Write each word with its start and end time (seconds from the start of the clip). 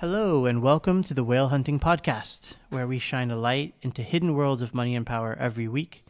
Hello, 0.00 0.44
and 0.44 0.60
welcome 0.60 1.02
to 1.04 1.14
the 1.14 1.24
Whale 1.24 1.48
Hunting 1.48 1.80
Podcast, 1.80 2.52
where 2.68 2.86
we 2.86 2.98
shine 2.98 3.30
a 3.30 3.36
light 3.36 3.72
into 3.80 4.02
hidden 4.02 4.34
worlds 4.34 4.60
of 4.60 4.74
money 4.74 4.94
and 4.94 5.06
power 5.06 5.34
every 5.40 5.66
week. 5.66 6.04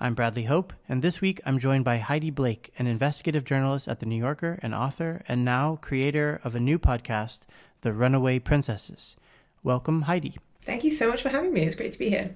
I'm 0.00 0.14
Bradley 0.14 0.42
Hope, 0.42 0.72
and 0.88 1.02
this 1.02 1.20
week 1.20 1.40
I'm 1.46 1.60
joined 1.60 1.84
by 1.84 1.98
Heidi 1.98 2.30
Blake, 2.30 2.72
an 2.80 2.88
investigative 2.88 3.44
journalist 3.44 3.86
at 3.86 4.00
The 4.00 4.06
New 4.06 4.16
Yorker, 4.16 4.58
and 4.60 4.74
author, 4.74 5.22
and 5.28 5.44
now 5.44 5.78
creator 5.80 6.40
of 6.42 6.56
a 6.56 6.60
new 6.60 6.80
podcast, 6.80 7.42
The 7.82 7.92
Runaway 7.92 8.40
Princesses. 8.40 9.16
Welcome, 9.62 10.02
Heidi. 10.02 10.34
Thank 10.64 10.82
you 10.82 10.90
so 10.90 11.08
much 11.08 11.22
for 11.22 11.28
having 11.28 11.52
me. 11.52 11.62
It's 11.62 11.76
great 11.76 11.92
to 11.92 11.98
be 12.00 12.10
here. 12.10 12.34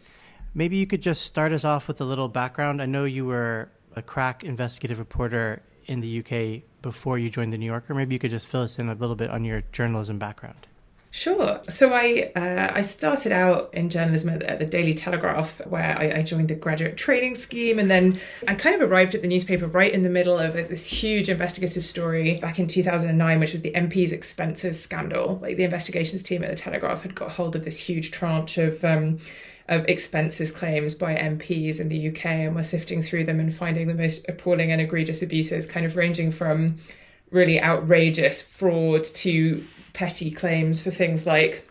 Maybe 0.54 0.76
you 0.76 0.86
could 0.86 1.02
just 1.02 1.22
start 1.22 1.52
us 1.52 1.64
off 1.64 1.88
with 1.88 2.00
a 2.00 2.04
little 2.04 2.28
background. 2.28 2.80
I 2.80 2.86
know 2.86 3.06
you 3.06 3.26
were 3.26 3.72
a 3.96 4.02
crack 4.02 4.44
investigative 4.44 5.00
reporter 5.00 5.62
in 5.86 6.00
the 6.00 6.20
UK 6.20 6.62
before 6.80 7.18
you 7.18 7.28
joined 7.28 7.52
The 7.52 7.58
New 7.58 7.66
Yorker. 7.66 7.92
Maybe 7.92 8.14
you 8.14 8.20
could 8.20 8.30
just 8.30 8.46
fill 8.46 8.62
us 8.62 8.78
in 8.78 8.88
a 8.88 8.94
little 8.94 9.16
bit 9.16 9.30
on 9.30 9.44
your 9.44 9.62
journalism 9.72 10.20
background. 10.20 10.68
Sure. 11.14 11.60
So 11.68 11.92
I 11.92 12.32
uh, 12.34 12.72
I 12.74 12.80
started 12.80 13.32
out 13.32 13.68
in 13.74 13.90
journalism 13.90 14.30
at, 14.30 14.42
at 14.44 14.58
the 14.58 14.64
Daily 14.64 14.94
Telegraph, 14.94 15.60
where 15.66 15.94
I, 15.98 16.20
I, 16.20 16.22
joined 16.22 16.48
the 16.48 16.54
graduate 16.54 16.96
training 16.96 17.34
scheme, 17.34 17.78
and 17.78 17.90
then 17.90 18.18
I 18.48 18.54
kind 18.54 18.74
of 18.74 18.90
arrived 18.90 19.14
at 19.14 19.20
the 19.20 19.28
newspaper 19.28 19.66
right 19.66 19.92
in 19.92 20.04
the 20.04 20.08
middle 20.08 20.38
of 20.38 20.54
this 20.54 20.86
huge 20.86 21.28
investigative 21.28 21.84
story 21.84 22.38
back 22.40 22.58
in 22.58 22.66
2009, 22.66 23.40
which 23.40 23.52
was 23.52 23.60
the 23.60 23.72
MP's 23.72 24.10
expenses 24.10 24.80
scandal. 24.80 25.38
Like 25.42 25.58
the 25.58 25.64
investigations 25.64 26.22
team 26.22 26.42
at 26.44 26.48
the 26.48 26.56
Telegraph 26.56 27.02
had 27.02 27.14
got 27.14 27.32
hold 27.32 27.56
of 27.56 27.64
this 27.66 27.76
huge 27.76 28.10
tranche 28.10 28.56
of. 28.56 28.82
Um, 28.82 29.18
of 29.68 29.86
expenses 29.88 30.50
claims 30.50 30.92
by 30.92 31.14
MPs 31.14 31.78
in 31.78 31.88
the 31.88 32.08
UK, 32.08 32.26
and 32.26 32.56
were 32.56 32.64
sifting 32.64 33.00
through 33.00 33.24
them 33.24 33.38
and 33.38 33.54
finding 33.54 33.86
the 33.86 33.94
most 33.94 34.24
appalling 34.28 34.72
and 34.72 34.80
egregious 34.80 35.22
abuses, 35.22 35.68
kind 35.68 35.86
of 35.86 35.94
ranging 35.94 36.32
from 36.32 36.76
really 37.30 37.62
outrageous 37.62 38.42
fraud 38.42 39.04
to 39.04 39.64
petty 39.92 40.30
claims 40.30 40.80
for 40.80 40.90
things 40.90 41.26
like 41.26 41.68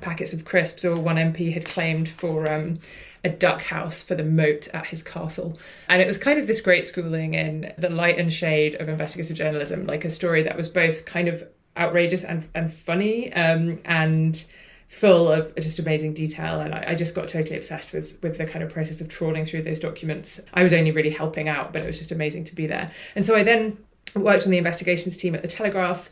packets 0.00 0.32
of 0.32 0.44
crisps, 0.44 0.84
or 0.84 0.96
one 0.96 1.16
MP 1.16 1.52
had 1.52 1.64
claimed 1.64 2.08
for 2.08 2.52
um, 2.52 2.78
a 3.24 3.28
duck 3.28 3.62
house 3.62 4.02
for 4.02 4.14
the 4.14 4.24
moat 4.24 4.68
at 4.68 4.86
his 4.86 5.02
castle. 5.02 5.58
And 5.88 6.02
it 6.02 6.06
was 6.06 6.18
kind 6.18 6.38
of 6.38 6.46
this 6.46 6.60
great 6.60 6.84
schooling 6.84 7.34
in 7.34 7.72
the 7.78 7.88
light 7.88 8.18
and 8.18 8.32
shade 8.32 8.74
of 8.76 8.88
investigative 8.88 9.36
journalism, 9.36 9.86
like 9.86 10.04
a 10.04 10.10
story 10.10 10.42
that 10.42 10.56
was 10.56 10.68
both 10.68 11.04
kind 11.04 11.28
of 11.28 11.46
outrageous 11.76 12.24
and, 12.24 12.48
and 12.54 12.72
funny 12.72 13.32
um, 13.32 13.80
and 13.84 14.44
full 14.88 15.30
of 15.30 15.54
just 15.56 15.78
amazing 15.78 16.14
detail. 16.14 16.60
And 16.60 16.74
I, 16.74 16.84
I, 16.88 16.94
just 16.94 17.14
got 17.14 17.26
totally 17.26 17.56
obsessed 17.56 17.92
with 17.92 18.18
with 18.22 18.38
the 18.38 18.46
kind 18.46 18.62
of 18.62 18.70
process 18.70 19.00
of 19.00 19.08
trawling 19.08 19.44
through 19.44 19.62
those 19.62 19.80
documents. 19.80 20.40
I 20.52 20.62
was 20.62 20.72
only 20.72 20.92
really 20.92 21.10
helping 21.10 21.48
out 21.48 21.72
but 21.72 21.82
it 21.82 21.86
was 21.86 21.98
just 21.98 22.12
amazing 22.12 22.44
to 22.44 22.54
be 22.54 22.66
there. 22.66 22.92
And 23.16 23.24
so 23.24 23.34
i 23.34 23.42
then 23.42 23.76
worked 24.14 24.44
on 24.44 24.50
the 24.50 24.58
investigations 24.58 25.16
team 25.16 25.34
at 25.34 25.42
the 25.42 25.48
telegraph 25.48 26.10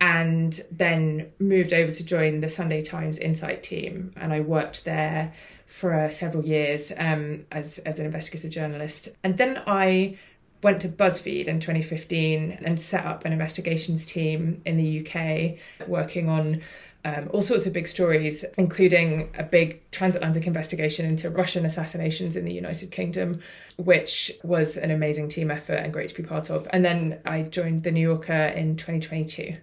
and 0.00 0.60
then 0.70 1.32
moved 1.38 1.72
over 1.72 1.90
to 1.90 2.04
join 2.04 2.40
the 2.40 2.48
Sunday 2.48 2.82
Times 2.82 3.18
Insight 3.18 3.62
team. 3.62 4.12
And 4.16 4.32
I 4.32 4.40
worked 4.40 4.84
there 4.84 5.32
for 5.66 5.94
uh, 5.94 6.10
several 6.10 6.44
years 6.44 6.92
um, 6.96 7.46
as, 7.50 7.78
as 7.78 7.98
an 7.98 8.06
investigative 8.06 8.50
journalist. 8.50 9.08
And 9.24 9.36
then 9.36 9.62
I 9.66 10.18
went 10.62 10.80
to 10.82 10.88
BuzzFeed 10.88 11.46
in 11.46 11.60
2015 11.60 12.58
and 12.62 12.80
set 12.80 13.04
up 13.04 13.24
an 13.24 13.32
investigations 13.32 14.06
team 14.06 14.60
in 14.64 14.76
the 14.76 15.00
UK, 15.06 15.88
working 15.88 16.28
on 16.28 16.62
um, 17.04 17.30
all 17.32 17.42
sorts 17.42 17.66
of 17.66 17.72
big 17.72 17.86
stories, 17.86 18.44
including 18.58 19.30
a 19.38 19.44
big 19.44 19.88
transatlantic 19.92 20.46
investigation 20.46 21.06
into 21.06 21.30
Russian 21.30 21.64
assassinations 21.64 22.34
in 22.34 22.44
the 22.44 22.52
United 22.52 22.90
Kingdom, 22.90 23.40
which 23.76 24.32
was 24.42 24.76
an 24.76 24.90
amazing 24.90 25.28
team 25.28 25.50
effort 25.50 25.74
and 25.74 25.92
great 25.92 26.08
to 26.08 26.14
be 26.16 26.24
part 26.24 26.50
of. 26.50 26.66
And 26.70 26.84
then 26.84 27.20
I 27.24 27.42
joined 27.42 27.84
The 27.84 27.92
New 27.92 28.00
Yorker 28.00 28.32
in 28.32 28.76
2022. 28.76 29.56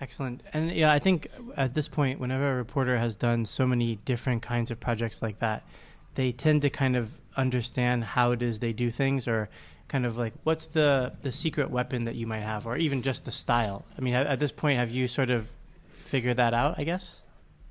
Excellent. 0.00 0.42
And 0.52 0.72
yeah, 0.72 0.92
I 0.92 0.98
think 0.98 1.28
at 1.56 1.74
this 1.74 1.88
point, 1.88 2.18
whenever 2.18 2.52
a 2.52 2.56
reporter 2.56 2.98
has 2.98 3.16
done 3.16 3.44
so 3.44 3.66
many 3.66 3.96
different 4.04 4.42
kinds 4.42 4.70
of 4.70 4.80
projects 4.80 5.22
like 5.22 5.38
that, 5.38 5.64
they 6.14 6.32
tend 6.32 6.62
to 6.62 6.70
kind 6.70 6.96
of 6.96 7.10
understand 7.36 8.04
how 8.04 8.32
it 8.32 8.42
is 8.42 8.58
they 8.58 8.72
do 8.72 8.90
things 8.90 9.26
or 9.26 9.48
kind 9.88 10.06
of 10.06 10.16
like 10.16 10.32
what's 10.44 10.66
the 10.66 11.12
the 11.22 11.32
secret 11.32 11.70
weapon 11.70 12.04
that 12.04 12.14
you 12.14 12.26
might 12.26 12.40
have 12.40 12.66
or 12.66 12.76
even 12.76 13.02
just 13.02 13.24
the 13.24 13.32
style. 13.32 13.84
I 13.96 14.00
mean, 14.00 14.14
at, 14.14 14.40
this 14.40 14.52
point 14.52 14.78
have 14.78 14.90
you 14.90 15.08
sort 15.08 15.30
of 15.30 15.48
figured 15.96 16.36
that 16.36 16.54
out, 16.54 16.78
I 16.78 16.84
guess? 16.84 17.22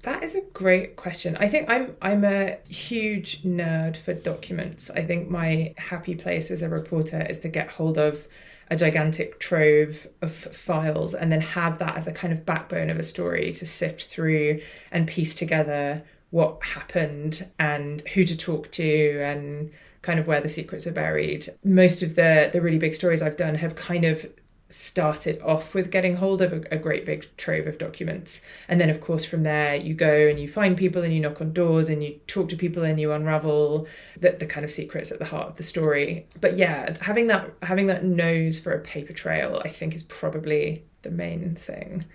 That 0.04 0.24
is 0.24 0.36
a 0.36 0.42
great 0.42 0.96
question. 0.96 1.38
I 1.38 1.48
think 1.48 1.70
I'm 1.70 1.96
I'm 2.02 2.24
a 2.24 2.58
huge 2.68 3.44
nerd 3.44 3.96
for 3.98 4.14
documents. 4.14 4.90
I 4.90 5.04
think 5.04 5.30
my 5.30 5.74
happy 5.78 6.16
place 6.16 6.52
as 6.52 6.62
a 6.62 6.70
reporter 6.70 7.22
is 7.22 7.40
to 7.40 7.50
get 7.50 7.70
hold 7.70 7.98
of 7.98 8.28
a 8.70 8.76
gigantic 8.76 9.40
trove 9.40 10.08
of 10.22 10.34
files 10.34 11.14
and 11.14 11.32
then 11.32 11.42
have 11.42 11.80
that 11.80 11.96
as 11.98 12.08
a 12.08 12.12
kind 12.12 12.34
of 12.34 12.46
backbone 12.46 12.90
of 12.90 12.98
a 12.98 13.04
story 13.04 13.52
to 13.54 13.66
sift 13.66 14.06
through 14.06 14.60
and 14.92 15.08
piece 15.08 15.34
together 15.34 16.04
what 16.32 16.64
happened 16.64 17.48
and 17.60 18.02
who 18.10 18.24
to 18.24 18.36
talk 18.36 18.72
to 18.72 19.22
and 19.24 19.72
kind 20.02 20.20
of 20.20 20.28
where 20.28 20.42
the 20.42 20.50
secrets 20.50 20.88
are 20.88 20.92
buried. 20.92 21.48
Most 21.64 22.04
of 22.04 22.16
the 22.16 22.50
the 22.52 22.62
really 22.62 22.80
big 22.80 22.96
stories 22.96 23.22
I've 23.22 23.38
done 23.38 23.56
have 23.56 23.76
kind 23.76 24.06
of 24.06 24.26
started 24.70 25.40
off 25.42 25.74
with 25.74 25.92
getting 25.92 26.16
hold 26.16 26.42
of 26.42 26.52
a, 26.52 26.64
a, 26.72 26.78
great 26.78 27.06
big 27.06 27.28
trove 27.38 27.68
of 27.68 27.78
documents. 27.78 28.42
And 28.68 28.82
then, 28.82 28.90
of 28.90 29.02
course, 29.02 29.24
from 29.24 29.44
there, 29.44 29.76
you 29.76 29.94
go 29.94 30.28
and 30.28 30.40
you 30.40 30.48
find 30.48 30.76
people 30.76 31.04
and 31.04 31.14
you 31.14 31.20
knock 31.20 31.42
on 31.42 31.54
doors 31.54 31.90
and 31.90 32.04
you 32.04 32.20
talk 32.28 32.50
to 32.50 32.56
people 32.56 32.84
and 32.84 33.00
you 33.00 33.12
unravel 33.12 33.88
the, 34.20 34.32
the 34.32 34.46
kind 34.46 34.64
of 34.64 34.72
secrets 34.72 35.12
at 35.12 35.20
the 35.20 35.26
heart 35.26 35.50
of 35.50 35.58
the 35.58 35.64
story. 35.64 36.26
But 36.42 36.58
yeah, 36.58 36.98
having 37.02 37.28
that 37.28 37.52
having 37.62 37.88
that 37.88 38.04
nose 38.04 38.60
for 38.60 38.74
a 38.74 38.80
paper 38.80 39.14
trail, 39.14 39.62
I 39.64 39.70
think, 39.70 39.94
is 39.94 40.04
probably 40.04 40.84
the 41.04 41.12
main 41.12 41.56
thing. 41.56 42.06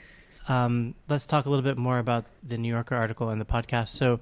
Um, 0.48 0.94
let's 1.08 1.26
talk 1.26 1.46
a 1.46 1.50
little 1.50 1.64
bit 1.64 1.78
more 1.78 1.98
about 1.98 2.24
the 2.42 2.58
New 2.58 2.72
Yorker 2.72 2.96
article 2.96 3.28
and 3.28 3.40
the 3.40 3.44
podcast. 3.44 3.88
So, 3.88 4.18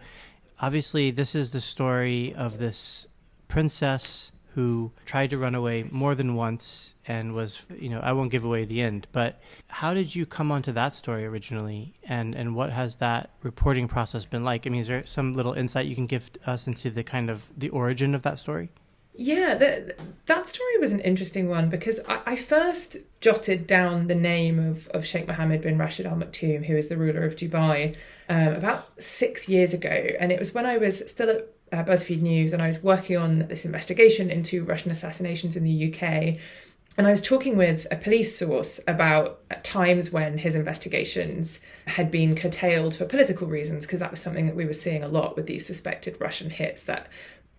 obviously, 0.61 1.11
this 1.11 1.35
is 1.35 1.53
the 1.53 1.61
story 1.61 2.35
of 2.35 2.59
this 2.59 3.07
princess 3.49 4.33
who 4.57 4.91
tried 5.05 5.29
to 5.29 5.37
run 5.37 5.55
away 5.55 5.87
more 5.91 6.15
than 6.15 6.35
once 6.35 6.95
and 7.07 7.35
was, 7.35 7.67
you 7.79 7.91
know, 7.91 8.01
I 8.01 8.15
won't 8.15 8.31
give 8.31 8.43
away 8.43 8.65
the 8.65 8.81
end, 8.81 9.07
but 9.13 9.39
how 9.69 9.93
did 9.93 10.15
you 10.15 10.25
come 10.25 10.51
onto 10.51 10.73
that 10.73 10.95
story 10.95 11.27
originally 11.27 11.93
and, 12.05 12.35
and 12.35 12.57
what 12.57 12.73
has 12.73 12.97
that 12.97 13.29
reporting 13.43 13.87
process 13.87 14.25
been 14.25 14.45
like? 14.45 14.67
I 14.67 14.71
mean, 14.71 14.81
is 14.81 14.87
there 14.87 15.05
some 15.05 15.35
little 15.35 15.53
insight 15.53 15.85
you 15.85 15.95
can 15.95 16.07
give 16.07 16.31
us 16.47 16.67
into 16.67 16.89
the 16.89 17.05
kind 17.05 17.29
of 17.29 17.51
the 17.55 17.69
origin 17.69 18.15
of 18.15 18.23
that 18.23 18.39
story? 18.39 18.71
Yeah, 19.15 19.57
the, 19.57 19.95
that 20.25 20.49
story 20.49 20.79
was 20.79 20.91
an 20.91 21.01
interesting 21.01 21.51
one 21.51 21.69
because 21.69 22.01
I, 22.09 22.21
I, 22.25 22.37
first 22.37 22.97
jotted 23.21 23.67
down 23.67 24.07
the 24.07 24.15
name 24.15 24.59
of, 24.59 24.89
of 24.89 25.07
Sheikh 25.07 25.27
Mohammed 25.27 25.63
bin 25.63 25.77
Rashid 25.79 26.07
Al 26.07 26.17
Maktoum, 26.17 26.65
who 26.65 26.77
is 26.77 26.89
the 26.89 26.97
ruler 26.97 27.25
of 27.25 27.37
Dubai, 27.37 27.97
um, 28.29 28.49
about 28.49 28.91
six 29.03 29.49
years 29.49 29.75
ago. 29.75 30.09
And 30.21 30.33
it 30.33 30.39
was 30.39 30.53
when 30.53 30.67
I 30.67 30.77
was 30.77 31.03
still 31.11 31.31
at 31.31 31.56
uh, 31.73 31.83
BuzzFeed 31.83 32.23
News, 32.23 32.53
and 32.53 32.63
I 32.63 32.67
was 32.67 32.83
working 32.83 33.17
on 33.17 33.41
this 33.49 33.65
investigation 33.65 34.31
into 34.31 34.65
Russian 34.65 34.91
assassinations 34.91 35.57
in 35.57 35.65
the 35.65 35.93
UK. 35.93 36.39
And 36.99 37.07
I 37.07 37.11
was 37.11 37.21
talking 37.21 37.59
with 37.59 37.87
a 37.91 37.97
police 37.97 38.37
source 38.39 38.81
about 38.89 39.43
times 39.63 40.11
when 40.11 40.39
his 40.39 40.55
investigations 40.55 41.61
had 41.87 42.11
been 42.11 42.35
curtailed 42.35 42.95
for 42.95 43.05
political 43.05 43.47
reasons, 43.47 43.85
because 43.85 44.01
that 44.01 44.11
was 44.11 44.21
something 44.21 44.47
that 44.47 44.57
we 44.57 44.65
were 44.65 44.73
seeing 44.73 45.03
a 45.03 45.09
lot 45.09 45.37
with 45.37 45.47
these 45.47 45.67
suspected 45.67 46.17
Russian 46.21 46.49
hits 46.49 46.85
that 46.85 47.09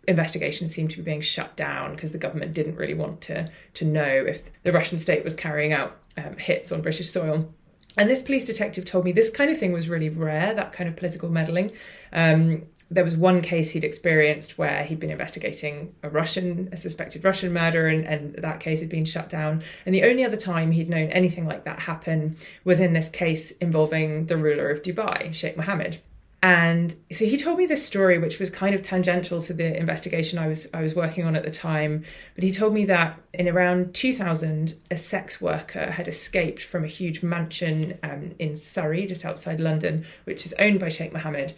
investigations 0.08 0.74
seemed 0.74 0.90
to 0.90 0.98
be 0.98 1.04
being 1.04 1.22
shut 1.22 1.56
down 1.56 1.94
because 1.94 2.14
the 2.14 2.18
government 2.18 2.54
didn't 2.54 2.78
really 2.78 2.94
want 2.94 3.20
to 3.20 3.52
to 3.74 3.86
know 3.86 4.08
if 4.08 4.50
the 4.64 4.72
Russian 4.72 4.98
state 4.98 5.24
was 5.24 5.36
carrying 5.36 5.74
out 5.74 5.98
um, 6.18 6.38
hits 6.38 6.72
on 6.72 6.82
British 6.82 7.12
soil. 7.12 7.54
And 7.98 8.10
this 8.10 8.22
police 8.22 8.46
detective 8.46 8.86
told 8.86 9.06
me 9.06 9.12
this 9.12 9.30
kind 9.30 9.50
of 9.50 9.58
thing 9.58 9.74
was 9.74 9.90
really 9.90 10.10
rare, 10.10 10.54
that 10.54 10.72
kind 10.72 10.88
of 10.88 10.96
political 10.96 11.30
meddling. 11.30 11.72
Um, 12.14 12.64
there 12.90 13.04
was 13.04 13.18
one 13.18 13.42
case 13.42 13.72
he'd 13.72 13.84
experienced 13.84 14.58
where 14.58 14.84
he'd 14.84 15.00
been 15.00 15.12
investigating 15.12 15.94
a 16.04 16.10
Russian, 16.10 16.70
a 16.72 16.78
suspected 16.78 17.24
Russian 17.24 17.52
murder, 17.52 17.88
and, 17.88 18.06
and 18.06 18.36
that 18.36 18.60
case 18.60 18.80
had 18.80 18.90
been 18.90 19.06
shut 19.06 19.30
down. 19.30 19.64
And 19.86 19.94
the 19.94 20.04
only 20.04 20.24
other 20.24 20.38
time 20.38 20.72
he'd 20.72 20.90
known 20.90 21.10
anything 21.10 21.46
like 21.46 21.66
that 21.66 21.80
happen 21.80 22.38
was 22.64 22.80
in 22.80 22.94
this 22.94 23.10
case 23.10 23.52
involving 23.52 24.28
the 24.28 24.38
ruler 24.38 24.70
of 24.70 24.82
Dubai, 24.82 25.34
Sheikh 25.34 25.58
Mohammed. 25.58 26.00
And 26.44 26.96
so 27.12 27.26
he 27.26 27.36
told 27.36 27.58
me 27.58 27.66
this 27.66 27.84
story, 27.84 28.20
which 28.20 28.40
was 28.40 28.50
kind 28.52 28.76
of 28.76 28.84
tangential 28.84 29.42
to 29.42 29.54
the 29.54 29.76
investigation 29.76 30.38
I 30.38 30.48
was 30.48 30.70
I 30.72 30.82
was 30.82 30.94
working 30.94 31.26
on 31.26 31.36
at 31.36 31.44
the 31.44 31.50
time. 31.50 32.06
But 32.36 32.44
he 32.44 32.52
told 32.52 32.74
me 32.74 32.86
that 32.86 33.20
in 33.34 33.50
around 33.50 33.96
2000, 33.96 34.76
a 34.92 34.98
sex 34.98 35.42
worker 35.42 35.92
had 35.92 36.08
escaped 36.08 36.62
from 36.62 36.84
a 36.84 36.88
huge 36.88 37.24
mansion 37.24 37.98
um, 38.04 38.36
in 38.38 38.56
Surrey, 38.56 39.08
just 39.08 39.26
outside 39.26 39.60
London, 39.60 40.06
which 40.26 40.46
is 40.46 40.54
owned 40.60 40.80
by 40.80 40.90
Sheikh 40.90 41.12
Mohammed 41.12 41.54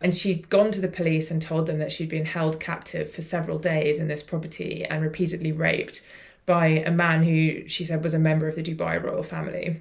and 0.00 0.14
she'd 0.14 0.48
gone 0.50 0.70
to 0.72 0.80
the 0.80 0.88
police 0.88 1.30
and 1.30 1.40
told 1.40 1.66
them 1.66 1.78
that 1.78 1.92
she'd 1.92 2.08
been 2.08 2.26
held 2.26 2.60
captive 2.60 3.10
for 3.10 3.22
several 3.22 3.58
days 3.58 3.98
in 3.98 4.08
this 4.08 4.22
property 4.22 4.84
and 4.84 5.02
repeatedly 5.02 5.52
raped 5.52 6.04
by 6.46 6.66
a 6.66 6.90
man 6.90 7.22
who 7.22 7.66
she 7.68 7.84
said 7.84 8.02
was 8.02 8.14
a 8.14 8.18
member 8.18 8.48
of 8.48 8.56
the 8.56 8.62
Dubai 8.62 9.02
royal 9.02 9.22
family. 9.22 9.80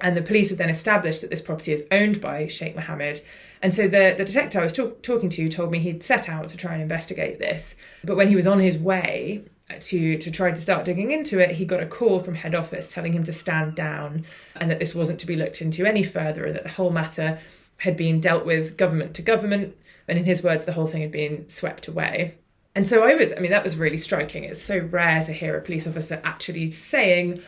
And 0.00 0.16
the 0.16 0.22
police 0.22 0.50
had 0.50 0.58
then 0.58 0.70
established 0.70 1.20
that 1.20 1.30
this 1.30 1.40
property 1.40 1.72
is 1.72 1.86
owned 1.92 2.20
by 2.20 2.48
Sheikh 2.48 2.74
Mohammed. 2.74 3.20
And 3.62 3.72
so 3.72 3.82
the, 3.82 4.14
the 4.16 4.24
detective 4.24 4.60
I 4.60 4.64
was 4.64 4.72
talk, 4.72 5.02
talking 5.02 5.28
to 5.30 5.48
told 5.48 5.70
me 5.70 5.78
he'd 5.78 6.02
set 6.02 6.28
out 6.28 6.48
to 6.48 6.56
try 6.56 6.72
and 6.72 6.82
investigate 6.82 7.38
this. 7.38 7.76
But 8.02 8.16
when 8.16 8.26
he 8.26 8.34
was 8.34 8.46
on 8.46 8.58
his 8.58 8.76
way 8.76 9.44
to, 9.78 10.18
to 10.18 10.30
try 10.30 10.50
to 10.50 10.56
start 10.56 10.84
digging 10.84 11.12
into 11.12 11.38
it, 11.38 11.52
he 11.52 11.64
got 11.64 11.82
a 11.82 11.86
call 11.86 12.18
from 12.18 12.34
head 12.34 12.54
office 12.54 12.92
telling 12.92 13.12
him 13.12 13.22
to 13.24 13.32
stand 13.32 13.76
down 13.76 14.24
and 14.56 14.70
that 14.70 14.80
this 14.80 14.94
wasn't 14.94 15.20
to 15.20 15.26
be 15.26 15.36
looked 15.36 15.62
into 15.62 15.86
any 15.86 16.02
further 16.02 16.46
and 16.46 16.56
that 16.56 16.64
the 16.64 16.70
whole 16.70 16.90
matter 16.90 17.38
had 17.82 17.96
been 17.96 18.20
dealt 18.20 18.46
with 18.46 18.76
government 18.76 19.14
to 19.14 19.22
government, 19.22 19.76
and 20.08 20.18
in 20.18 20.24
his 20.24 20.42
words, 20.42 20.64
the 20.64 20.72
whole 20.72 20.86
thing 20.86 21.02
had 21.02 21.12
been 21.12 21.48
swept 21.48 21.88
away. 21.88 22.36
And 22.74 22.86
so 22.86 23.02
I 23.02 23.14
was, 23.14 23.32
I 23.36 23.40
mean, 23.40 23.50
that 23.50 23.64
was 23.64 23.76
really 23.76 23.98
striking. 23.98 24.44
It's 24.44 24.62
so 24.62 24.78
rare 24.78 25.22
to 25.22 25.32
hear 25.32 25.56
a 25.56 25.60
police 25.60 25.86
officer 25.86 26.20
actually 26.24 26.70
saying, 26.70 27.42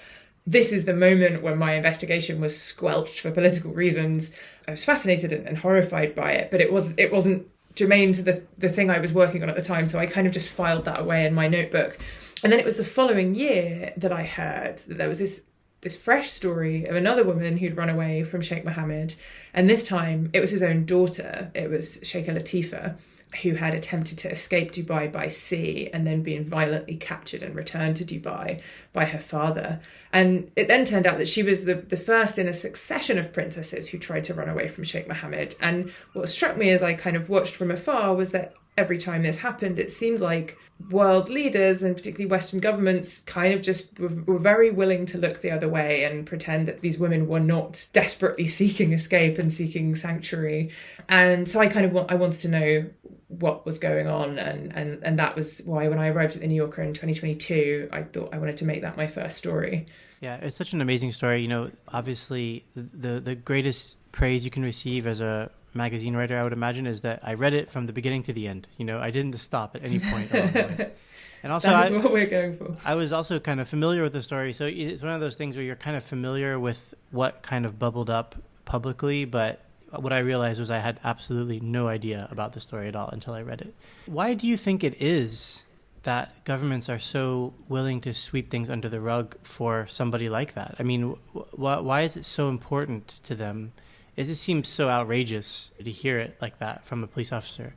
this 0.46 0.72
is 0.72 0.84
the 0.84 0.94
moment 0.94 1.42
when 1.42 1.56
my 1.56 1.74
investigation 1.74 2.40
was 2.40 2.60
squelched 2.60 3.20
for 3.20 3.30
political 3.30 3.70
reasons. 3.72 4.32
I 4.68 4.72
was 4.72 4.84
fascinated 4.84 5.32
and, 5.32 5.46
and 5.46 5.56
horrified 5.56 6.14
by 6.14 6.32
it, 6.32 6.50
but 6.50 6.60
it 6.60 6.72
was 6.72 6.94
it 6.98 7.10
wasn't 7.10 7.48
germane 7.74 8.12
to 8.12 8.22
the 8.22 8.42
the 8.58 8.68
thing 8.68 8.90
I 8.90 8.98
was 8.98 9.14
working 9.14 9.42
on 9.42 9.48
at 9.48 9.56
the 9.56 9.62
time. 9.62 9.86
So 9.86 9.98
I 9.98 10.06
kind 10.06 10.26
of 10.26 10.32
just 10.32 10.50
filed 10.50 10.84
that 10.84 11.00
away 11.00 11.24
in 11.24 11.32
my 11.32 11.48
notebook. 11.48 11.98
And 12.42 12.52
then 12.52 12.60
it 12.60 12.66
was 12.66 12.76
the 12.76 12.84
following 12.84 13.34
year 13.34 13.94
that 13.96 14.12
I 14.12 14.24
heard 14.24 14.76
that 14.78 14.98
there 14.98 15.08
was 15.08 15.18
this 15.18 15.40
this 15.84 15.94
fresh 15.94 16.30
story 16.30 16.86
of 16.86 16.96
another 16.96 17.22
woman 17.22 17.58
who'd 17.58 17.76
run 17.76 17.90
away 17.90 18.24
from 18.24 18.40
Sheikh 18.40 18.64
Mohammed, 18.64 19.14
and 19.52 19.70
this 19.70 19.86
time 19.86 20.30
it 20.32 20.40
was 20.40 20.50
his 20.50 20.62
own 20.62 20.84
daughter. 20.84 21.52
It 21.54 21.70
was 21.70 22.00
Sheikh 22.02 22.26
Latifa 22.26 22.96
who 23.42 23.54
had 23.54 23.74
attempted 23.74 24.18
to 24.18 24.30
escape 24.30 24.72
Dubai 24.72 25.10
by 25.10 25.28
sea 25.28 25.90
and 25.92 26.06
then 26.06 26.22
been 26.22 26.44
violently 26.44 26.96
captured 26.96 27.42
and 27.42 27.54
returned 27.54 27.96
to 27.96 28.04
Dubai 28.04 28.60
by 28.92 29.04
her 29.06 29.18
father. 29.18 29.80
And 30.12 30.50
it 30.56 30.68
then 30.68 30.84
turned 30.84 31.06
out 31.06 31.18
that 31.18 31.28
she 31.28 31.42
was 31.42 31.64
the, 31.64 31.74
the 31.74 31.96
first 31.96 32.38
in 32.38 32.48
a 32.48 32.52
succession 32.52 33.18
of 33.18 33.32
princesses 33.32 33.88
who 33.88 33.98
tried 33.98 34.24
to 34.24 34.34
run 34.34 34.48
away 34.48 34.68
from 34.68 34.84
Sheikh 34.84 35.08
Mohammed. 35.08 35.56
And 35.60 35.92
what 36.12 36.28
struck 36.28 36.56
me 36.56 36.70
as 36.70 36.82
I 36.82 36.94
kind 36.94 37.16
of 37.16 37.28
watched 37.28 37.56
from 37.56 37.70
afar 37.70 38.14
was 38.14 38.30
that 38.30 38.54
every 38.76 38.98
time 38.98 39.22
this 39.22 39.38
happened, 39.38 39.78
it 39.78 39.90
seemed 39.90 40.20
like 40.20 40.58
world 40.90 41.28
leaders 41.28 41.82
and 41.82 41.96
particularly 41.96 42.30
Western 42.30 42.60
governments 42.60 43.20
kind 43.20 43.54
of 43.54 43.62
just 43.62 43.98
were, 43.98 44.08
were, 44.08 44.38
very 44.38 44.70
willing 44.70 45.06
to 45.06 45.18
look 45.18 45.40
the 45.40 45.50
other 45.50 45.68
way 45.68 46.04
and 46.04 46.26
pretend 46.26 46.66
that 46.66 46.80
these 46.80 46.98
women 46.98 47.28
were 47.28 47.40
not 47.40 47.86
desperately 47.92 48.44
seeking 48.60 48.92
escape 48.92 49.38
and 49.38 49.52
seeking 49.52 49.94
sanctuary. 49.94 50.70
And 51.08 51.48
so 51.48 51.60
I 51.60 51.68
kind 51.68 51.86
of 51.86 51.92
want, 51.92 52.10
I 52.10 52.16
wanted 52.16 52.40
to 52.40 52.48
know 52.48 52.86
what 53.28 53.64
was 53.64 53.78
going 53.78 54.06
on 54.06 54.38
and, 54.38 54.72
and 54.76 55.02
and 55.02 55.18
that 55.18 55.34
was 55.34 55.62
why 55.64 55.88
when 55.88 55.98
I 55.98 56.08
arrived 56.08 56.36
at 56.36 56.42
the 56.42 56.46
New 56.46 56.54
Yorker 56.54 56.82
in 56.82 56.92
2022 56.92 57.88
I 57.90 58.02
thought 58.02 58.32
I 58.32 58.38
wanted 58.38 58.56
to 58.58 58.64
make 58.64 58.82
that 58.82 58.96
my 58.96 59.06
first 59.06 59.38
story. 59.38 59.86
Yeah, 60.20 60.36
it's 60.36 60.56
such 60.56 60.72
an 60.72 60.80
amazing 60.80 61.12
story. 61.12 61.42
You 61.42 61.48
know, 61.48 61.70
obviously 61.88 62.64
the 62.74 62.82
the, 62.92 63.20
the 63.20 63.34
greatest 63.34 63.96
praise 64.12 64.44
you 64.44 64.50
can 64.50 64.62
receive 64.62 65.06
as 65.06 65.20
a 65.20 65.50
magazine 65.74 66.16
writer, 66.16 66.38
I 66.38 66.42
would 66.42 66.52
imagine, 66.52 66.86
is 66.86 67.00
that 67.02 67.20
I 67.22 67.34
read 67.34 67.54
it 67.54 67.70
from 67.70 67.86
the 67.86 67.92
beginning 67.92 68.22
to 68.24 68.32
the 68.32 68.48
end. 68.48 68.68
You 68.76 68.84
know, 68.84 68.98
I 68.98 69.10
didn't 69.10 69.36
stop 69.38 69.74
at 69.74 69.84
any 69.84 69.98
point. 69.98 70.32
and 71.42 71.52
also, 71.52 71.68
that's 71.68 71.90
what 71.90 72.12
we're 72.12 72.26
going 72.26 72.56
for. 72.56 72.76
I 72.84 72.94
was 72.94 73.12
also 73.12 73.38
kind 73.40 73.60
of 73.60 73.68
familiar 73.68 74.02
with 74.02 74.12
the 74.12 74.22
story, 74.22 74.52
so 74.52 74.66
it's 74.66 75.02
one 75.02 75.12
of 75.12 75.20
those 75.20 75.36
things 75.36 75.56
where 75.56 75.64
you're 75.64 75.76
kind 75.76 75.96
of 75.96 76.04
familiar 76.04 76.58
with 76.58 76.94
what 77.10 77.42
kind 77.42 77.66
of 77.66 77.78
bubbled 77.78 78.10
up 78.10 78.36
publicly, 78.64 79.24
but 79.24 79.60
what 80.00 80.12
I 80.12 80.18
realized 80.18 80.60
was 80.60 80.70
I 80.70 80.78
had 80.78 80.98
absolutely 81.04 81.60
no 81.60 81.88
idea 81.88 82.28
about 82.30 82.52
the 82.52 82.60
story 82.60 82.88
at 82.88 82.96
all 82.96 83.08
until 83.08 83.34
I 83.34 83.42
read 83.42 83.60
it. 83.60 83.74
Why 84.06 84.34
do 84.34 84.46
you 84.46 84.56
think 84.56 84.82
it 84.82 85.00
is 85.00 85.64
that 86.02 86.44
governments 86.44 86.88
are 86.88 86.98
so 86.98 87.54
willing 87.68 88.00
to 88.02 88.12
sweep 88.12 88.50
things 88.50 88.68
under 88.68 88.88
the 88.88 89.00
rug 89.00 89.36
for 89.42 89.86
somebody 89.88 90.28
like 90.28 90.54
that? 90.54 90.74
I 90.78 90.82
mean, 90.82 91.16
wh- 91.32 91.54
why 91.56 92.02
is 92.02 92.16
it 92.16 92.26
so 92.26 92.48
important 92.48 93.20
to 93.24 93.34
them? 93.34 93.72
It 94.16 94.24
just 94.24 94.42
seems 94.42 94.68
so 94.68 94.88
outrageous 94.88 95.72
to 95.82 95.90
hear 95.90 96.18
it 96.18 96.36
like 96.40 96.58
that 96.58 96.84
from 96.84 97.02
a 97.02 97.06
police 97.06 97.32
officer. 97.32 97.74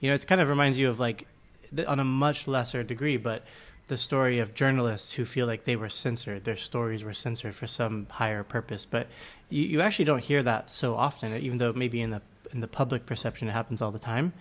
You 0.00 0.08
know, 0.08 0.14
it 0.14 0.26
kind 0.26 0.40
of 0.40 0.48
reminds 0.48 0.78
you 0.78 0.88
of 0.88 0.98
like, 0.98 1.26
on 1.86 2.00
a 2.00 2.04
much 2.04 2.46
lesser 2.46 2.82
degree, 2.82 3.16
but 3.16 3.44
the 3.86 3.98
story 3.98 4.38
of 4.38 4.54
journalists 4.54 5.12
who 5.12 5.24
feel 5.24 5.46
like 5.46 5.64
they 5.64 5.76
were 5.76 5.88
censored, 5.88 6.44
their 6.44 6.56
stories 6.56 7.04
were 7.04 7.14
censored 7.14 7.54
for 7.54 7.66
some 7.66 8.06
higher 8.10 8.42
purpose. 8.42 8.86
But 8.86 9.08
you, 9.50 9.64
you 9.64 9.80
actually 9.80 10.06
don't 10.06 10.22
hear 10.22 10.42
that 10.42 10.70
so 10.70 10.94
often, 10.94 11.36
even 11.36 11.58
though 11.58 11.72
maybe 11.72 12.00
in 12.00 12.10
the 12.10 12.22
in 12.52 12.60
the 12.60 12.68
public 12.68 13.04
perception 13.04 13.48
it 13.48 13.52
happens 13.52 13.82
all 13.82 13.90
the 13.90 13.98
time. 13.98 14.32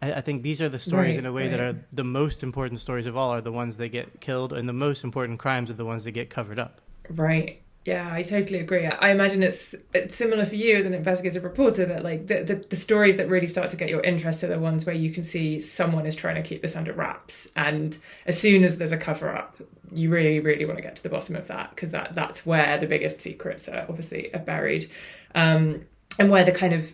I, 0.00 0.14
I 0.14 0.20
think 0.20 0.42
these 0.42 0.62
are 0.62 0.68
the 0.68 0.78
stories 0.78 1.16
right, 1.16 1.18
in 1.18 1.26
a 1.26 1.32
way 1.32 1.42
right. 1.42 1.50
that 1.50 1.60
are 1.60 1.76
the 1.92 2.04
most 2.04 2.42
important 2.42 2.80
stories 2.80 3.06
of 3.06 3.16
all 3.16 3.30
are 3.30 3.40
the 3.40 3.52
ones 3.52 3.76
that 3.76 3.88
get 3.88 4.20
killed, 4.20 4.52
and 4.52 4.68
the 4.68 4.72
most 4.72 5.04
important 5.04 5.38
crimes 5.38 5.70
are 5.70 5.74
the 5.74 5.84
ones 5.84 6.04
that 6.04 6.12
get 6.12 6.30
covered 6.30 6.58
up. 6.58 6.80
Right. 7.10 7.62
Yeah, 7.86 8.12
I 8.12 8.24
totally 8.24 8.58
agree. 8.58 8.84
I 8.84 9.10
imagine 9.10 9.44
it's, 9.44 9.72
it's 9.94 10.16
similar 10.16 10.44
for 10.44 10.56
you 10.56 10.74
as 10.74 10.86
an 10.86 10.92
investigative 10.92 11.44
reporter 11.44 11.86
that 11.86 12.02
like 12.02 12.26
the, 12.26 12.42
the, 12.42 12.54
the 12.56 12.74
stories 12.74 13.16
that 13.16 13.28
really 13.28 13.46
start 13.46 13.70
to 13.70 13.76
get 13.76 13.88
your 13.88 14.00
interest 14.00 14.42
are 14.42 14.48
the 14.48 14.58
ones 14.58 14.84
where 14.84 14.94
you 14.94 15.12
can 15.12 15.22
see 15.22 15.60
someone 15.60 16.04
is 16.04 16.16
trying 16.16 16.34
to 16.34 16.42
keep 16.42 16.62
this 16.62 16.74
under 16.74 16.92
wraps, 16.92 17.46
and 17.54 17.96
as 18.26 18.40
soon 18.40 18.64
as 18.64 18.78
there's 18.78 18.90
a 18.90 18.96
cover 18.96 19.32
up, 19.32 19.56
you 19.92 20.10
really 20.10 20.40
really 20.40 20.64
want 20.64 20.78
to 20.78 20.82
get 20.82 20.96
to 20.96 21.02
the 21.04 21.08
bottom 21.08 21.36
of 21.36 21.46
that 21.46 21.70
because 21.70 21.92
that 21.92 22.16
that's 22.16 22.44
where 22.44 22.76
the 22.76 22.88
biggest 22.88 23.20
secrets 23.20 23.68
are 23.68 23.86
obviously 23.88 24.34
are 24.34 24.40
buried, 24.40 24.90
um, 25.36 25.84
and 26.18 26.28
where 26.28 26.42
the 26.42 26.50
kind 26.50 26.74
of 26.74 26.92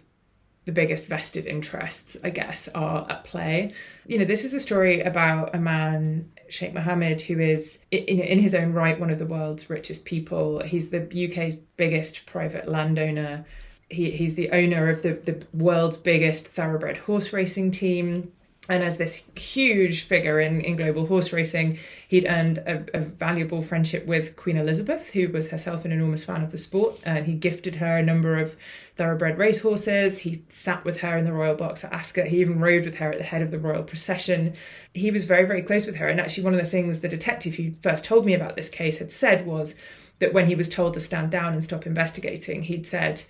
the 0.66 0.72
biggest 0.72 1.06
vested 1.06 1.46
interests, 1.46 2.16
I 2.22 2.30
guess, 2.30 2.68
are 2.68 3.06
at 3.10 3.24
play. 3.24 3.72
You 4.06 4.18
know, 4.18 4.24
this 4.24 4.44
is 4.44 4.54
a 4.54 4.60
story 4.60 5.00
about 5.00 5.54
a 5.54 5.58
man, 5.58 6.30
Sheikh 6.52 6.75
Mohammed, 6.75 7.22
who 7.22 7.40
is, 7.40 7.78
in, 7.90 8.20
in 8.20 8.38
his 8.38 8.54
own 8.54 8.72
right, 8.72 8.99
one 8.99 9.10
of 9.10 9.19
the 9.19 9.26
world's 9.26 9.70
richest 9.70 10.04
people. 10.04 10.62
He's 10.62 10.90
the 10.90 11.02
UK's 11.02 11.54
biggest 11.54 12.26
private 12.26 12.69
landowner. 12.69 13.44
He, 13.88 14.10
he's 14.10 14.34
the 14.34 14.50
owner 14.50 14.88
of 14.88 15.02
the, 15.02 15.14
the 15.14 15.44
world's 15.54 15.96
biggest 15.96 16.46
thoroughbred 16.46 16.99
horse 16.99 17.32
racing 17.32 17.70
team 17.70 18.32
and 18.68 18.84
as 18.84 18.96
this 18.96 19.22
huge 19.36 20.04
figure 20.04 20.38
in, 20.38 20.60
in 20.60 20.76
global 20.76 21.04
horse 21.06 21.32
racing, 21.32 21.78
he'd 22.06 22.28
earned 22.28 22.58
a, 22.58 22.84
a, 22.94 23.00
valuable 23.00 23.60
friendship 23.60 24.06
with 24.06 24.36
Queen 24.36 24.56
Elizabeth, 24.56 25.10
who 25.10 25.28
was 25.30 25.48
herself 25.48 25.84
an 25.84 25.90
enormous 25.90 26.22
fan 26.22 26.44
of 26.44 26.52
the 26.52 26.58
sport. 26.58 27.00
And 27.02 27.26
he 27.26 27.34
gifted 27.34 27.74
her 27.76 27.96
a 27.96 28.04
number 28.04 28.38
of 28.38 28.56
thoroughbred 28.96 29.36
racehorses. 29.36 30.18
He 30.18 30.44
sat 30.48 30.84
with 30.84 31.00
her 31.00 31.16
in 31.16 31.24
the 31.24 31.32
royal 31.32 31.56
box 31.56 31.82
at 31.82 31.92
Ascot. 31.92 32.28
He 32.28 32.40
even 32.40 32.60
rode 32.60 32.84
with 32.84 32.94
her 32.96 33.10
at 33.10 33.18
the 33.18 33.24
head 33.24 33.42
of 33.42 33.50
the 33.50 33.58
royal 33.58 33.82
procession. 33.82 34.54
He 34.94 35.10
was 35.10 35.24
very, 35.24 35.44
very 35.44 35.62
close 35.62 35.84
with 35.84 35.96
her. 35.96 36.06
And 36.06 36.20
actually, 36.20 36.44
one 36.44 36.54
of 36.54 36.60
the 36.60 36.66
things 36.66 37.00
the 37.00 37.08
detective 37.08 37.56
who 37.56 37.72
first 37.82 38.04
told 38.04 38.24
me 38.24 38.32
about 38.32 38.54
this 38.54 38.68
case 38.68 38.98
had 38.98 39.10
said 39.10 39.44
was 39.44 39.74
that 40.20 40.32
when 40.32 40.46
he 40.46 40.54
was 40.54 40.68
told 40.68 40.94
to 40.94 41.00
stand 41.00 41.32
down 41.32 41.52
and 41.52 41.64
stop 41.64 41.84
investigating, 41.84 42.62
he'd 42.62 42.86
said, 42.86 43.24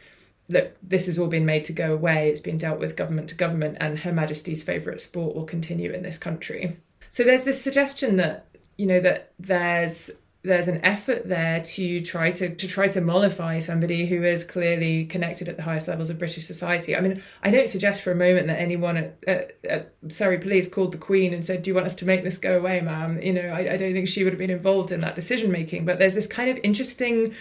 look, 0.49 0.77
this 0.83 1.07
has 1.07 1.19
all 1.19 1.29
been 1.29 1.47
made 1.47 1.65
to 1.65 1.73
go 1.73 1.93
away. 1.93 2.29
It's 2.29 2.41
been 2.41 2.59
dealt 2.59 2.79
with 2.79 2.97
government 2.97 3.29
to 3.29 3.35
government, 3.35 3.79
and 3.81 4.01
Her 4.01 4.13
Majesty's 4.13 4.63
favourite 4.63 5.01
sport 5.01 5.35
will 5.35 5.45
continue 5.45 5.93
in 5.93 6.03
this 6.03 6.19
country. 6.19 6.77
So 7.09 7.25
there's 7.25 7.45
this 7.45 7.61
suggestion 7.61 8.17
that 8.17 8.47
you 8.79 8.87
know 8.87 9.01
that 9.01 9.33
there's 9.39 10.11
there's 10.45 10.67
an 10.67 10.85
effort 10.85 11.29
there 11.29 11.61
to 11.61 12.01
try 12.01 12.31
to 12.31 12.55
to 12.55 12.67
try 12.67 12.89
to 12.89 13.01
mollify 13.01 13.59
somebody 13.61 14.07
who 14.07 14.25
is 14.25 14.43
clearly 14.43 15.05
connected 15.05 15.49
at 15.49 15.57
the 15.57 15.63
highest 15.63 15.87
levels 15.87 16.11
of 16.11 16.19
British 16.19 16.47
society. 16.47 16.97
I 16.97 17.01
mean, 17.01 17.23
I 17.43 17.51
don't 17.51 17.69
suggest 17.69 18.03
for 18.03 18.11
a 18.11 18.17
moment 18.17 18.49
that 18.49 18.59
anyone 18.59 18.97
at, 18.97 19.25
at, 19.27 19.53
at 19.69 19.95
Surrey 20.09 20.39
Police 20.39 20.69
called 20.69 20.93
the 20.93 20.99
Queen 20.99 21.33
and 21.33 21.45
said, 21.45 21.63
"Do 21.63 21.71
you 21.71 21.75
want 21.75 21.87
us 21.87 21.95
to 21.97 22.07
make 22.07 22.25
this 22.25 22.39
go 22.39 22.59
away, 22.59 22.81
ma'am?" 22.81 23.21
You 23.23 23.35
know, 23.35 23.49
I, 23.49 23.75
I 23.75 23.77
don't 23.77 23.93
think 23.93 24.09
she 24.09 24.25
would 24.25 24.33
have 24.33 24.39
been 24.39 24.51
involved 24.51 24.91
in 24.91 25.01
that 25.01 25.15
decision 25.15 25.53
making. 25.53 25.85
But 25.85 25.99
there's 25.99 26.15
this 26.15 26.27
kind 26.27 26.51
of 26.51 26.59
interesting 26.65 27.35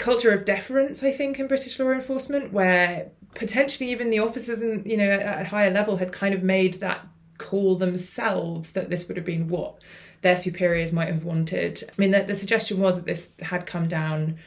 culture 0.00 0.32
of 0.32 0.44
deference, 0.44 1.02
I 1.02 1.12
think, 1.12 1.38
in 1.38 1.46
British 1.46 1.78
law 1.78 1.90
enforcement, 1.90 2.52
where 2.52 3.10
potentially 3.34 3.90
even 3.90 4.10
the 4.10 4.18
officers 4.18 4.60
and 4.60 4.84
you 4.84 4.96
know 4.96 5.08
at 5.08 5.42
a 5.42 5.44
higher 5.44 5.70
level 5.70 5.98
had 5.98 6.10
kind 6.10 6.34
of 6.34 6.42
made 6.42 6.74
that 6.74 7.06
call 7.38 7.76
themselves 7.76 8.72
that 8.72 8.90
this 8.90 9.06
would 9.06 9.16
have 9.16 9.26
been 9.26 9.48
what 9.48 9.80
their 10.22 10.36
superiors 10.36 10.92
might 10.92 11.08
have 11.08 11.24
wanted. 11.24 11.82
I 11.88 11.92
mean, 11.96 12.10
the, 12.10 12.22
the 12.22 12.34
suggestion 12.34 12.78
was 12.80 12.96
that 12.96 13.06
this 13.06 13.30
had 13.40 13.66
come 13.66 13.86
down 13.86 14.38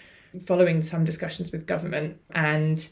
following 0.45 0.81
some 0.81 1.05
discussions 1.05 1.51
with 1.51 1.65
government 1.65 2.19
and 2.31 2.87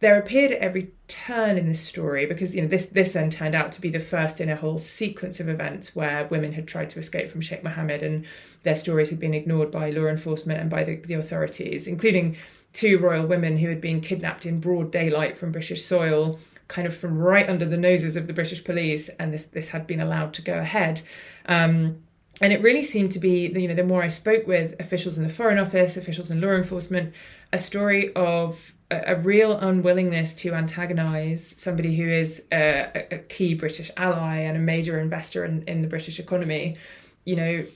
there 0.00 0.18
appeared 0.18 0.52
at 0.52 0.58
every 0.58 0.90
turn 1.08 1.56
in 1.56 1.68
this 1.68 1.80
story 1.80 2.26
because 2.26 2.54
you 2.54 2.62
know 2.62 2.68
this 2.68 2.86
this 2.86 3.12
then 3.12 3.30
turned 3.30 3.54
out 3.54 3.72
to 3.72 3.80
be 3.80 3.88
the 3.88 4.00
first 4.00 4.40
in 4.40 4.50
a 4.50 4.56
whole 4.56 4.78
sequence 4.78 5.40
of 5.40 5.48
events 5.48 5.96
where 5.96 6.26
women 6.26 6.52
had 6.52 6.66
tried 6.66 6.90
to 6.90 6.98
escape 6.98 7.30
from 7.30 7.40
Sheikh 7.40 7.62
Mohammed 7.62 8.02
and 8.02 8.26
their 8.62 8.76
stories 8.76 9.10
had 9.10 9.20
been 9.20 9.34
ignored 9.34 9.70
by 9.70 9.90
law 9.90 10.06
enforcement 10.06 10.60
and 10.60 10.68
by 10.68 10.84
the, 10.84 10.96
the 10.96 11.14
authorities, 11.14 11.86
including 11.86 12.36
two 12.72 12.98
royal 12.98 13.26
women 13.26 13.56
who 13.56 13.68
had 13.68 13.80
been 13.80 14.00
kidnapped 14.00 14.44
in 14.44 14.60
broad 14.60 14.90
daylight 14.90 15.38
from 15.38 15.52
British 15.52 15.84
soil, 15.84 16.38
kind 16.68 16.86
of 16.86 16.94
from 16.94 17.16
right 17.16 17.48
under 17.48 17.64
the 17.64 17.76
noses 17.76 18.16
of 18.16 18.26
the 18.26 18.32
British 18.32 18.62
police, 18.64 19.08
and 19.20 19.32
this 19.32 19.44
this 19.46 19.68
had 19.68 19.86
been 19.86 20.00
allowed 20.00 20.34
to 20.34 20.42
go 20.42 20.58
ahead. 20.58 21.00
Um, 21.46 22.02
and 22.42 22.52
it 22.52 22.60
really 22.60 22.82
seemed 22.82 23.12
to 23.12 23.18
be, 23.18 23.46
you 23.48 23.66
know, 23.66 23.74
the 23.74 23.82
more 23.82 24.02
I 24.02 24.08
spoke 24.08 24.46
with 24.46 24.78
officials 24.78 25.16
in 25.16 25.22
the 25.22 25.32
Foreign 25.32 25.58
Office, 25.58 25.96
officials 25.96 26.30
in 26.30 26.42
law 26.42 26.50
enforcement, 26.50 27.14
a 27.50 27.58
story 27.58 28.12
of 28.14 28.74
a, 28.90 29.16
real 29.16 29.52
unwillingness 29.58 30.34
to 30.34 30.54
antagonize 30.54 31.54
somebody 31.58 31.96
who 31.96 32.08
is 32.08 32.44
a, 32.52 33.06
a, 33.10 33.18
key 33.18 33.54
British 33.54 33.90
ally 33.96 34.38
and 34.38 34.56
a 34.56 34.60
major 34.60 35.00
investor 35.00 35.44
in, 35.44 35.62
in 35.62 35.82
the 35.82 35.88
British 35.88 36.18
economy. 36.18 36.76
You 37.24 37.36
know, 37.36 37.66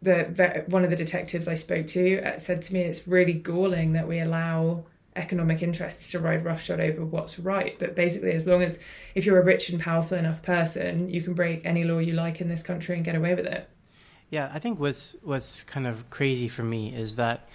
the, 0.00 0.28
the 0.30 0.64
one 0.66 0.84
of 0.84 0.90
the 0.90 0.96
detectives 0.96 1.48
I 1.48 1.54
spoke 1.54 1.86
to 1.88 2.22
uh, 2.22 2.38
said 2.38 2.62
to 2.62 2.72
me, 2.72 2.80
"It's 2.80 3.06
really 3.06 3.34
galling 3.34 3.92
that 3.92 4.08
we 4.08 4.20
allow." 4.20 4.84
economic 5.16 5.62
interests 5.62 6.10
to 6.10 6.18
ride 6.18 6.44
roughshod 6.44 6.80
over 6.80 7.04
what's 7.04 7.38
right. 7.38 7.78
But 7.78 7.94
basically, 7.94 8.32
as 8.32 8.48
long 8.48 8.62
as 8.62 8.80
if 9.14 9.24
you're 9.24 9.40
a 9.40 9.44
rich 9.44 9.68
and 9.68 9.80
powerful 9.80 10.18
enough 10.18 10.42
person, 10.42 11.08
you 11.08 11.22
can 11.22 11.34
break 11.34 11.64
any 11.64 11.84
law 11.84 11.98
you 11.98 12.14
like 12.14 12.40
in 12.40 12.48
this 12.48 12.64
country 12.64 12.96
and 12.96 13.04
get 13.04 13.14
away 13.14 13.32
with 13.32 13.46
it. 13.46 13.68
Yeah, 14.30 14.50
I 14.52 14.58
think 14.58 14.80
what's 14.80 15.14
what's 15.22 15.62
kind 15.62 15.86
of 15.86 16.10
crazy 16.10 16.48
for 16.48 16.64
me 16.64 16.92
is 16.92 17.14
that 17.14 17.48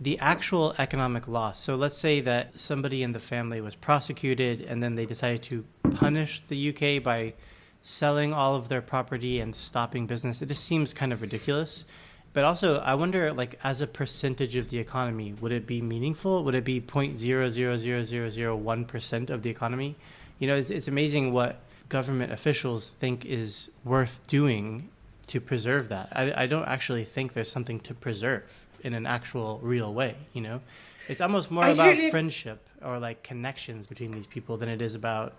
the 0.00 0.18
actual 0.18 0.74
economic 0.78 1.28
loss. 1.28 1.60
So 1.60 1.76
let's 1.76 1.96
say 1.96 2.20
that 2.20 2.58
somebody 2.58 3.02
in 3.02 3.12
the 3.12 3.20
family 3.20 3.60
was 3.60 3.74
prosecuted 3.74 4.62
and 4.62 4.82
then 4.82 4.94
they 4.94 5.04
decided 5.06 5.42
to 5.42 5.64
punish 5.92 6.42
the 6.48 6.70
UK 6.70 7.02
by 7.02 7.34
selling 7.82 8.32
all 8.34 8.54
of 8.54 8.68
their 8.68 8.82
property 8.82 9.40
and 9.40 9.54
stopping 9.54 10.06
business. 10.06 10.42
It 10.42 10.48
just 10.48 10.64
seems 10.64 10.92
kind 10.92 11.12
of 11.12 11.22
ridiculous. 11.22 11.84
But 12.32 12.44
also, 12.44 12.80
I 12.80 12.96
wonder, 12.96 13.32
like, 13.32 13.58
as 13.64 13.80
a 13.80 13.86
percentage 13.86 14.56
of 14.56 14.68
the 14.68 14.78
economy, 14.78 15.32
would 15.40 15.52
it 15.52 15.66
be 15.66 15.80
meaningful? 15.80 16.44
Would 16.44 16.54
it 16.54 16.64
be 16.64 16.82
0.00001% 16.82 19.30
of 19.30 19.42
the 19.42 19.48
economy? 19.48 19.96
You 20.38 20.48
know, 20.48 20.56
it's, 20.56 20.68
it's 20.68 20.88
amazing 20.88 21.32
what 21.32 21.60
government 21.88 22.32
officials 22.32 22.90
think 22.90 23.24
is 23.24 23.70
worth 23.84 24.20
doing 24.26 24.90
to 25.28 25.40
preserve 25.40 25.88
that. 25.88 26.10
I, 26.12 26.42
I 26.42 26.46
don't 26.46 26.68
actually 26.68 27.04
think 27.04 27.32
there's 27.32 27.50
something 27.50 27.80
to 27.80 27.94
preserve 27.94 28.65
in 28.86 28.94
an 28.94 29.04
actual 29.04 29.58
real 29.62 29.92
way, 29.92 30.14
you 30.32 30.40
know? 30.40 30.60
It's 31.08 31.20
almost 31.20 31.50
more 31.50 31.64
I 31.64 31.70
about 31.70 31.90
totally... 31.90 32.10
friendship 32.10 32.66
or 32.82 32.98
like 32.98 33.22
connections 33.22 33.86
between 33.86 34.12
these 34.12 34.26
people 34.26 34.56
than 34.56 34.68
it 34.68 34.80
is 34.80 34.94
about 34.94 35.34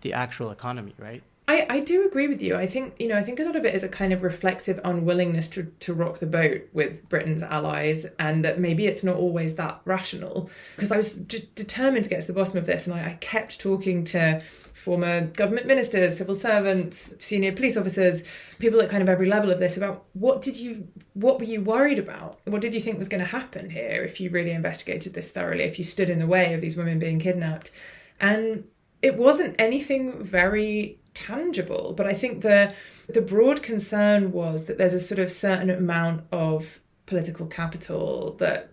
the 0.00 0.14
actual 0.14 0.50
economy, 0.50 0.94
right? 0.98 1.22
I, 1.46 1.66
I 1.68 1.80
do 1.80 2.06
agree 2.06 2.28
with 2.28 2.40
you. 2.42 2.54
I 2.54 2.66
think 2.66 2.94
you 3.00 3.08
know 3.08 3.16
I 3.16 3.24
think 3.24 3.40
a 3.40 3.44
lot 3.44 3.56
of 3.56 3.64
it 3.64 3.74
is 3.74 3.82
a 3.82 3.88
kind 3.88 4.12
of 4.12 4.22
reflexive 4.22 4.80
unwillingness 4.84 5.48
to, 5.48 5.64
to 5.80 5.92
rock 5.92 6.20
the 6.20 6.26
boat 6.26 6.62
with 6.72 7.08
Britain's 7.08 7.42
allies, 7.42 8.06
and 8.18 8.44
that 8.44 8.60
maybe 8.60 8.86
it's 8.86 9.02
not 9.02 9.16
always 9.16 9.56
that 9.56 9.80
rational. 9.84 10.48
Because 10.76 10.92
I 10.92 10.96
was 10.96 11.14
d- 11.14 11.48
determined 11.56 12.04
to 12.04 12.10
get 12.10 12.20
to 12.20 12.26
the 12.28 12.32
bottom 12.34 12.56
of 12.56 12.66
this, 12.66 12.86
and 12.86 12.94
I, 12.94 13.00
I 13.00 13.14
kept 13.20 13.58
talking 13.58 14.04
to 14.04 14.42
former 14.82 15.26
government 15.26 15.66
ministers, 15.66 16.16
civil 16.16 16.34
servants, 16.34 17.12
senior 17.18 17.52
police 17.52 17.76
officers, 17.76 18.22
people 18.58 18.80
at 18.80 18.88
kind 18.88 19.02
of 19.02 19.08
every 19.08 19.26
level 19.26 19.50
of 19.50 19.58
this 19.58 19.76
about 19.76 20.04
what 20.14 20.40
did 20.40 20.56
you 20.56 20.88
what 21.14 21.38
were 21.38 21.44
you 21.44 21.60
worried 21.60 21.98
about? 21.98 22.40
What 22.46 22.62
did 22.62 22.72
you 22.72 22.80
think 22.80 22.96
was 22.96 23.08
going 23.08 23.22
to 23.22 23.26
happen 23.26 23.68
here 23.68 24.02
if 24.02 24.20
you 24.20 24.30
really 24.30 24.52
investigated 24.52 25.12
this 25.12 25.30
thoroughly, 25.30 25.64
if 25.64 25.78
you 25.78 25.84
stood 25.84 26.08
in 26.08 26.18
the 26.18 26.26
way 26.26 26.54
of 26.54 26.60
these 26.62 26.76
women 26.76 26.98
being 26.98 27.18
kidnapped? 27.18 27.70
And 28.20 28.64
it 29.02 29.16
wasn't 29.16 29.56
anything 29.58 30.24
very 30.24 30.98
tangible, 31.12 31.94
but 31.96 32.06
I 32.06 32.14
think 32.14 32.42
the 32.42 32.72
the 33.08 33.20
broad 33.20 33.62
concern 33.62 34.32
was 34.32 34.64
that 34.64 34.78
there's 34.78 34.94
a 34.94 35.00
sort 35.00 35.18
of 35.18 35.30
certain 35.30 35.68
amount 35.68 36.24
of 36.32 36.80
political 37.06 37.46
capital 37.46 38.36
that 38.38 38.69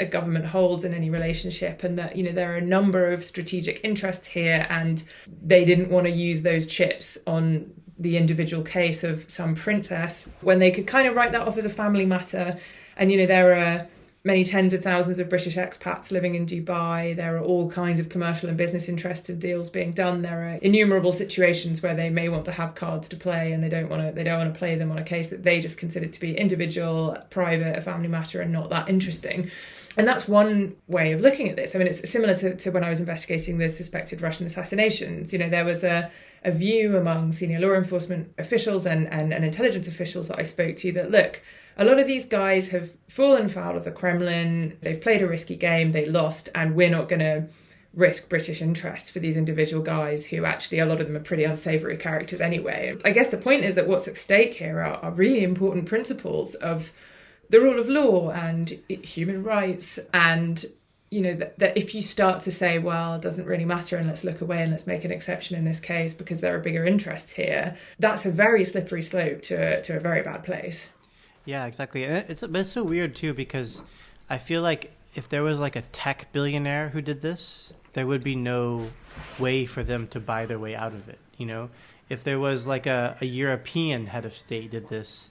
a 0.00 0.04
government 0.04 0.44
holds 0.44 0.84
in 0.84 0.92
any 0.92 1.08
relationship 1.08 1.84
and 1.84 1.98
that 1.98 2.16
you 2.16 2.22
know 2.22 2.32
there 2.32 2.52
are 2.52 2.56
a 2.56 2.60
number 2.60 3.12
of 3.12 3.24
strategic 3.24 3.80
interests 3.84 4.26
here 4.26 4.66
and 4.68 5.04
they 5.42 5.64
didn't 5.64 5.88
want 5.88 6.06
to 6.06 6.12
use 6.12 6.42
those 6.42 6.66
chips 6.66 7.16
on 7.26 7.72
the 7.98 8.16
individual 8.16 8.62
case 8.62 9.04
of 9.04 9.28
some 9.30 9.54
princess 9.54 10.28
when 10.40 10.58
they 10.58 10.70
could 10.70 10.86
kind 10.86 11.06
of 11.06 11.14
write 11.14 11.32
that 11.32 11.46
off 11.46 11.56
as 11.56 11.64
a 11.64 11.70
family 11.70 12.04
matter. 12.04 12.56
And 12.96 13.10
you 13.10 13.18
know 13.18 13.26
there 13.26 13.54
are 13.54 13.86
many 14.26 14.42
tens 14.42 14.72
of 14.72 14.82
thousands 14.82 15.18
of 15.18 15.28
British 15.28 15.56
expats 15.56 16.10
living 16.10 16.34
in 16.34 16.46
Dubai. 16.46 17.14
There 17.14 17.36
are 17.36 17.42
all 17.42 17.70
kinds 17.70 18.00
of 18.00 18.08
commercial 18.08 18.48
and 18.48 18.56
business 18.56 18.88
interested 18.88 19.38
deals 19.38 19.68
being 19.68 19.92
done. 19.92 20.22
There 20.22 20.48
are 20.48 20.58
innumerable 20.62 21.12
situations 21.12 21.82
where 21.82 21.94
they 21.94 22.08
may 22.08 22.30
want 22.30 22.46
to 22.46 22.52
have 22.52 22.74
cards 22.74 23.06
to 23.10 23.16
play 23.16 23.52
and 23.52 23.62
they 23.62 23.68
don't 23.68 23.90
want 23.90 24.00
to 24.02 24.12
they 24.12 24.24
don't 24.24 24.38
want 24.38 24.52
to 24.52 24.58
play 24.58 24.76
them 24.76 24.90
on 24.90 24.96
a 24.96 25.04
case 25.04 25.28
that 25.28 25.42
they 25.42 25.60
just 25.60 25.76
consider 25.76 26.06
to 26.06 26.20
be 26.20 26.36
individual, 26.36 27.18
private, 27.28 27.76
a 27.76 27.82
family 27.82 28.08
matter 28.08 28.40
and 28.40 28.50
not 28.50 28.70
that 28.70 28.88
interesting. 28.88 29.50
And 29.96 30.08
that's 30.08 30.26
one 30.26 30.74
way 30.88 31.12
of 31.12 31.20
looking 31.20 31.50
at 31.50 31.56
this. 31.56 31.74
I 31.74 31.78
mean, 31.78 31.86
it's 31.86 32.08
similar 32.08 32.34
to, 32.36 32.56
to 32.56 32.70
when 32.70 32.82
I 32.82 32.88
was 32.88 33.00
investigating 33.00 33.58
the 33.58 33.68
suspected 33.68 34.22
Russian 34.22 34.46
assassinations. 34.46 35.32
You 35.32 35.38
know, 35.38 35.48
there 35.48 35.64
was 35.64 35.84
a, 35.84 36.10
a 36.42 36.50
view 36.50 36.96
among 36.96 37.30
senior 37.30 37.60
law 37.60 37.74
enforcement 37.74 38.32
officials 38.38 38.86
and, 38.86 39.06
and, 39.12 39.32
and 39.32 39.44
intelligence 39.44 39.86
officials 39.86 40.28
that 40.28 40.38
I 40.40 40.42
spoke 40.42 40.74
to 40.76 40.90
that, 40.92 41.12
look, 41.12 41.42
a 41.76 41.84
lot 41.84 41.98
of 41.98 42.06
these 42.06 42.24
guys 42.24 42.68
have 42.68 42.90
fallen 43.08 43.48
foul 43.48 43.76
of 43.76 43.84
the 43.84 43.90
Kremlin. 43.90 44.78
They've 44.82 45.00
played 45.00 45.22
a 45.22 45.28
risky 45.28 45.56
game, 45.56 45.92
they 45.92 46.06
lost, 46.06 46.48
and 46.54 46.74
we're 46.74 46.90
not 46.90 47.08
going 47.08 47.20
to 47.20 47.46
risk 47.94 48.28
British 48.28 48.60
interests 48.60 49.10
for 49.10 49.20
these 49.20 49.36
individual 49.36 49.82
guys 49.82 50.26
who 50.26 50.44
actually, 50.44 50.80
a 50.80 50.86
lot 50.86 51.00
of 51.00 51.06
them 51.06 51.16
are 51.16 51.20
pretty 51.20 51.44
unsavory 51.44 51.96
characters 51.96 52.40
anyway. 52.40 52.96
I 53.04 53.10
guess 53.10 53.28
the 53.28 53.36
point 53.36 53.64
is 53.64 53.74
that 53.76 53.86
what's 53.86 54.08
at 54.08 54.16
stake 54.16 54.54
here 54.54 54.80
are, 54.80 54.96
are 54.96 55.12
really 55.12 55.44
important 55.44 55.86
principles 55.86 56.54
of 56.56 56.92
the 57.50 57.60
rule 57.60 57.78
of 57.78 57.88
law 57.88 58.30
and 58.30 58.70
human 58.88 59.42
rights 59.42 59.98
and 60.12 60.64
you 61.10 61.20
know 61.20 61.34
that, 61.34 61.58
that 61.58 61.76
if 61.76 61.94
you 61.94 62.02
start 62.02 62.40
to 62.40 62.50
say 62.50 62.78
well 62.78 63.14
it 63.14 63.22
doesn't 63.22 63.46
really 63.46 63.64
matter 63.64 63.96
and 63.96 64.08
let's 64.08 64.24
look 64.24 64.40
away 64.40 64.62
and 64.62 64.70
let's 64.70 64.86
make 64.86 65.04
an 65.04 65.12
exception 65.12 65.56
in 65.56 65.64
this 65.64 65.78
case 65.78 66.14
because 66.14 66.40
there 66.40 66.56
are 66.56 66.58
bigger 66.58 66.84
interests 66.84 67.32
here 67.32 67.76
that's 67.98 68.24
a 68.24 68.30
very 68.30 68.64
slippery 68.64 69.02
slope 69.02 69.42
to 69.42 69.54
a, 69.54 69.82
to 69.82 69.94
a 69.94 70.00
very 70.00 70.22
bad 70.22 70.42
place 70.42 70.88
yeah, 71.44 71.66
exactly. 71.66 72.04
And 72.04 72.24
it's 72.28 72.42
it's 72.42 72.70
so 72.70 72.84
weird 72.84 73.14
too 73.14 73.34
because 73.34 73.82
I 74.28 74.38
feel 74.38 74.62
like 74.62 74.92
if 75.14 75.28
there 75.28 75.42
was 75.42 75.60
like 75.60 75.76
a 75.76 75.82
tech 75.82 76.32
billionaire 76.32 76.88
who 76.90 77.00
did 77.00 77.22
this, 77.22 77.72
there 77.92 78.06
would 78.06 78.24
be 78.24 78.34
no 78.34 78.90
way 79.38 79.66
for 79.66 79.82
them 79.82 80.06
to 80.08 80.20
buy 80.20 80.46
their 80.46 80.58
way 80.58 80.74
out 80.74 80.92
of 80.92 81.08
it. 81.08 81.18
You 81.36 81.46
know, 81.46 81.70
if 82.08 82.24
there 82.24 82.38
was 82.38 82.66
like 82.66 82.86
a, 82.86 83.16
a 83.20 83.26
European 83.26 84.06
head 84.06 84.24
of 84.24 84.36
state 84.36 84.70
did 84.70 84.88
this, 84.88 85.30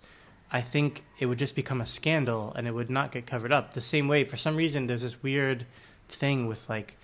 I 0.52 0.62
think 0.62 1.04
it 1.20 1.26
would 1.26 1.40
just 1.40 1.56
become 1.56 1.82
a 1.82 1.86
scandal 1.86 2.54
and 2.56 2.68
it 2.68 2.72
would 2.72 2.90
not 2.90 3.12
get 3.12 3.26
covered 3.26 3.52
up. 3.52 3.74
The 3.74 3.82
same 3.82 4.08
way, 4.08 4.24
for 4.24 4.38
some 4.38 4.56
reason, 4.56 4.88
there's 4.88 5.02
this 5.02 5.22
weird 5.24 5.66
thing 6.08 6.48
with 6.48 6.68
like 6.70 6.98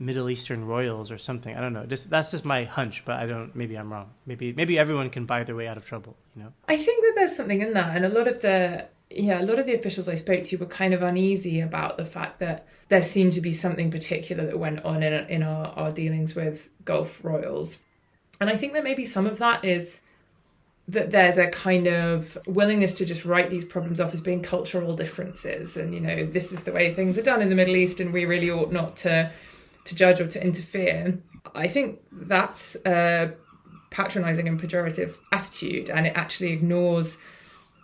Middle 0.00 0.30
Eastern 0.30 0.64
royals 0.64 1.10
or 1.12 1.18
something. 1.18 1.54
I 1.54 1.60
don't 1.60 1.74
know. 1.74 1.84
Just, 1.84 2.08
that's 2.08 2.30
just 2.30 2.44
my 2.44 2.64
hunch, 2.64 3.04
but 3.04 3.16
I 3.20 3.26
don't. 3.26 3.54
Maybe 3.54 3.76
I'm 3.76 3.92
wrong. 3.92 4.10
Maybe 4.24 4.52
maybe 4.54 4.78
everyone 4.78 5.10
can 5.10 5.26
buy 5.26 5.44
their 5.44 5.54
way 5.54 5.68
out 5.68 5.76
of 5.76 5.84
trouble. 5.84 6.16
You 6.34 6.44
know. 6.44 6.52
I 6.68 6.78
think 6.78 7.04
that 7.04 7.12
there's 7.16 7.36
something 7.36 7.60
in 7.60 7.74
that, 7.74 7.94
and 7.94 8.06
a 8.06 8.08
lot 8.08 8.26
of 8.26 8.40
the 8.40 8.86
yeah, 9.10 9.42
a 9.42 9.44
lot 9.44 9.58
of 9.58 9.66
the 9.66 9.74
officials 9.74 10.08
I 10.08 10.14
spoke 10.14 10.42
to 10.44 10.56
were 10.56 10.66
kind 10.66 10.94
of 10.94 11.02
uneasy 11.02 11.60
about 11.60 11.98
the 11.98 12.06
fact 12.06 12.40
that 12.40 12.66
there 12.88 13.02
seemed 13.02 13.34
to 13.34 13.42
be 13.42 13.52
something 13.52 13.90
particular 13.90 14.46
that 14.46 14.58
went 14.58 14.82
on 14.84 15.02
in 15.02 15.12
in 15.28 15.42
our, 15.42 15.66
our 15.76 15.92
dealings 15.92 16.34
with 16.34 16.70
Gulf 16.86 17.22
royals, 17.22 17.78
and 18.40 18.48
I 18.48 18.56
think 18.56 18.72
that 18.72 18.84
maybe 18.84 19.04
some 19.04 19.26
of 19.26 19.38
that 19.38 19.66
is 19.66 20.00
that 20.88 21.10
there's 21.10 21.36
a 21.38 21.46
kind 21.48 21.86
of 21.86 22.38
willingness 22.46 22.94
to 22.94 23.04
just 23.04 23.24
write 23.24 23.50
these 23.50 23.64
problems 23.64 24.00
off 24.00 24.12
as 24.12 24.20
being 24.20 24.42
cultural 24.42 24.92
differences 24.94 25.76
and 25.76 25.94
you 25.94 26.00
know 26.00 26.26
this 26.26 26.50
is 26.50 26.64
the 26.64 26.72
way 26.72 26.92
things 26.92 27.16
are 27.16 27.22
done 27.22 27.40
in 27.40 27.48
the 27.48 27.54
middle 27.54 27.76
east 27.76 28.00
and 28.00 28.12
we 28.12 28.24
really 28.24 28.50
ought 28.50 28.72
not 28.72 28.96
to 28.96 29.30
to 29.84 29.94
judge 29.94 30.20
or 30.20 30.26
to 30.28 30.42
interfere. 30.42 31.18
I 31.54 31.68
think 31.68 32.00
that's 32.12 32.76
a 32.86 33.32
patronizing 33.90 34.48
and 34.48 34.60
pejorative 34.60 35.16
attitude, 35.32 35.90
and 35.90 36.06
it 36.06 36.12
actually 36.16 36.52
ignores 36.52 37.18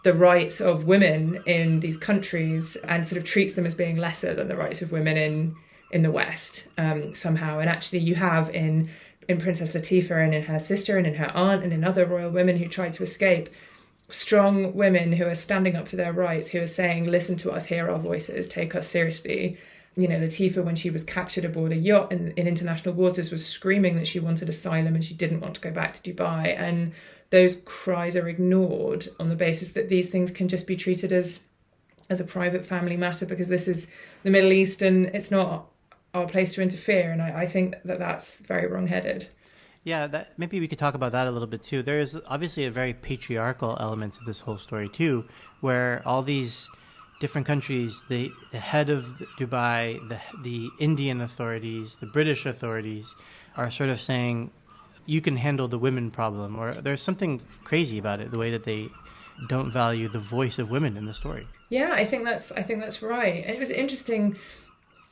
the 0.05 0.15
rights 0.15 0.61
of 0.61 0.85
women 0.85 1.43
in 1.47 1.81
these 1.81 1.97
countries 1.97 2.77
and 2.85 3.05
sort 3.05 3.17
of 3.17 3.25
treats 3.25 3.55
them 3.55 3.67
as 3.67 3.75
being 3.75 3.97
lesser 3.97 4.35
than 4.35 4.47
the 4.47 4.57
rights 4.57 4.81
of 4.83 4.93
women 4.93 5.17
in 5.17 5.57
in 5.91 6.03
the 6.03 6.11
West 6.11 6.67
um, 6.79 7.15
somehow. 7.15 7.59
And 7.59 7.69
actually, 7.69 8.01
you 8.01 8.15
have 8.15 8.55
in 8.55 8.91
in 9.29 9.41
Princess 9.41 9.73
Latifa 9.73 10.25
and 10.25 10.33
in 10.33 10.45
her 10.45 10.61
sister 10.61 10.97
and 10.97 11.07
in 11.07 11.15
her 11.15 11.31
aunt 11.35 11.65
and 11.65 11.73
in 11.73 11.83
other 11.83 12.07
royal 12.07 12.31
women 12.31 12.57
who 12.59 12.69
tried 12.69 12.93
to 12.93 13.03
escape, 13.03 13.49
strong 14.09 14.75
women 14.75 15.13
who 15.13 15.27
are 15.27 15.35
standing 15.35 15.75
up 15.75 15.89
for 15.89 15.97
their 15.97 16.13
rights, 16.13 16.49
who 16.49 16.61
are 16.61 16.69
saying, 16.69 17.07
"Listen 17.07 17.35
to 17.39 17.51
us, 17.51 17.67
hear 17.67 17.91
our 17.91 17.99
voices, 17.99 18.47
take 18.47 18.77
us 18.77 18.87
seriously." 18.87 19.59
You 19.97 20.07
know, 20.07 20.19
Latifa, 20.19 20.63
when 20.63 20.77
she 20.77 20.91
was 20.91 21.03
captured 21.03 21.45
aboard 21.45 21.73
a 21.73 21.77
yacht 21.77 22.13
in, 22.13 22.33
in 22.33 22.47
international 22.47 22.95
waters, 22.95 23.31
was 23.31 23.47
screaming 23.47 23.97
that 23.97 24.07
she 24.07 24.21
wanted 24.21 24.49
asylum 24.49 24.95
and 24.95 25.05
she 25.05 25.15
didn't 25.15 25.41
want 25.41 25.55
to 25.55 25.61
go 25.61 25.71
back 25.71 25.95
to 25.95 26.13
Dubai. 26.13 26.55
And 26.59 26.93
those 27.31 27.57
cries 27.65 28.15
are 28.15 28.29
ignored 28.29 29.09
on 29.19 29.29
the 29.29 29.35
basis 29.35 29.73
that 29.73 29.89
these 29.89 30.11
things 30.11 30.31
can 30.31 30.49
just 30.49 30.67
be 30.67 30.77
treated 30.77 31.13
as 31.13 31.41
as 32.09 32.21
a 32.21 32.25
private 32.25 32.65
family 32.65 32.97
matter 32.97 33.27
because 33.27 33.49
this 33.49 33.67
is 33.67 33.89
the 34.23 34.31
Middle 34.31 34.53
East 34.53 34.81
and 34.81 35.07
it's 35.07 35.33
not 35.33 35.67
our 36.15 36.27
place 36.27 36.55
to 36.55 36.63
interfere. 36.63 37.11
And 37.11 37.21
I, 37.21 37.41
I 37.41 37.47
think 37.47 37.75
that 37.85 37.99
that's 37.99 38.39
very 38.39 38.69
wrong-headed. 38.69 39.29
Yeah, 39.83 40.07
that, 40.09 40.39
maybe 40.39 40.61
we 40.61 40.69
could 40.69 40.79
talk 40.79 40.95
about 40.95 41.11
that 41.13 41.27
a 41.27 41.33
little 41.33 41.49
bit 41.49 41.63
too. 41.63 41.83
There 41.83 41.99
is 41.99 42.21
obviously 42.29 42.67
a 42.67 42.71
very 42.71 42.95
patriarchal 42.95 43.77
element 43.81 44.15
to 44.15 44.21
this 44.25 44.41
whole 44.41 44.59
story 44.59 44.89
too, 44.89 45.25
where 45.61 46.03
all 46.07 46.23
these 46.23 46.71
different 47.19 47.47
countries, 47.47 48.03
the, 48.09 48.33
the 48.51 48.59
head 48.59 48.91
of 48.91 49.23
Dubai, 49.39 50.07
the, 50.09 50.21
the 50.43 50.71
Indian 50.79 51.21
authorities, 51.21 51.97
the 51.97 52.07
British 52.07 52.47
authorities 52.47 53.15
are 53.57 53.71
sort 53.71 53.91
of 53.91 54.01
saying, 54.01 54.51
you 55.07 55.21
can 55.21 55.37
handle 55.37 55.69
the 55.69 55.79
women 55.79 56.11
problem, 56.11 56.57
or 56.57 56.73
there's 56.73 57.01
something 57.01 57.41
crazy 57.65 57.99
about 57.99 58.21
it, 58.21 58.31
the 58.31 58.39
way 58.39 58.51
that 58.51 58.65
they 58.65 58.89
don't 59.49 59.71
value 59.71 60.09
the 60.09 60.19
voice 60.19 60.59
of 60.59 60.71
women 60.71 60.97
in 60.97 61.07
the 61.07 61.15
story. 61.15 61.47
Yeah, 61.69 61.93
I 61.93 62.05
think 62.05 62.25
that's 62.25 62.53
I 62.53 62.63
think 62.63 62.81
that's 62.81 63.03
right. 63.03 63.45
It 63.47 63.59
was 63.59 63.71
interesting 63.71 64.37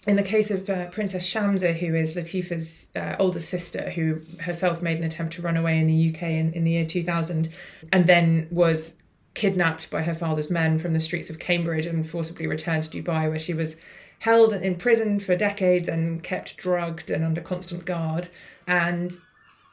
in 0.06 0.16
the 0.16 0.22
case 0.22 0.50
of 0.50 0.68
uh, 0.68 0.86
Princess 0.90 1.28
Shamsa, 1.28 1.76
who 1.76 1.94
is 1.94 2.14
Latifa's 2.14 2.88
uh, 2.94 3.16
older 3.18 3.40
sister, 3.40 3.90
who 3.90 4.20
herself 4.40 4.82
made 4.82 4.98
an 4.98 5.04
attempt 5.04 5.34
to 5.34 5.42
run 5.42 5.56
away 5.56 5.78
in 5.78 5.86
the 5.86 6.10
UK 6.10 6.22
in, 6.22 6.52
in 6.52 6.64
the 6.64 6.72
year 6.72 6.86
2000, 6.86 7.48
and 7.92 8.06
then 8.06 8.48
was 8.50 8.96
kidnapped 9.34 9.90
by 9.90 10.02
her 10.02 10.14
father's 10.14 10.50
men 10.50 10.78
from 10.78 10.94
the 10.94 11.00
streets 11.00 11.28
of 11.28 11.38
Cambridge 11.38 11.86
and 11.86 12.08
forcibly 12.08 12.46
returned 12.46 12.84
to 12.84 13.02
Dubai, 13.02 13.28
where 13.28 13.38
she 13.38 13.54
was 13.54 13.76
held 14.20 14.52
in 14.52 14.76
prison 14.76 15.18
for 15.18 15.36
decades 15.36 15.88
and 15.88 16.22
kept 16.22 16.56
drugged 16.56 17.10
and 17.10 17.24
under 17.24 17.40
constant 17.40 17.84
guard. 17.84 18.28
And 18.66 19.12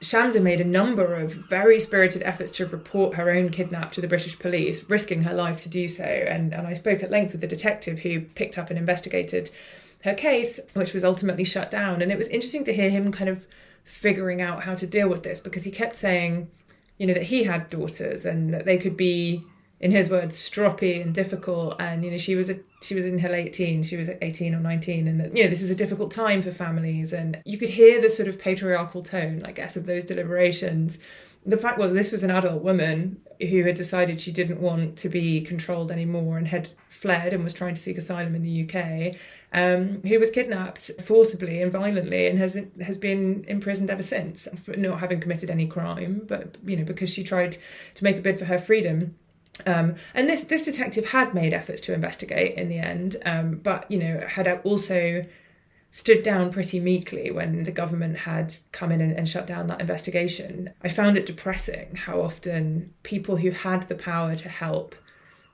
Shamsa 0.02 0.42
made 0.42 0.60
a 0.60 0.66
number 0.66 1.16
of 1.16 1.32
very 1.32 1.80
spirited 1.80 2.24
efforts 2.24 2.52
to 2.52 2.66
report 2.66 3.16
her 3.16 3.30
own 3.30 3.50
kidnap 3.50 3.92
to 3.94 4.02
the 4.02 4.08
British 4.08 4.38
police, 4.40 4.84
risking 4.90 5.24
her 5.24 5.34
life 5.34 5.62
to 5.62 5.70
do 5.70 5.88
so. 5.88 6.04
And, 6.04 6.54
and 6.54 6.66
I 6.66 6.74
spoke 6.74 7.04
at 7.04 7.12
length 7.12 7.34
with 7.34 7.42
the 7.42 7.48
detective 7.48 8.00
who 8.00 8.22
picked 8.22 8.58
up 8.58 8.70
and 8.70 8.80
investigated 8.80 9.52
her 10.04 10.16
case, 10.16 10.60
which 10.74 10.94
was 10.94 11.04
ultimately 11.04 11.44
shut 11.44 11.70
down. 11.70 12.02
And 12.02 12.12
it 12.12 12.18
was 12.18 12.28
interesting 12.30 12.64
to 12.64 12.74
hear 12.74 12.90
him 12.90 13.12
kind 13.12 13.30
of 13.30 13.46
figuring 13.84 14.42
out 14.42 14.64
how 14.64 14.74
to 14.74 14.88
deal 14.88 15.08
with 15.08 15.22
this 15.22 15.40
because 15.40 15.64
he 15.64 15.72
kept 15.72 15.96
saying, 15.96 16.50
you 16.98 17.06
know, 17.06 17.14
that 17.14 17.24
he 17.24 17.44
had 17.44 17.70
daughters 17.70 18.26
and 18.26 18.54
that 18.54 18.66
they 18.66 18.80
could 18.80 18.98
be 18.98 19.46
in 19.82 19.92
his 19.92 20.10
words, 20.10 20.38
stroppy 20.38 21.02
and 21.02 21.14
difficult. 21.14 21.76
And 21.80 22.06
you 22.06 22.12
know, 22.12 22.18
she 22.18 22.36
was 22.36 22.50
a 22.50 22.60
she 22.82 22.96
was 22.96 23.06
in 23.06 23.18
her 23.20 23.30
late 23.30 23.54
teens. 23.54 23.90
She 23.90 23.98
was 23.98 24.10
eighteen 24.22 24.54
or 24.54 24.60
nineteen, 24.60 25.08
and 25.08 25.20
that, 25.20 25.36
you 25.36 25.44
know, 25.44 25.50
this 25.50 25.64
is 25.64 25.72
a 25.72 25.76
difficult 25.76 26.12
time 26.12 26.42
for 26.42 26.52
families. 26.52 27.12
And 27.12 27.42
you 27.46 27.58
could 27.58 27.70
hear 27.70 28.00
the 28.00 28.10
sort 28.10 28.28
of 28.28 28.40
patriarchal 28.40 29.02
tone, 29.02 29.42
I 29.44 29.52
guess, 29.52 29.76
of 29.76 29.88
those 29.88 30.04
deliberations. 30.06 31.00
The 31.44 31.58
fact 31.58 31.80
was, 31.80 31.92
this 31.92 32.12
was 32.12 32.22
an 32.22 32.30
adult 32.30 32.62
woman 32.62 33.20
who 33.40 33.64
had 33.64 33.74
decided 33.74 34.22
she 34.22 34.32
didn't 34.32 34.62
want 34.62 34.96
to 35.00 35.10
be 35.10 35.42
controlled 35.42 35.92
anymore 35.92 36.38
and 36.38 36.48
had 36.48 36.70
fled 36.88 37.34
and 37.34 37.44
was 37.44 37.56
trying 37.56 37.74
to 37.74 37.82
seek 37.82 37.98
asylum 37.98 38.36
in 38.36 38.44
the 38.44 38.70
UK. 38.70 39.16
Um, 39.54 40.02
who 40.04 40.18
was 40.18 40.32
kidnapped 40.32 40.92
forcibly 41.02 41.62
and 41.62 41.72
violently 41.72 42.28
and 42.28 42.40
has 42.40 42.58
has 42.82 42.98
been 42.98 43.44
imprisoned 43.50 43.90
ever 43.90 44.04
since 44.04 44.48
for 44.64 44.78
not 44.78 45.00
having 45.00 45.20
committed 45.20 45.50
any 45.50 45.66
crime, 45.66 46.22
but 46.28 46.56
you 46.64 46.78
know 46.78 46.86
because 46.86 47.10
she 47.10 47.24
tried 47.24 47.58
to 47.96 48.04
make 48.04 48.18
a 48.18 48.22
bid 48.22 48.38
for 48.38 48.46
her 48.46 48.60
freedom. 48.60 49.16
Um, 49.66 49.96
and 50.14 50.30
this 50.30 50.42
this 50.42 50.64
detective 50.64 51.10
had 51.10 51.34
made 51.34 51.54
efforts 51.54 51.82
to 51.82 51.94
investigate 51.94 52.58
in 52.58 52.70
the 52.70 52.78
end, 52.78 53.18
um, 53.26 53.60
but 53.62 53.90
you 53.92 53.98
know 54.00 54.26
had 54.28 54.48
also 54.64 55.26
stood 55.92 56.24
down 56.24 56.52
pretty 56.52 56.80
meekly 56.80 57.32
when 57.32 57.64
the 57.64 57.72
government 57.72 58.18
had 58.18 58.56
come 58.72 58.94
in 58.94 59.02
and, 59.02 59.12
and, 59.12 59.28
shut 59.28 59.46
down 59.46 59.68
that 59.68 59.82
investigation. 59.82 60.70
I 60.82 60.88
found 60.88 61.18
it 61.18 61.26
depressing 61.26 61.96
how 61.96 62.22
often 62.22 62.94
people 63.04 63.36
who 63.36 63.52
had 63.52 63.84
the 63.84 63.96
power 63.96 64.34
to 64.36 64.48
help 64.48 64.96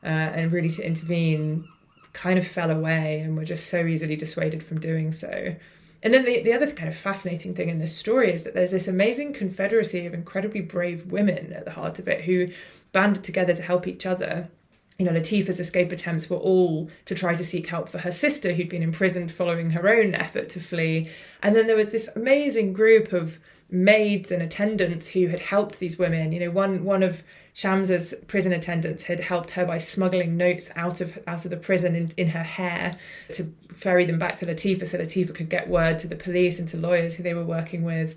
uh, 0.03 0.07
and 0.07 0.51
really 0.51 0.69
to 0.69 0.85
intervene 0.85 1.67
kind 2.13 2.37
of 2.37 2.47
fell 2.47 2.69
away 2.69 3.19
and 3.19 3.35
were 3.35 3.45
just 3.45 3.67
so 3.67 3.87
easily 3.87 4.15
dissuaded 4.15 4.63
from 4.63 4.79
doing 4.79 5.11
so. 5.11 5.55
And 6.03 6.13
then 6.13 6.23
the, 6.23 6.43
the 6.43 6.53
other 6.53 6.67
kind 6.71 6.87
of 6.87 6.95
fascinating 6.95 7.55
thing 7.55 7.69
in 7.69 7.79
this 7.79 7.95
story 7.95 8.31
is 8.31 8.43
that 8.43 8.53
there's 8.53 8.71
this 8.71 8.87
amazing 8.87 9.33
confederacy 9.33 10.05
of 10.05 10.13
incredibly 10.13 10.61
brave 10.61 11.07
women 11.07 11.51
at 11.53 11.65
the 11.65 11.71
heart 11.71 11.97
of 11.97 12.07
it 12.07 12.21
who 12.25 12.49
banded 12.91 13.23
together 13.23 13.53
to 13.53 13.61
help 13.61 13.87
each 13.87 14.05
other. 14.05 14.49
You 14.97 15.05
know, 15.05 15.11
Latifa's 15.11 15.59
escape 15.59 15.91
attempts 15.91 16.29
were 16.29 16.37
all 16.37 16.89
to 17.05 17.13
try 17.13 17.35
to 17.35 17.43
seek 17.43 17.67
help 17.67 17.87
for 17.89 17.99
her 17.99 18.11
sister, 18.11 18.53
who'd 18.53 18.69
been 18.69 18.81
imprisoned 18.81 19.31
following 19.31 19.71
her 19.71 19.87
own 19.87 20.15
effort 20.15 20.49
to 20.49 20.59
flee. 20.59 21.09
And 21.43 21.55
then 21.55 21.67
there 21.67 21.75
was 21.75 21.91
this 21.91 22.09
amazing 22.15 22.73
group 22.73 23.13
of 23.13 23.37
maids 23.69 24.31
and 24.31 24.41
attendants 24.41 25.09
who 25.09 25.27
had 25.27 25.39
helped 25.39 25.79
these 25.79 25.99
women. 25.99 26.31
You 26.31 26.39
know, 26.39 26.51
one 26.51 26.83
one 26.83 27.03
of 27.03 27.23
Shamsa's 27.53 28.13
prison 28.27 28.53
attendants 28.53 29.03
had 29.03 29.19
helped 29.19 29.51
her 29.51 29.65
by 29.65 29.77
smuggling 29.77 30.37
notes 30.37 30.71
out 30.75 31.01
of 31.01 31.17
out 31.27 31.43
of 31.43 31.51
the 31.51 31.57
prison 31.57 31.95
in, 31.95 32.11
in 32.17 32.29
her 32.29 32.43
hair 32.43 32.97
to 33.33 33.51
ferry 33.73 34.05
them 34.05 34.19
back 34.19 34.37
to 34.37 34.45
Latifa 34.45 34.87
so 34.87 34.97
Latifa 34.97 35.33
could 35.35 35.49
get 35.49 35.67
word 35.67 35.99
to 35.99 36.07
the 36.07 36.15
police 36.15 36.59
and 36.59 36.67
to 36.69 36.77
lawyers 36.77 37.13
who 37.15 37.23
they 37.23 37.33
were 37.33 37.43
working 37.43 37.83
with 37.83 38.15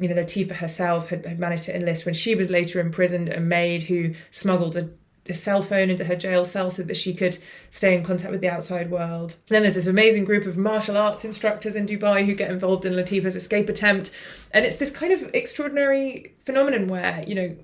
you 0.00 0.08
know, 0.08 0.14
Latifa 0.14 0.52
herself 0.52 1.08
had, 1.08 1.26
had 1.26 1.38
managed 1.38 1.64
to 1.64 1.74
enlist 1.74 2.04
when 2.04 2.14
she 2.14 2.34
was 2.34 2.50
later 2.50 2.80
imprisoned 2.80 3.28
a 3.28 3.40
maid 3.40 3.84
who 3.84 4.14
smuggled 4.30 4.76
a, 4.76 4.88
a 5.28 5.34
cell 5.34 5.62
phone 5.62 5.90
into 5.90 6.04
her 6.04 6.16
jail 6.16 6.44
cell 6.44 6.70
so 6.70 6.82
that 6.82 6.96
she 6.96 7.14
could 7.14 7.38
stay 7.70 7.94
in 7.94 8.04
contact 8.04 8.30
with 8.30 8.40
the 8.40 8.48
outside 8.48 8.90
world. 8.90 9.32
And 9.48 9.56
then 9.56 9.62
there's 9.62 9.74
this 9.74 9.86
amazing 9.86 10.24
group 10.24 10.46
of 10.46 10.56
martial 10.56 10.96
arts 10.96 11.24
instructors 11.24 11.76
in 11.76 11.86
Dubai 11.86 12.24
who 12.24 12.34
get 12.34 12.50
involved 12.50 12.84
in 12.84 12.94
Latifa's 12.94 13.36
escape 13.36 13.68
attempt. 13.68 14.10
And 14.52 14.64
it's 14.64 14.76
this 14.76 14.90
kind 14.90 15.12
of 15.12 15.30
extraordinary 15.34 16.34
phenomenon 16.44 16.86
where, 16.86 17.24
you 17.26 17.34
know, 17.34 17.56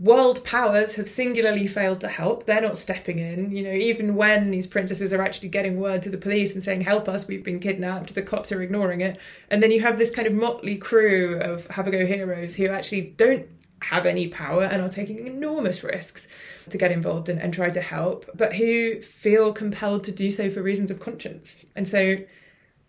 world 0.00 0.44
powers 0.44 0.96
have 0.96 1.08
singularly 1.08 1.66
failed 1.68 2.00
to 2.00 2.08
help. 2.08 2.44
They're 2.44 2.60
not 2.60 2.76
stepping 2.76 3.18
in. 3.18 3.52
You 3.52 3.62
know, 3.62 3.72
even 3.72 4.16
when 4.16 4.50
these 4.50 4.66
princesses 4.66 5.12
are 5.12 5.22
actually 5.22 5.48
getting 5.48 5.78
word 5.78 6.02
to 6.02 6.10
the 6.10 6.18
police 6.18 6.54
and 6.54 6.62
saying, 6.62 6.80
help 6.80 7.08
us, 7.08 7.28
we've 7.28 7.44
been 7.44 7.60
kidnapped, 7.60 8.14
the 8.14 8.22
cops 8.22 8.50
are 8.50 8.62
ignoring 8.62 9.00
it. 9.00 9.18
And 9.48 9.62
then 9.62 9.70
you 9.70 9.80
have 9.80 9.96
this 9.96 10.10
kind 10.10 10.26
of 10.26 10.34
motley 10.34 10.76
crew 10.76 11.38
of 11.40 11.66
have 11.68 11.86
a 11.86 11.90
go 11.90 12.04
heroes 12.04 12.56
who 12.56 12.66
actually 12.66 13.02
don't 13.02 13.46
have 13.82 14.06
any 14.06 14.26
power 14.26 14.64
and 14.64 14.82
are 14.82 14.88
taking 14.88 15.26
enormous 15.26 15.84
risks 15.84 16.26
to 16.70 16.78
get 16.78 16.90
involved 16.90 17.28
and, 17.28 17.40
and 17.40 17.54
try 17.54 17.68
to 17.68 17.80
help, 17.80 18.28
but 18.34 18.54
who 18.54 19.00
feel 19.00 19.52
compelled 19.52 20.02
to 20.04 20.12
do 20.12 20.30
so 20.30 20.50
for 20.50 20.62
reasons 20.62 20.90
of 20.90 20.98
conscience. 20.98 21.64
And 21.76 21.86
so 21.86 22.16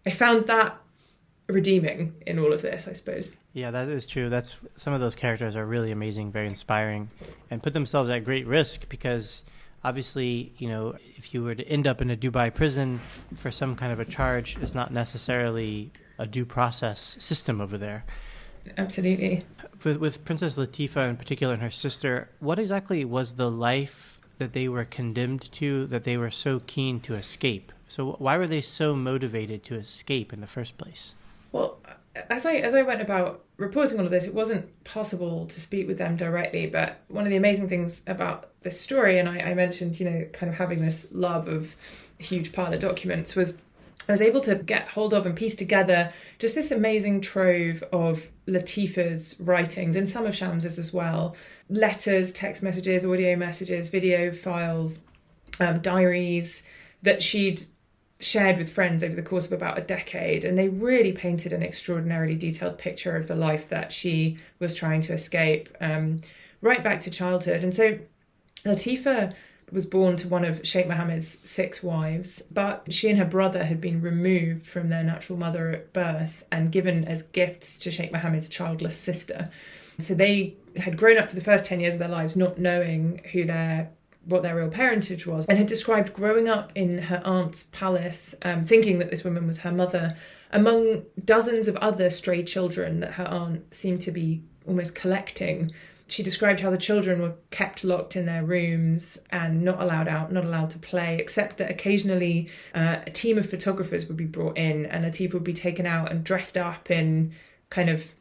I 0.05 0.11
found 0.11 0.47
that 0.47 0.81
redeeming 1.47 2.13
in 2.25 2.39
all 2.39 2.53
of 2.53 2.61
this, 2.61 2.87
I 2.87 2.93
suppose. 2.93 3.31
Yeah, 3.53 3.71
that 3.71 3.87
is 3.87 4.05
true. 4.05 4.29
That's 4.29 4.57
some 4.75 4.93
of 4.93 4.99
those 4.99 5.15
characters 5.15 5.55
are 5.55 5.65
really 5.65 5.91
amazing, 5.91 6.31
very 6.31 6.45
inspiring, 6.45 7.09
and 7.49 7.63
put 7.63 7.73
themselves 7.73 8.09
at 8.09 8.23
great 8.25 8.45
risk 8.45 8.89
because 8.89 9.43
obviously, 9.83 10.53
you 10.57 10.67
know, 10.67 10.95
if 11.15 11.33
you 11.33 11.43
were 11.43 11.55
to 11.55 11.67
end 11.67 11.87
up 11.87 12.01
in 12.01 12.11
a 12.11 12.17
Dubai 12.17 12.53
prison 12.53 12.99
for 13.35 13.51
some 13.51 13.75
kind 13.75 13.91
of 13.91 13.99
a 13.99 14.05
charge, 14.05 14.57
it's 14.61 14.75
not 14.75 14.91
necessarily 14.91 15.91
a 16.19 16.25
due 16.25 16.45
process 16.45 17.17
system 17.19 17.61
over 17.61 17.77
there. 17.77 18.03
Absolutely. 18.77 19.45
With, 19.83 19.97
with 19.97 20.25
Princess 20.25 20.57
Latifa 20.57 21.09
in 21.09 21.15
particular 21.15 21.53
and 21.53 21.63
her 21.63 21.71
sister, 21.71 22.29
what 22.39 22.59
exactly 22.59 23.05
was 23.05 23.35
the 23.35 23.49
life 23.49 24.19
that 24.39 24.53
they 24.53 24.67
were 24.67 24.85
condemned 24.85 25.51
to 25.53 25.85
that 25.87 26.03
they 26.03 26.17
were 26.17 26.31
so 26.31 26.61
keen 26.67 26.99
to 27.01 27.15
escape? 27.15 27.71
So 27.87 28.13
why 28.13 28.37
were 28.37 28.47
they 28.47 28.61
so 28.61 28.95
motivated 28.95 29.63
to 29.63 29.75
escape 29.75 30.33
in 30.33 30.41
the 30.41 30.47
first 30.47 30.77
place? 30.77 31.13
Well, 31.51 31.79
as 32.29 32.45
I 32.45 32.55
as 32.55 32.73
I 32.73 32.81
went 32.81 33.01
about 33.01 33.43
reporting 33.57 33.99
all 33.99 34.05
of 34.05 34.11
this, 34.11 34.25
it 34.25 34.33
wasn't 34.33 34.83
possible 34.83 35.45
to 35.45 35.59
speak 35.59 35.87
with 35.87 35.97
them 35.97 36.15
directly. 36.15 36.67
But 36.67 37.01
one 37.07 37.23
of 37.23 37.29
the 37.29 37.37
amazing 37.37 37.69
things 37.69 38.01
about 38.07 38.49
this 38.61 38.79
story, 38.79 39.19
and 39.19 39.29
I, 39.29 39.39
I 39.39 39.53
mentioned, 39.53 39.99
you 39.99 40.09
know, 40.09 40.25
kind 40.33 40.51
of 40.51 40.57
having 40.57 40.81
this 40.81 41.07
love 41.11 41.47
of 41.47 41.75
huge 42.17 42.51
pile 42.51 42.73
of 42.73 42.79
documents, 42.79 43.35
was 43.35 43.61
I 44.07 44.13
was 44.13 44.21
able 44.21 44.39
to 44.41 44.55
get 44.55 44.87
hold 44.87 45.13
of 45.13 45.25
and 45.25 45.35
piece 45.35 45.55
together 45.55 46.11
just 46.39 46.55
this 46.55 46.71
amazing 46.71 47.21
trove 47.21 47.83
of 47.91 48.29
Latifa's 48.45 49.35
writings 49.39 49.95
and 49.95 50.07
some 50.07 50.25
of 50.25 50.33
Shamsa's 50.33 50.79
as 50.79 50.93
well 50.93 51.35
letters, 51.69 52.31
text 52.31 52.63
messages, 52.63 53.05
audio 53.05 53.35
messages, 53.35 53.89
video 53.89 54.31
files, 54.31 54.99
um, 55.59 55.79
diaries 55.81 56.63
that 57.01 57.21
she'd 57.21 57.63
shared 58.19 58.57
with 58.57 58.71
friends 58.71 59.03
over 59.03 59.15
the 59.15 59.21
course 59.21 59.45
of 59.45 59.53
about 59.53 59.77
a 59.77 59.81
decade, 59.81 60.43
and 60.43 60.57
they 60.57 60.69
really 60.69 61.11
painted 61.11 61.53
an 61.53 61.63
extraordinarily 61.63 62.35
detailed 62.35 62.77
picture 62.77 63.15
of 63.15 63.27
the 63.27 63.35
life 63.35 63.69
that 63.69 63.93
she 63.93 64.37
was 64.59 64.73
trying 64.73 65.01
to 65.01 65.13
escape, 65.13 65.69
um, 65.81 66.21
right 66.61 66.83
back 66.83 66.99
to 67.01 67.11
childhood. 67.11 67.63
And 67.63 67.73
so 67.73 67.99
Latifa 68.65 69.33
was 69.71 69.85
born 69.85 70.15
to 70.15 70.27
one 70.27 70.45
of 70.45 70.65
Sheikh 70.65 70.87
Mohammed's 70.87 71.39
six 71.47 71.83
wives, 71.83 72.41
but 72.51 72.91
she 72.91 73.09
and 73.09 73.19
her 73.19 73.25
brother 73.25 73.65
had 73.65 73.81
been 73.81 74.01
removed 74.01 74.65
from 74.65 74.89
their 74.89 75.03
natural 75.03 75.37
mother 75.37 75.69
at 75.69 75.93
birth 75.93 76.43
and 76.51 76.71
given 76.71 77.03
as 77.03 77.21
gifts 77.21 77.77
to 77.79 77.91
Sheikh 77.91 78.11
Mohammed's 78.11 78.47
childless 78.47 78.97
sister. 78.97 79.49
So 79.99 80.13
they 80.13 80.55
had 80.77 80.97
grown 80.97 81.17
up 81.17 81.29
for 81.29 81.35
the 81.35 81.41
first 81.41 81.65
10 81.65 81.79
years 81.79 81.93
of 81.93 81.99
their 81.99 82.07
lives 82.07 82.35
not 82.35 82.57
knowing 82.57 83.21
who 83.31 83.43
their 83.43 83.89
what 84.27 84.43
their 84.43 84.55
real 84.55 84.69
parentage 84.69 85.25
was, 85.25 85.45
and 85.45 85.57
had 85.57 85.67
described 85.67 86.13
growing 86.13 86.47
up 86.47 86.71
in 86.75 86.97
her 86.97 87.21
aunt's 87.25 87.63
palace, 87.71 88.35
um, 88.43 88.63
thinking 88.63 88.99
that 88.99 89.09
this 89.09 89.23
woman 89.23 89.47
was 89.47 89.59
her 89.59 89.71
mother, 89.71 90.15
among 90.51 91.03
dozens 91.23 91.67
of 91.67 91.75
other 91.77 92.09
stray 92.09 92.43
children 92.43 92.99
that 92.99 93.13
her 93.13 93.27
aunt 93.27 93.73
seemed 93.73 94.01
to 94.01 94.11
be 94.11 94.41
almost 94.67 94.95
collecting. 94.95 95.71
She 96.09 96.23
described 96.23 96.61
how 96.61 96.69
the 96.69 96.77
children 96.77 97.21
were 97.21 97.33
kept 97.51 97.83
locked 97.83 98.15
in 98.15 98.25
their 98.25 98.43
rooms 98.43 99.17
and 99.31 99.63
not 99.63 99.81
allowed 99.81 100.07
out, 100.07 100.31
not 100.31 100.45
allowed 100.45 100.69
to 100.71 100.79
play, 100.79 101.17
except 101.17 101.57
that 101.57 101.69
occasionally 101.69 102.49
uh, 102.73 102.97
a 103.05 103.11
team 103.11 103.37
of 103.37 103.49
photographers 103.49 104.07
would 104.07 104.15
be 104.15 104.25
brought 104.25 104.57
in 104.57 104.85
and 104.85 105.03
Latifa 105.03 105.33
would 105.33 105.43
be 105.43 105.53
taken 105.53 105.85
out 105.85 106.11
and 106.11 106.23
dressed 106.23 106.57
up 106.57 106.89
in 106.89 107.33
kind 107.69 107.89
of 107.89 108.13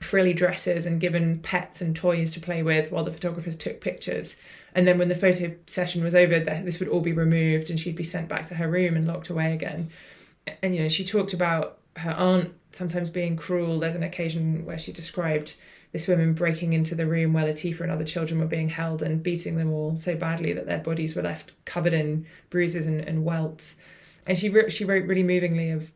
frilly 0.00 0.32
dresses 0.32 0.86
and 0.86 1.00
given 1.00 1.40
pets 1.40 1.80
and 1.80 1.94
toys 1.94 2.30
to 2.30 2.40
play 2.40 2.62
with 2.62 2.92
while 2.92 3.04
the 3.04 3.12
photographers 3.12 3.56
took 3.56 3.80
pictures. 3.80 4.36
And 4.74 4.86
then 4.86 4.98
when 4.98 5.08
the 5.08 5.14
photo 5.14 5.54
session 5.66 6.04
was 6.04 6.14
over, 6.14 6.38
this 6.38 6.78
would 6.78 6.88
all 6.88 7.00
be 7.00 7.12
removed 7.12 7.70
and 7.70 7.80
she'd 7.80 7.96
be 7.96 8.04
sent 8.04 8.28
back 8.28 8.44
to 8.46 8.54
her 8.54 8.68
room 8.68 8.96
and 8.96 9.06
locked 9.06 9.28
away 9.28 9.52
again. 9.52 9.90
And, 10.62 10.74
you 10.74 10.82
know, 10.82 10.88
she 10.88 11.04
talked 11.04 11.32
about 11.32 11.78
her 11.96 12.12
aunt 12.12 12.52
sometimes 12.72 13.10
being 13.10 13.36
cruel. 13.36 13.80
There's 13.80 13.94
an 13.94 14.02
occasion 14.02 14.64
where 14.64 14.78
she 14.78 14.92
described 14.92 15.56
this 15.92 16.06
woman 16.06 16.34
breaking 16.34 16.74
into 16.74 16.94
the 16.94 17.06
room 17.06 17.32
where 17.32 17.44
Latifa 17.44 17.80
and 17.80 17.90
other 17.90 18.04
children 18.04 18.38
were 18.40 18.46
being 18.46 18.68
held 18.68 19.02
and 19.02 19.22
beating 19.22 19.56
them 19.56 19.72
all 19.72 19.96
so 19.96 20.14
badly 20.14 20.52
that 20.52 20.66
their 20.66 20.78
bodies 20.78 21.16
were 21.16 21.22
left 21.22 21.52
covered 21.64 21.94
in 21.94 22.26
bruises 22.50 22.86
and, 22.86 23.00
and 23.00 23.24
welts. 23.24 23.76
And 24.26 24.36
she 24.36 24.52
she 24.68 24.84
wrote 24.84 25.06
really 25.06 25.22
movingly 25.22 25.70
of 25.70 25.90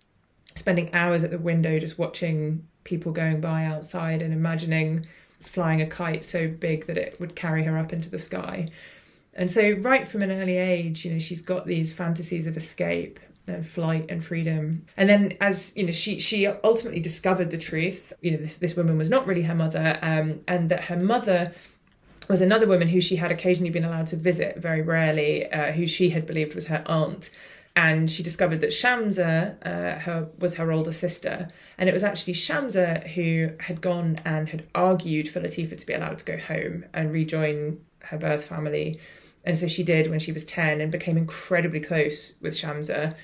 spending 0.54 0.92
hours 0.94 1.22
at 1.22 1.30
the 1.30 1.38
window 1.38 1.78
just 1.78 1.98
watching 1.98 2.66
people 2.84 3.12
going 3.12 3.40
by 3.40 3.64
outside 3.64 4.22
and 4.22 4.32
imagining 4.32 5.06
flying 5.40 5.80
a 5.80 5.86
kite 5.86 6.24
so 6.24 6.48
big 6.48 6.86
that 6.86 6.96
it 6.96 7.18
would 7.20 7.34
carry 7.34 7.64
her 7.64 7.76
up 7.76 7.92
into 7.92 8.08
the 8.08 8.18
sky. 8.18 8.68
And 9.34 9.50
so, 9.50 9.72
right 9.80 10.06
from 10.06 10.22
an 10.22 10.30
early 10.30 10.58
age, 10.58 11.04
you 11.04 11.12
know, 11.12 11.18
she's 11.18 11.40
got 11.40 11.66
these 11.66 11.92
fantasies 11.92 12.46
of 12.46 12.56
escape. 12.56 13.18
and 13.46 13.66
flight 13.66 14.06
and 14.08 14.24
freedom. 14.24 14.84
And 14.96 15.08
then, 15.08 15.36
as 15.40 15.72
you 15.76 15.84
know, 15.84 15.92
she 15.92 16.20
she 16.20 16.46
ultimately 16.46 17.00
discovered 17.00 17.50
the 17.50 17.58
truth. 17.58 18.12
You 18.20 18.32
know, 18.32 18.36
this 18.36 18.56
this 18.56 18.76
woman 18.76 18.98
was 18.98 19.10
not 19.10 19.26
really 19.26 19.42
her 19.42 19.54
mother, 19.54 19.98
um, 20.02 20.40
and 20.46 20.68
that 20.70 20.84
her 20.84 20.96
mother 20.96 21.52
was 22.28 22.40
another 22.40 22.66
woman 22.66 22.88
who 22.88 23.00
she 23.00 23.16
had 23.16 23.32
occasionally 23.32 23.70
been 23.70 23.84
allowed 23.84 24.06
to 24.08 24.16
visit, 24.16 24.58
very 24.58 24.82
rarely, 24.82 25.50
uh, 25.50 25.72
who 25.72 25.86
she 25.86 26.10
had 26.10 26.26
believed 26.26 26.54
was 26.54 26.66
her 26.66 26.82
aunt. 26.86 27.30
And 27.74 28.10
she 28.10 28.22
discovered 28.22 28.60
that 28.60 28.70
Shamsa 28.70 29.56
uh, 29.64 29.98
her, 30.00 30.28
was 30.38 30.54
her 30.56 30.70
older 30.70 30.92
sister. 30.92 31.48
And 31.78 31.88
it 31.88 31.92
was 31.92 32.04
actually 32.04 32.34
Shamsa 32.34 33.06
who 33.08 33.50
had 33.60 33.80
gone 33.80 34.20
and 34.24 34.48
had 34.48 34.66
argued 34.74 35.28
for 35.28 35.40
Latifa 35.40 35.76
to 35.76 35.86
be 35.86 35.94
allowed 35.94 36.18
to 36.18 36.24
go 36.24 36.36
home 36.36 36.84
and 36.92 37.12
rejoin 37.12 37.80
her 38.04 38.18
birth 38.18 38.44
family. 38.44 39.00
And 39.44 39.56
so 39.56 39.66
she 39.66 39.82
did 39.82 40.08
when 40.08 40.20
she 40.20 40.32
was 40.32 40.44
10 40.44 40.80
and 40.80 40.92
became 40.92 41.16
incredibly 41.16 41.80
close 41.80 42.34
with 42.42 42.54
Shamsa. 42.56 43.14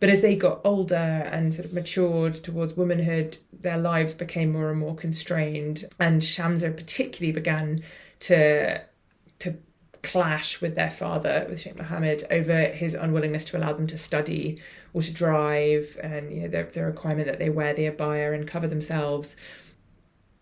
But 0.00 0.08
as 0.08 0.20
they 0.20 0.36
got 0.36 0.60
older 0.64 0.94
and 0.94 1.52
sort 1.52 1.66
of 1.66 1.72
matured 1.72 2.34
towards 2.42 2.76
womanhood, 2.76 3.38
their 3.52 3.78
lives 3.78 4.14
became 4.14 4.52
more 4.52 4.70
and 4.70 4.78
more 4.78 4.94
constrained. 4.94 5.84
And 5.98 6.22
Shamsa 6.22 6.74
particularly 6.76 7.32
began 7.32 7.82
to 8.20 8.80
to 9.40 9.56
clash 10.02 10.60
with 10.60 10.74
their 10.74 10.90
father, 10.90 11.46
with 11.48 11.60
Sheikh 11.60 11.78
Mohammed, 11.78 12.26
over 12.30 12.66
his 12.66 12.94
unwillingness 12.94 13.44
to 13.46 13.58
allow 13.58 13.72
them 13.72 13.86
to 13.88 13.98
study 13.98 14.60
or 14.92 15.02
to 15.02 15.12
drive, 15.12 15.98
and 16.02 16.32
you 16.32 16.42
know 16.42 16.48
the, 16.48 16.68
the 16.72 16.84
requirement 16.84 17.26
that 17.26 17.38
they 17.38 17.50
wear 17.50 17.74
the 17.74 17.90
abaya 17.90 18.34
and 18.34 18.46
cover 18.46 18.66
themselves. 18.66 19.36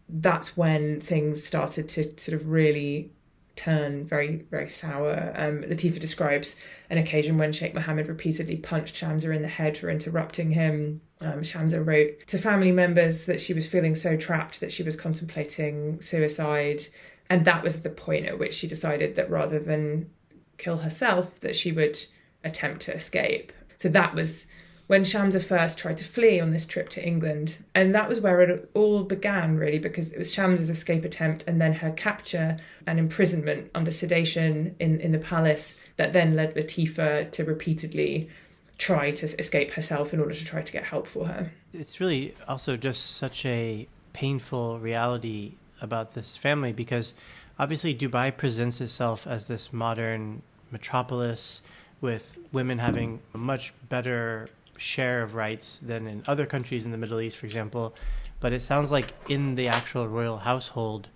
That's 0.09 0.57
when 0.57 1.01
things 1.01 1.45
started 1.45 1.89
to 1.91 2.17
sort 2.19 2.41
of 2.41 2.49
really 2.49 3.11
turn 3.57 4.05
very, 4.05 4.45
very 4.51 4.69
sour. 4.69 5.33
Um, 5.35 5.63
Latifa 5.63 5.99
describes 5.99 6.57
an 6.91 6.99
occasion 6.99 7.39
when 7.39 7.53
Sheikh 7.53 7.75
Mohammed 7.75 8.07
repeatedly 8.07 8.57
punched 8.57 8.95
Shamsa 8.95 9.35
in 9.35 9.43
the 9.43 9.49
head 9.49 9.77
for 9.77 9.91
interrupting 9.91 10.53
him. 10.53 11.01
Um, 11.23 11.41
Shamsa 11.41 11.85
wrote 11.85 12.27
to 12.27 12.39
family 12.39 12.71
members 12.71 13.25
that 13.25 13.41
she 13.41 13.55
was 13.55 13.67
feeling 13.67 13.95
so 13.95 14.17
trapped 14.17 14.61
that 14.61 14.73
she 14.73 14.83
was 14.83 14.95
contemplating 14.95 16.01
suicide. 16.03 16.83
And 17.29 17.45
that 17.45 17.63
was 17.63 17.83
the 17.83 17.91
point 17.91 18.27
at 18.27 18.39
which 18.39 18.55
she 18.55 18.67
decided 18.67 19.17
that 19.17 19.31
rather 19.31 19.59
than 19.59 20.11
kill 20.59 20.79
herself, 20.79 21.41
that 21.41 21.57
she 21.57 21.73
would 21.73 21.99
attempt 22.45 22.83
to 22.83 22.95
escape. 22.95 23.53
So 23.77 23.89
that 23.91 24.15
was 24.15 24.47
when 24.87 25.03
Shamsa 25.03 25.43
first 25.43 25.79
tried 25.79 25.97
to 25.99 26.05
flee 26.05 26.39
on 26.39 26.53
this 26.53 26.65
trip 26.65 26.89
to 26.91 27.05
England. 27.05 27.59
And 27.75 27.95
that 27.95 28.09
was 28.09 28.21
where 28.21 28.41
it 28.41 28.71
all 28.75 29.03
began, 29.03 29.57
really, 29.57 29.79
because 29.79 30.13
it 30.13 30.19
was 30.19 30.35
Shamsa's 30.35 30.71
escape 30.71 31.05
attempt 31.05 31.45
and 31.47 31.61
then 31.61 31.73
her 31.75 31.91
capture 31.91 32.59
and 32.87 32.99
imprisonment 32.99 33.71
under 33.75 33.91
sedation 33.91 34.77
in, 34.79 35.01
in 35.01 35.13
the 35.13 35.19
palace 35.19 35.75
that 35.97 36.13
then 36.13 36.37
led 36.37 36.55
Latifa 36.55 37.31
to 37.33 37.45
repeatedly 37.45 38.31
try 38.79 39.11
to 39.11 39.27
escape 39.39 39.73
herself 39.73 40.13
in 40.13 40.21
order 40.21 40.35
to 40.35 40.45
try 40.45 40.63
to 40.63 40.73
get 40.73 40.85
help 40.85 41.07
for 41.07 41.27
her. 41.27 41.51
It's 41.73 41.99
really 41.99 42.35
also 42.47 42.77
just 42.77 43.17
such 43.17 43.45
a 43.45 43.89
painful 44.13 44.79
reality 44.79 45.55
about 45.81 46.15
this 46.15 46.37
family 46.37 46.73
because 46.73 47.15
obviously 47.59 47.95
Dubai 47.95 48.37
presents 48.37 48.81
itself 48.81 49.27
as 49.27 49.47
this 49.47 49.73
modern 49.73 50.43
metropolis 50.71 51.63
with 52.01 52.37
women 52.53 52.79
having 52.79 53.21
a 53.35 53.39
much 53.39 53.73
better 53.89 54.49
share 54.77 55.23
of 55.23 55.35
rights 55.35 55.79
than 55.79 56.07
in 56.07 56.23
other 56.27 56.47
countries 56.47 56.85
in 56.85 56.91
the 56.91 56.99
Middle 56.99 57.21
East, 57.21 57.37
for 57.37 57.47
example. 57.47 57.95
But 58.41 58.53
it 58.53 58.61
sounds 58.61 58.91
like 58.91 59.13
in 59.29 59.55
the 59.55 59.69
actual 59.69 60.07
royal 60.07 60.39
household, 60.39 61.09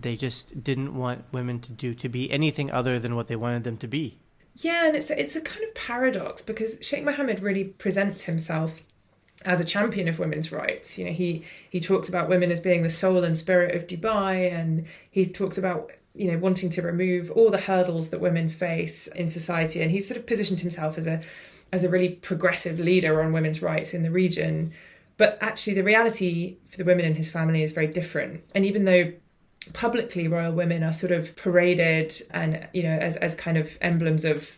they 0.00 0.16
just 0.16 0.64
didn't 0.64 0.94
want 0.94 1.24
women 1.32 1.60
to 1.60 1.72
do 1.72 1.94
to 1.94 2.08
be 2.08 2.30
anything 2.30 2.70
other 2.70 2.98
than 2.98 3.14
what 3.14 3.28
they 3.28 3.36
wanted 3.36 3.64
them 3.64 3.76
to 3.78 3.86
be. 3.86 4.18
Yeah, 4.56 4.88
and 4.88 4.96
it's 4.96 5.10
a, 5.10 5.20
it's 5.20 5.36
a 5.36 5.40
kind 5.40 5.62
of 5.64 5.74
paradox 5.74 6.42
because 6.42 6.78
Sheikh 6.80 7.04
Mohammed 7.04 7.40
really 7.40 7.64
presents 7.64 8.22
himself 8.22 8.82
as 9.44 9.60
a 9.60 9.64
champion 9.64 10.08
of 10.08 10.18
women's 10.18 10.50
rights. 10.50 10.98
You 10.98 11.06
know, 11.06 11.12
he 11.12 11.44
he 11.70 11.80
talks 11.80 12.08
about 12.08 12.28
women 12.28 12.50
as 12.50 12.60
being 12.60 12.82
the 12.82 12.90
soul 12.90 13.24
and 13.24 13.36
spirit 13.36 13.74
of 13.74 13.86
Dubai, 13.86 14.52
and 14.52 14.86
he 15.10 15.26
talks 15.26 15.58
about 15.58 15.90
you 16.14 16.30
know 16.30 16.38
wanting 16.38 16.70
to 16.70 16.82
remove 16.82 17.30
all 17.30 17.50
the 17.50 17.58
hurdles 17.58 18.10
that 18.10 18.20
women 18.20 18.48
face 18.48 19.06
in 19.08 19.28
society, 19.28 19.80
and 19.82 19.90
he's 19.90 20.06
sort 20.08 20.18
of 20.18 20.26
positioned 20.26 20.60
himself 20.60 20.98
as 20.98 21.06
a 21.06 21.22
as 21.72 21.84
a 21.84 21.88
really 21.88 22.10
progressive 22.10 22.78
leader 22.78 23.22
on 23.22 23.32
women's 23.32 23.62
rights 23.62 23.94
in 23.94 24.02
the 24.02 24.10
region. 24.10 24.72
But 25.16 25.36
actually, 25.40 25.74
the 25.74 25.82
reality 25.82 26.56
for 26.70 26.78
the 26.78 26.84
women 26.84 27.04
in 27.04 27.14
his 27.14 27.30
family 27.30 27.62
is 27.62 27.72
very 27.72 27.88
different. 27.88 28.42
And 28.54 28.64
even 28.64 28.84
though 28.84 29.12
publicly 29.72 30.28
royal 30.28 30.52
women 30.52 30.82
are 30.82 30.92
sort 30.92 31.12
of 31.12 31.34
paraded 31.36 32.14
and 32.30 32.66
you 32.72 32.82
know 32.82 32.96
as 32.96 33.16
as 33.16 33.34
kind 33.34 33.58
of 33.58 33.76
emblems 33.80 34.24
of 34.24 34.56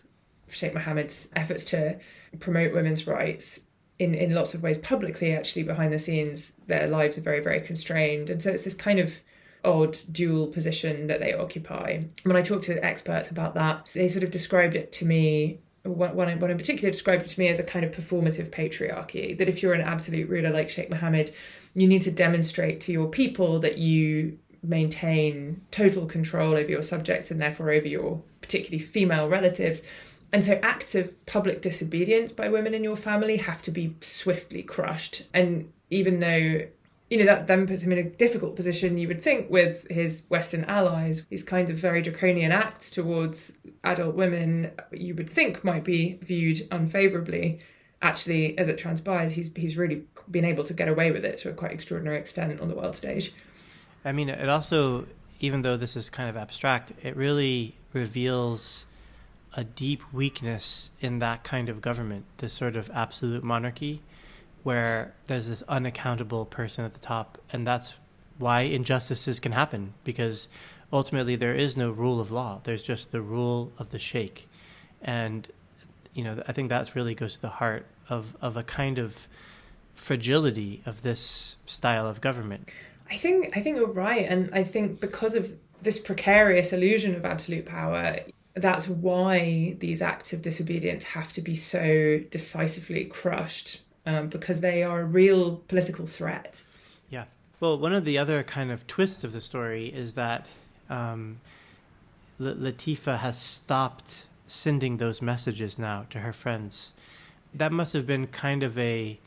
Sheikh 0.49 0.75
Mohammed's 0.75 1.29
efforts 1.35 1.65
to 1.67 1.99
promote 2.39 2.73
women's 2.73 3.07
rights 3.07 3.61
in 4.01 4.15
in 4.15 4.35
lots 4.35 4.55
of 4.55 4.63
ways 4.63 4.79
publicly 4.79 5.33
actually 5.33 5.63
behind 5.63 5.93
the 5.93 5.99
scenes 5.99 6.55
their 6.67 6.89
lives 6.89 7.17
are 7.17 7.23
very 7.23 7.41
very 7.41 7.61
constrained 7.61 8.31
and 8.31 8.43
so 8.43 8.51
it's 8.51 8.63
this 8.63 8.75
kind 8.75 8.99
of 8.99 9.21
odd 9.63 9.97
dual 10.11 10.47
position 10.47 11.07
that 11.07 11.21
they 11.21 11.33
occupy 11.35 12.01
when 12.25 12.35
i 12.35 12.43
talked 12.43 12.65
to 12.65 12.85
experts 12.85 13.31
about 13.31 13.55
that 13.55 13.87
they 13.95 14.09
sort 14.09 14.25
of 14.25 14.31
described 14.31 14.75
it 14.75 14.91
to 14.91 15.05
me 15.05 15.61
one, 15.83 16.15
one, 16.15 16.29
in 16.29 16.39
particular 16.39 16.91
described 16.91 17.23
it 17.23 17.29
to 17.29 17.41
me 17.41 17.49
as 17.49 17.59
a 17.59 17.65
kind 17.65 17.85
of 17.85 17.93
performative 17.93 18.51
patriarchy 18.51 19.37
that 19.39 19.49
if 19.49 19.63
you're 19.63 19.73
an 19.73 19.81
absolute 19.81 20.29
ruler 20.29 20.51
like 20.51 20.69
Sheikh 20.69 20.91
Mohammed, 20.91 21.33
you 21.75 21.87
need 21.87 22.03
to 22.03 22.11
demonstrate 22.11 22.83
to 22.83 22.93
your 22.93 23.09
people 23.09 23.61
that 23.61 23.79
you 23.79 24.39
maintain 24.63 25.61
total 25.71 26.05
control 26.05 26.53
over 26.53 26.69
your 26.69 26.83
subjects 26.83 27.31
and 27.31 27.41
therefore 27.41 27.71
over 27.71 27.89
your 27.89 28.23
particularly 28.43 28.79
female 28.79 29.29
relatives. 29.29 29.81
And 30.33 30.45
so 30.45 30.61
acts 30.63 30.95
of 30.95 31.27
public 31.27 31.61
disobedience 31.61 32.31
by 32.33 32.49
women 32.49 32.75
in 32.75 32.85
your 32.85 32.97
family 32.97 33.39
have 33.39 33.63
to 33.63 33.71
be 33.71 33.97
swiftly 34.01 34.63
crushed. 34.63 35.25
And 35.35 35.73
even 35.91 36.21
though 36.21 36.67
you 37.11 37.19
know 37.19 37.25
that 37.25 37.49
then 37.49 37.67
puts 37.67 37.83
him 37.83 37.93
in 37.93 37.99
a 37.99 38.05
difficult 38.05 38.55
position 38.57 38.97
you 38.97 39.09
would 39.09 39.23
think 39.23 39.51
with 39.51 39.87
his 39.91 40.23
western 40.29 40.65
allies 40.65 41.27
these 41.27 41.43
kind 41.43 41.69
of 41.69 41.77
very 41.77 42.01
draconian 42.01 42.53
acts 42.53 42.89
towards 42.89 43.59
adult 43.85 44.15
women 44.15 44.71
you 44.93 45.15
would 45.15 45.29
think 45.29 45.65
might 45.65 45.85
be 45.85 46.19
viewed 46.23 46.61
unfavorably 46.71 47.59
actually 48.01 48.57
as 48.59 48.69
it 48.69 48.79
transpires 48.79 49.33
he's 49.33 49.51
he's 49.57 49.77
really 49.77 50.05
been 50.31 50.45
able 50.45 50.65
to 50.65 50.73
get 50.73 50.89
away 50.89 51.11
with 51.11 51.25
it 51.25 51.37
to 51.37 51.51
a 51.51 51.53
quite 51.53 51.73
extraordinary 51.73 52.19
extent 52.19 52.61
on 52.61 52.69
the 52.69 52.75
world 52.75 52.95
stage 52.95 53.35
i 54.05 54.13
mean 54.13 54.29
it 54.29 54.49
also 54.49 55.05
even 55.41 55.63
though 55.63 55.77
this 55.77 55.97
is 55.97 56.09
kind 56.09 56.31
of 56.31 56.37
abstract 56.37 56.93
it 57.03 57.17
really 57.17 57.75
reveals 57.93 58.87
a 59.55 59.65
deep 59.65 60.03
weakness 60.13 60.91
in 61.01 61.19
that 61.19 61.43
kind 61.43 61.69
of 61.69 61.81
government 61.81 62.25
this 62.39 62.53
sort 62.53 62.77
of 62.77 62.91
absolute 62.95 63.43
monarchy 63.43 64.01
where 64.63 65.15
there's 65.27 65.49
this 65.49 65.63
unaccountable 65.69 66.45
person 66.45 66.85
at 66.85 66.95
the 66.95 67.01
top, 67.01 67.39
and 67.53 67.67
that's 67.67 67.95
why 68.39 68.63
injustices 68.63 69.41
can 69.41 69.53
happen 69.53 69.95
because 70.05 70.49
ultimately 70.93 71.37
there 71.37 71.55
is 71.55 71.77
no 71.77 71.91
rule 71.91 72.21
of 72.21 72.31
law. 72.31 72.61
There's 72.65 72.83
just 72.83 73.13
the 73.13 73.23
rule 73.23 73.73
of 73.79 73.91
the 73.91 73.99
sheikh, 73.99 74.49
and 75.03 75.49
you 76.15 76.25
know 76.25 76.43
I 76.47 76.53
think 76.53 76.69
that 76.69 76.95
really 76.95 77.15
goes 77.15 77.35
to 77.35 77.41
the 77.41 77.49
heart 77.49 77.87
of 78.09 78.37
of 78.41 78.57
a 78.57 78.63
kind 78.63 78.99
of 78.99 79.29
fragility 79.95 80.83
of 80.87 81.03
this 81.03 81.57
style 81.67 82.07
of 82.07 82.21
government. 82.21 82.71
I 83.11 83.17
think 83.17 83.57
I 83.57 83.61
think 83.61 83.77
you're 83.77 83.89
right, 83.89 84.27
and 84.29 84.51
I 84.53 84.65
think 84.65 85.01
because 85.01 85.35
of 85.35 85.53
this 85.83 85.99
precarious 85.99 86.73
illusion 86.73 87.15
of 87.15 87.25
absolute 87.25 87.65
power, 87.65 88.19
that's 88.55 88.89
why 88.89 89.77
these 89.79 90.03
acts 90.03 90.33
of 90.33 90.43
disobedience 90.43 91.05
have 91.05 91.33
to 91.33 91.41
be 91.41 91.55
so 91.55 92.21
decisively 92.31 93.05
crushed 93.05 93.81
um, 94.07 94.29
because 94.29 94.61
they 94.61 94.83
are 94.83 95.01
a 95.01 95.05
real 95.05 95.57
political 95.69 96.07
threat. 96.07 96.63
Yeah. 97.09 97.25
Well, 97.61 97.79
one 97.79 97.93
of 97.93 98.05
the 98.05 98.19
other 98.19 98.43
kind 98.43 98.71
of 98.71 98.87
twists 98.87 99.25
of 99.25 99.33
the 99.33 99.41
story 99.41 99.87
is 99.89 100.15
that 100.15 100.47
um, 100.89 101.41
L- 102.41 102.55
Latifa 102.55 103.19
has 103.19 103.39
stopped 103.39 104.27
sending 104.47 104.97
those 104.97 105.23
messages 105.23 105.79
now 105.79 106.07
to 106.11 106.21
her 106.21 106.33
friends. 106.33 106.93
That 107.55 107.73
must 107.73 107.93
have 107.93 108.07
been 108.07 108.27
kind 108.27 108.63
of 108.63 108.77
a 108.79 109.19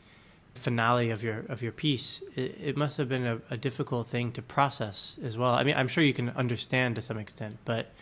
finale 0.54 1.10
of 1.10 1.22
your 1.22 1.44
of 1.48 1.62
your 1.62 1.72
piece. 1.72 2.22
It, 2.36 2.56
it 2.62 2.76
must 2.76 2.96
have 2.98 3.08
been 3.08 3.26
a, 3.26 3.40
a 3.50 3.56
difficult 3.56 4.06
thing 4.06 4.32
to 4.32 4.42
process 4.42 5.18
as 5.22 5.36
well. 5.36 5.52
I 5.52 5.64
mean, 5.64 5.74
I'm 5.76 5.88
sure 5.88 6.04
you 6.04 6.14
can 6.14 6.30
understand 6.30 6.96
to 6.96 7.02
some 7.02 7.18
extent, 7.18 7.58
but 7.64 7.92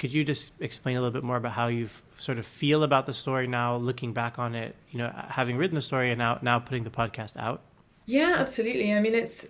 could 0.00 0.12
you 0.14 0.24
just 0.24 0.52
explain 0.60 0.96
a 0.96 1.00
little 1.00 1.12
bit 1.12 1.22
more 1.22 1.36
about 1.36 1.52
how 1.52 1.68
you 1.68 1.86
sort 2.16 2.38
of 2.38 2.46
feel 2.46 2.82
about 2.82 3.04
the 3.04 3.12
story 3.12 3.46
now, 3.46 3.76
looking 3.76 4.14
back 4.14 4.38
on 4.38 4.54
it, 4.54 4.74
you 4.90 4.98
know, 4.98 5.12
having 5.28 5.58
written 5.58 5.74
the 5.74 5.82
story 5.82 6.10
and 6.10 6.18
now 6.18 6.38
now 6.40 6.58
putting 6.58 6.84
the 6.84 6.90
podcast 6.90 7.36
out? 7.36 7.60
Yeah, 8.06 8.36
absolutely. 8.38 8.92
I 8.94 9.00
mean, 9.00 9.14
it's. 9.14 9.46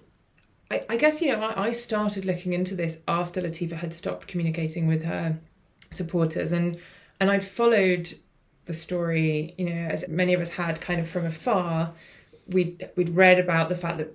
I, 0.72 0.96
guess 0.96 1.20
you 1.20 1.32
know 1.32 1.42
I, 1.42 1.66
I 1.66 1.72
started 1.72 2.24
looking 2.24 2.52
into 2.52 2.76
this 2.76 2.98
after 3.08 3.42
Latifa 3.42 3.72
had 3.72 3.92
stopped 3.92 4.28
communicating 4.28 4.86
with 4.86 5.04
her 5.04 5.38
supporters, 5.90 6.52
and 6.52 6.78
and 7.20 7.30
I'd 7.30 7.44
followed 7.44 8.12
the 8.66 8.74
story, 8.74 9.54
you 9.56 9.66
know, 9.66 9.88
as 9.88 10.08
many 10.08 10.34
of 10.34 10.40
us 10.40 10.50
had, 10.50 10.80
kind 10.80 11.00
of 11.00 11.08
from 11.08 11.26
afar. 11.26 11.92
We'd 12.48 12.90
we'd 12.96 13.10
read 13.10 13.38
about 13.38 13.68
the 13.68 13.76
fact 13.76 13.98
that 13.98 14.14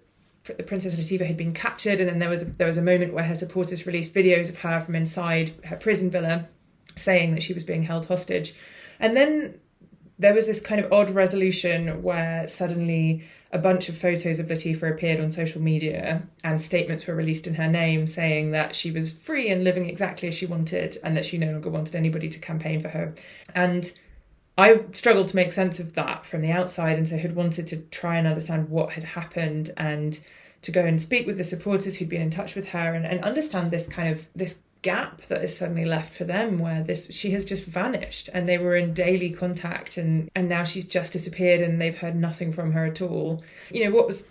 Princess 0.66 0.96
Latifa 0.96 1.26
had 1.26 1.38
been 1.38 1.52
captured, 1.52 2.00
and 2.00 2.10
then 2.10 2.20
there 2.20 2.30
was 2.30 2.42
a, 2.42 2.46
there 2.46 2.68
was 2.68 2.78
a 2.78 2.82
moment 2.82 3.14
where 3.14 3.24
her 3.24 3.36
supporters 3.36 3.86
released 3.86 4.14
videos 4.14 4.50
of 4.50 4.58
her 4.58 4.82
from 4.82 4.96
inside 4.96 5.52
her 5.66 5.76
prison 5.76 6.10
villa, 6.10 6.48
saying 6.96 7.34
that 7.34 7.44
she 7.44 7.54
was 7.54 7.64
being 7.64 7.84
held 7.84 8.06
hostage, 8.06 8.56
and 9.00 9.16
then 9.16 9.60
there 10.18 10.34
was 10.34 10.46
this 10.46 10.62
kind 10.62 10.84
of 10.84 10.92
odd 10.94 11.10
resolution 11.10 12.02
where 12.02 12.48
suddenly 12.48 13.24
a 13.52 13.58
bunch 13.58 13.90
of 13.90 13.98
photos 13.98 14.40
of 14.40 14.48
Latifa 14.48 14.92
appeared 14.92 15.20
on 15.20 15.30
social 15.30 15.62
media 15.62 16.24
and 16.44 16.62
statements 16.62 17.06
were 17.06 17.16
released 17.16 17.48
in 17.48 17.54
her 17.56 17.68
name 17.68 18.08
saying 18.08 18.52
that 18.52 18.76
she 18.76 18.92
was 18.92 19.14
free 19.14 19.50
and 19.50 19.64
living 19.64 19.90
exactly 19.90 20.28
as 20.28 20.34
she 20.34 20.46
wanted 20.46 20.98
and 21.04 21.16
that 21.16 21.26
she 21.26 21.38
no 21.38 21.52
longer 21.52 21.70
wanted 21.70 21.96
anybody 21.96 22.28
to 22.30 22.40
campaign 22.40 22.80
for 22.80 22.90
her. 22.90 23.14
And 23.54 23.92
I 24.58 24.82
struggled 24.94 25.28
to 25.30 25.36
make 25.36 25.52
sense 25.52 25.80
of 25.80 25.94
that 25.96 26.26
from 26.26 26.42
the 26.42 26.52
outside 26.52 26.98
and 26.98 27.08
so 27.08 27.18
had 27.18 27.36
wanted 27.36 27.68
to 27.68 27.78
try 27.78 28.18
and 28.18 28.28
understand 28.28 28.70
what 28.70 28.94
had 28.94 29.04
happened 29.04 29.72
and 29.76 30.20
to 30.62 30.72
go 30.72 30.86
and 30.86 31.02
speak 31.02 31.28
with 31.28 31.38
the 31.38 31.44
supporters 31.44 31.96
who'd 31.96 32.10
been 32.10 32.22
in 32.22 32.30
touch 32.30 32.56
with 32.56 32.70
her 32.70 32.94
and, 32.94 33.06
and 33.06 33.24
understand 33.24 33.70
this 33.70 33.88
kind 33.88 34.10
of 34.10 34.26
this 34.36 34.62
gap 34.82 35.24
that 35.24 35.44
is 35.44 35.56
suddenly 35.56 35.84
left 35.84 36.14
for 36.14 36.24
them 36.26 36.60
where 36.60 36.84
this 36.84 37.12
she 37.12 37.32
has 37.32 37.44
just 37.44 37.66
vanished 37.66 38.30
and 38.34 38.48
they 38.48 38.58
were 38.58 38.76
in 38.76 38.94
daily 38.94 39.30
contact 39.32 39.98
and 39.98 40.30
and 40.36 40.48
now 40.48 40.64
she's 40.64 40.86
just 40.86 41.14
disappeared 41.14 41.60
and 41.60 41.82
they've 41.82 41.98
heard 41.98 42.16
nothing 42.16 42.54
from 42.54 42.72
her 42.72 42.86
at 42.86 43.02
all. 43.02 43.44
You 43.72 43.86
know 43.86 43.96
what 43.96 44.08
was 44.08 44.28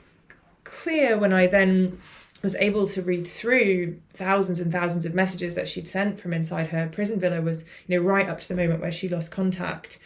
clear 0.64 1.18
when 1.18 1.32
i 1.32 1.46
then 1.46 2.00
was 2.44 2.54
able 2.57 2.87
to 2.87 3.02
read 3.02 3.26
through 3.26 3.98
thousands 4.12 4.61
and 4.61 4.70
thousands 4.70 5.04
of 5.04 5.14
messages 5.14 5.54
that 5.57 5.66
she'd 5.66 5.88
sent 5.88 6.20
from 6.20 6.33
inside 6.33 6.68
her 6.68 6.88
prison 6.92 7.18
villa 7.18 7.40
was 7.40 7.64
you 7.87 7.98
know 7.98 8.04
right 8.04 8.28
up 8.28 8.38
to 8.38 8.46
the 8.46 8.54
moment 8.54 8.80
where 8.80 8.92
she 8.92 9.09
lost 9.09 9.30
contact 9.30 9.98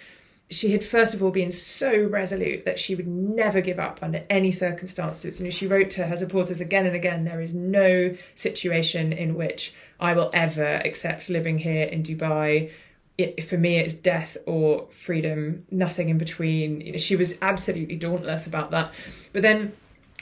she 0.51 0.73
had 0.73 0.83
first 0.83 1.15
of 1.15 1.23
all 1.23 1.31
been 1.31 1.53
so 1.53 2.05
resolute 2.07 2.65
that 2.65 2.79
she 2.79 2.95
would 2.95 3.07
never 3.07 3.61
give 3.61 3.79
up 3.79 3.99
under 4.03 4.25
any 4.31 4.51
circumstances. 4.51 5.41
Know, 5.41 5.51
she 5.51 5.67
wrote 5.67 5.91
to 5.91 6.07
her 6.07 6.17
supporters 6.17 6.61
again 6.61 6.87
and 6.87 6.97
again, 6.97 7.25
there 7.25 7.43
is 7.43 7.55
no 7.55 8.17
situation 8.35 9.13
in 9.13 9.35
which 9.35 9.75
I 10.01 10.15
will 10.15 10.31
ever 10.33 10.81
accept 10.85 11.29
living 11.29 11.59
here 11.59 11.83
in 11.83 12.03
Dubai. 12.03 12.71
It, 13.19 13.45
for 13.45 13.59
me, 13.59 13.77
it's 13.77 13.93
death 13.93 14.39
or 14.47 14.87
freedom, 14.91 15.67
nothing 15.71 16.09
in 16.09 16.17
between. 16.17 16.81
You 16.81 16.93
know, 16.93 16.99
she 16.99 17.17
was 17.17 17.37
absolutely 17.43 17.97
dauntless 17.97 18.47
about 18.47 18.71
that. 18.71 18.95
But 19.35 19.43
then 19.43 19.73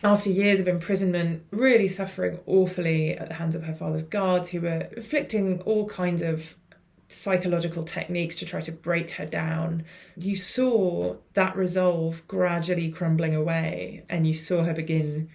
after 0.04 0.30
years 0.30 0.60
of 0.60 0.68
imprisonment, 0.68 1.42
really 1.50 1.88
suffering 1.88 2.38
awfully 2.46 3.16
at 3.16 3.28
the 3.28 3.34
hands 3.34 3.54
of 3.54 3.64
her 3.64 3.72
father's 3.72 4.02
guards, 4.02 4.50
who 4.50 4.60
were 4.60 4.88
inflicting 4.96 5.60
all 5.62 5.88
kinds 5.88 6.22
of 6.22 6.54
psychological 7.08 7.84
techniques 7.84 8.34
to 8.34 8.44
try 8.44 8.60
to 8.60 8.72
break 8.72 9.12
her 9.12 9.26
down. 9.26 9.84
You 10.16 10.36
saw 10.36 11.16
that 11.34 11.56
resolve 11.56 12.26
gradually 12.28 12.90
crumbling 12.90 13.34
away, 13.34 14.04
and 14.08 14.26
you 14.26 14.34
saw 14.34 14.64
her 14.64 14.74
begin 14.74 15.28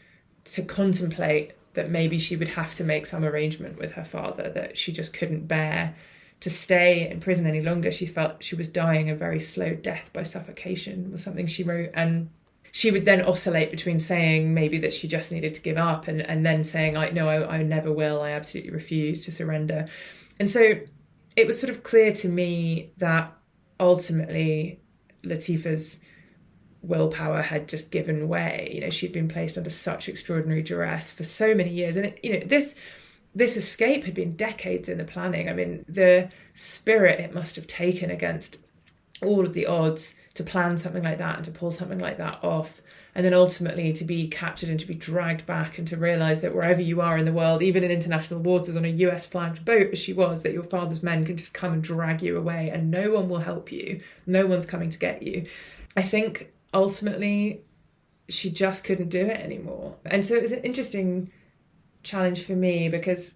to 0.45 0.62
contemplate 0.62 1.54
that 1.74 1.89
maybe 1.89 2.19
she 2.19 2.36
would 2.36 2.50
have 2.50 2.74
to 2.76 2.84
make 2.84 3.06
some 3.06 3.24
arrangement 3.24 3.78
with 3.78 3.93
her 3.93 4.04
father, 4.04 4.50
that 4.50 4.78
she 4.78 4.91
just 4.91 5.13
couldn't 5.13 5.47
bear 5.47 5.95
to 6.41 6.50
stay 6.50 7.10
in 7.10 7.19
prison 7.19 7.45
any 7.45 7.62
longer. 7.62 7.91
She 7.91 8.06
felt 8.06 8.43
she 8.43 8.56
was 8.56 8.67
dying 8.67 9.10
a 9.10 9.15
very 9.15 9.39
slow 9.39 9.74
death 9.74 10.10
by 10.12 10.24
suffocation, 10.24 11.12
was 11.12 11.24
something 11.24 11.47
she 11.47 11.63
wrote. 11.63 11.91
And 11.93 12.30
she 12.72 12.90
would 12.92 13.06
then 13.06 13.22
oscillate 13.22 13.70
between 13.70 14.00
saying 14.00 14.54
maybe 14.54 14.78
that 14.80 14.94
she 14.94 15.08
just 15.08 15.32
needed 15.32 15.54
to 15.54 15.62
give 15.62 15.78
up 15.78 16.08
and, 16.08 16.22
and 16.22 16.46
then 16.46 16.64
saying, 16.64 16.96
I 16.96 17.10
no, 17.10 17.28
I, 17.28 17.58
I 17.58 17.64
never 17.64 17.92
will, 17.92 18.22
I 18.22 18.32
absolutely 18.32 18.72
refuse 18.72 19.22
to 19.26 19.32
surrender. 19.32 19.88
And 20.40 20.50
so 20.50 20.76
it 21.36 21.48
was 21.48 21.60
sort 21.60 21.70
of 21.70 21.84
clear 21.84 22.14
to 22.14 22.30
me 22.30 22.92
that 22.98 23.34
ultimately 23.80 24.80
Latifa's 25.24 26.00
willpower 26.82 27.42
had 27.42 27.68
just 27.68 27.92
given 27.92 28.28
way. 28.28 28.72
You 28.74 28.82
know, 28.82 28.90
she'd 28.90 29.12
been 29.12 29.28
placed 29.28 29.58
under 29.58 29.70
such 29.70 30.10
extraordinary 30.10 30.64
duress 30.64 31.12
for 31.12 31.24
so 31.24 31.54
many 31.54 31.70
years, 31.70 31.96
and 31.96 32.08
it, 32.08 32.20
you 32.24 32.34
know 32.34 32.46
this 32.46 32.76
this 33.34 33.56
escape 33.56 34.04
had 34.04 34.14
been 34.14 34.36
decades 34.36 34.90
in 34.90 34.98
the 34.98 35.06
planning. 35.06 35.50
I 35.50 35.54
mean, 35.54 35.86
the 35.88 36.30
spirit 36.54 37.20
it 37.20 37.34
must 37.34 37.56
have 37.56 37.68
taken 37.68 38.12
against 38.12 38.58
all 39.22 39.46
of 39.46 39.54
the 39.54 39.66
odds 39.66 40.16
to 40.34 40.44
plan 40.44 40.78
something 40.78 41.04
like 41.04 41.17
that 41.17 41.36
and 41.38 41.46
to 41.46 41.52
pull 41.52 41.72
something 41.72 42.00
like 42.00 42.17
that 42.17 42.44
off. 42.44 42.82
And 43.13 43.26
then 43.26 43.34
ultimately 43.34 43.91
to 43.94 44.06
be 44.06 44.30
captured 44.30 44.70
and 44.70 44.80
to 44.80 44.88
be 44.88 44.94
dragged 44.94 45.46
back 45.46 45.78
and 45.78 45.86
to 45.89 45.98
realize 45.98 46.39
that 46.39 46.56
wherever 46.56 46.82
you 46.82 47.02
are 47.02 47.17
in 47.17 47.26
the 47.26 47.34
world 47.34 47.62
even 47.62 47.84
in 47.84 47.91
international 47.91 48.39
waters 48.39 48.78
on 48.78 48.86
a 48.86 48.89
US 48.89 49.26
flagged 49.26 49.65
boat 49.65 49.89
as 49.91 50.00
she 50.00 50.13
was 50.13 50.44
that 50.44 50.54
your 50.54 50.63
father's 50.63 51.04
men 51.04 51.26
can 51.26 51.36
just 51.36 51.54
come 51.54 51.74
and 51.74 51.84
drag 51.84 52.22
you 52.22 52.38
away 52.38 52.70
and 52.74 52.89
no 52.89 53.12
one 53.12 53.28
will 53.28 53.39
help 53.39 53.72
you. 53.72 54.02
No 54.26 54.46
one's 54.46 54.65
coming 54.65 54.89
to 54.89 54.98
get 54.98 55.22
you. 55.24 55.46
I 55.98 56.04
think 56.04 56.54
ultimately 56.74 57.65
she 58.30 58.50
just 58.50 58.86
couldn't 58.86 59.10
do 59.10 59.26
it 59.26 59.41
anymore. 59.41 59.98
And 60.06 60.26
so 60.26 60.36
it 60.36 60.41
was 60.41 60.54
an 60.54 60.63
interesting 60.63 61.32
challenge 62.04 62.44
for 62.44 62.54
me 62.54 62.88
because 62.88 63.36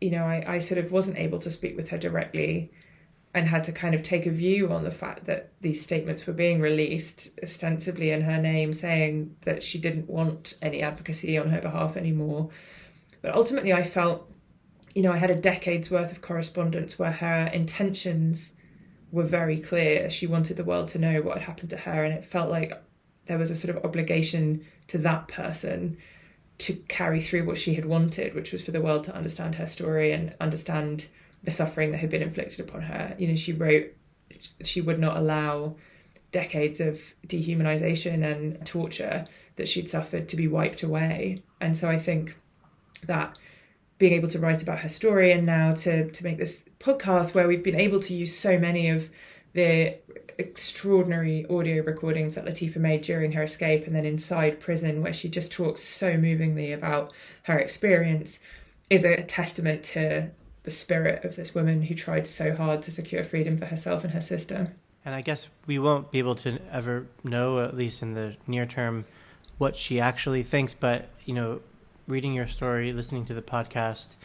you 0.00 0.10
know 0.10 0.24
I, 0.24 0.44
I 0.46 0.58
sort 0.58 0.78
of 0.78 0.92
wasn't 0.92 1.18
able 1.18 1.38
to 1.38 1.50
speak 1.50 1.76
with 1.76 1.88
her 1.88 1.98
directly 1.98 2.70
and 3.34 3.46
had 3.46 3.62
to 3.64 3.72
kind 3.72 3.94
of 3.94 4.02
take 4.02 4.26
a 4.26 4.30
view 4.30 4.72
on 4.72 4.84
the 4.84 4.90
fact 4.90 5.26
that 5.26 5.52
these 5.60 5.82
statements 5.82 6.26
were 6.26 6.32
being 6.32 6.60
released 6.60 7.38
ostensibly 7.42 8.10
in 8.10 8.22
her 8.22 8.40
name, 8.40 8.72
saying 8.72 9.36
that 9.42 9.62
she 9.62 9.78
didn't 9.78 10.08
want 10.08 10.56
any 10.62 10.82
advocacy 10.82 11.36
on 11.36 11.50
her 11.50 11.60
behalf 11.60 11.96
anymore. 11.96 12.48
But 13.20 13.34
ultimately, 13.34 13.72
I 13.72 13.82
felt, 13.82 14.30
you 14.94 15.02
know, 15.02 15.12
I 15.12 15.18
had 15.18 15.30
a 15.30 15.34
decade's 15.34 15.90
worth 15.90 16.10
of 16.10 16.22
correspondence 16.22 16.98
where 16.98 17.12
her 17.12 17.50
intentions 17.52 18.54
were 19.12 19.24
very 19.24 19.58
clear. 19.58 20.08
She 20.08 20.26
wanted 20.26 20.56
the 20.56 20.64
world 20.64 20.88
to 20.88 20.98
know 20.98 21.20
what 21.20 21.38
had 21.38 21.46
happened 21.46 21.70
to 21.70 21.76
her, 21.76 22.04
and 22.04 22.14
it 22.14 22.24
felt 22.24 22.50
like 22.50 22.72
there 23.26 23.38
was 23.38 23.50
a 23.50 23.56
sort 23.56 23.76
of 23.76 23.84
obligation 23.84 24.64
to 24.86 24.98
that 24.98 25.28
person 25.28 25.98
to 26.58 26.72
carry 26.88 27.20
through 27.20 27.44
what 27.44 27.58
she 27.58 27.74
had 27.74 27.84
wanted, 27.84 28.34
which 28.34 28.52
was 28.52 28.62
for 28.62 28.72
the 28.72 28.80
world 28.80 29.04
to 29.04 29.14
understand 29.14 29.54
her 29.54 29.66
story 29.66 30.12
and 30.12 30.34
understand 30.40 31.06
the 31.42 31.52
suffering 31.52 31.92
that 31.92 31.98
had 31.98 32.10
been 32.10 32.22
inflicted 32.22 32.60
upon 32.60 32.82
her. 32.82 33.14
You 33.18 33.28
know, 33.28 33.36
she 33.36 33.52
wrote 33.52 33.92
she 34.62 34.80
would 34.80 34.98
not 34.98 35.16
allow 35.16 35.74
decades 36.30 36.80
of 36.80 37.00
dehumanization 37.26 38.22
and 38.24 38.64
torture 38.66 39.26
that 39.56 39.68
she'd 39.68 39.88
suffered 39.88 40.28
to 40.28 40.36
be 40.36 40.46
wiped 40.46 40.82
away. 40.82 41.42
And 41.60 41.76
so 41.76 41.88
I 41.88 41.98
think 41.98 42.36
that 43.06 43.36
being 43.98 44.12
able 44.12 44.28
to 44.28 44.38
write 44.38 44.62
about 44.62 44.78
her 44.80 44.88
story 44.88 45.32
and 45.32 45.44
now 45.44 45.72
to 45.72 46.10
to 46.10 46.24
make 46.24 46.38
this 46.38 46.68
podcast 46.80 47.34
where 47.34 47.48
we've 47.48 47.64
been 47.64 47.80
able 47.80 48.00
to 48.00 48.14
use 48.14 48.36
so 48.36 48.58
many 48.58 48.88
of 48.88 49.10
the 49.54 49.96
extraordinary 50.38 51.44
audio 51.50 51.82
recordings 51.82 52.34
that 52.34 52.44
Latifa 52.44 52.76
made 52.76 53.00
during 53.00 53.32
her 53.32 53.42
escape 53.42 53.86
and 53.86 53.96
then 53.96 54.06
inside 54.06 54.60
prison 54.60 55.02
where 55.02 55.12
she 55.12 55.28
just 55.28 55.50
talks 55.50 55.80
so 55.80 56.16
movingly 56.16 56.72
about 56.72 57.12
her 57.42 57.58
experience 57.58 58.38
is 58.88 59.04
a 59.04 59.22
testament 59.24 59.82
to 59.82 60.30
the 60.62 60.70
spirit 60.70 61.24
of 61.24 61.36
this 61.36 61.54
woman 61.54 61.82
who 61.82 61.94
tried 61.94 62.26
so 62.26 62.54
hard 62.54 62.82
to 62.82 62.90
secure 62.90 63.24
freedom 63.24 63.56
for 63.56 63.66
herself 63.66 64.04
and 64.04 64.12
her 64.12 64.20
sister. 64.20 64.72
And 65.04 65.14
I 65.14 65.20
guess 65.20 65.48
we 65.66 65.78
won't 65.78 66.10
be 66.10 66.18
able 66.18 66.34
to 66.36 66.58
ever 66.70 67.06
know, 67.24 67.60
at 67.60 67.76
least 67.76 68.02
in 68.02 68.14
the 68.14 68.36
near 68.46 68.66
term, 68.66 69.04
what 69.56 69.76
she 69.76 70.00
actually 70.00 70.42
thinks. 70.42 70.74
But 70.74 71.08
you 71.24 71.34
know, 71.34 71.60
reading 72.06 72.34
your 72.34 72.48
story, 72.48 72.92
listening 72.92 73.24
to 73.26 73.34
the 73.34 73.42
podcast, 73.42 74.16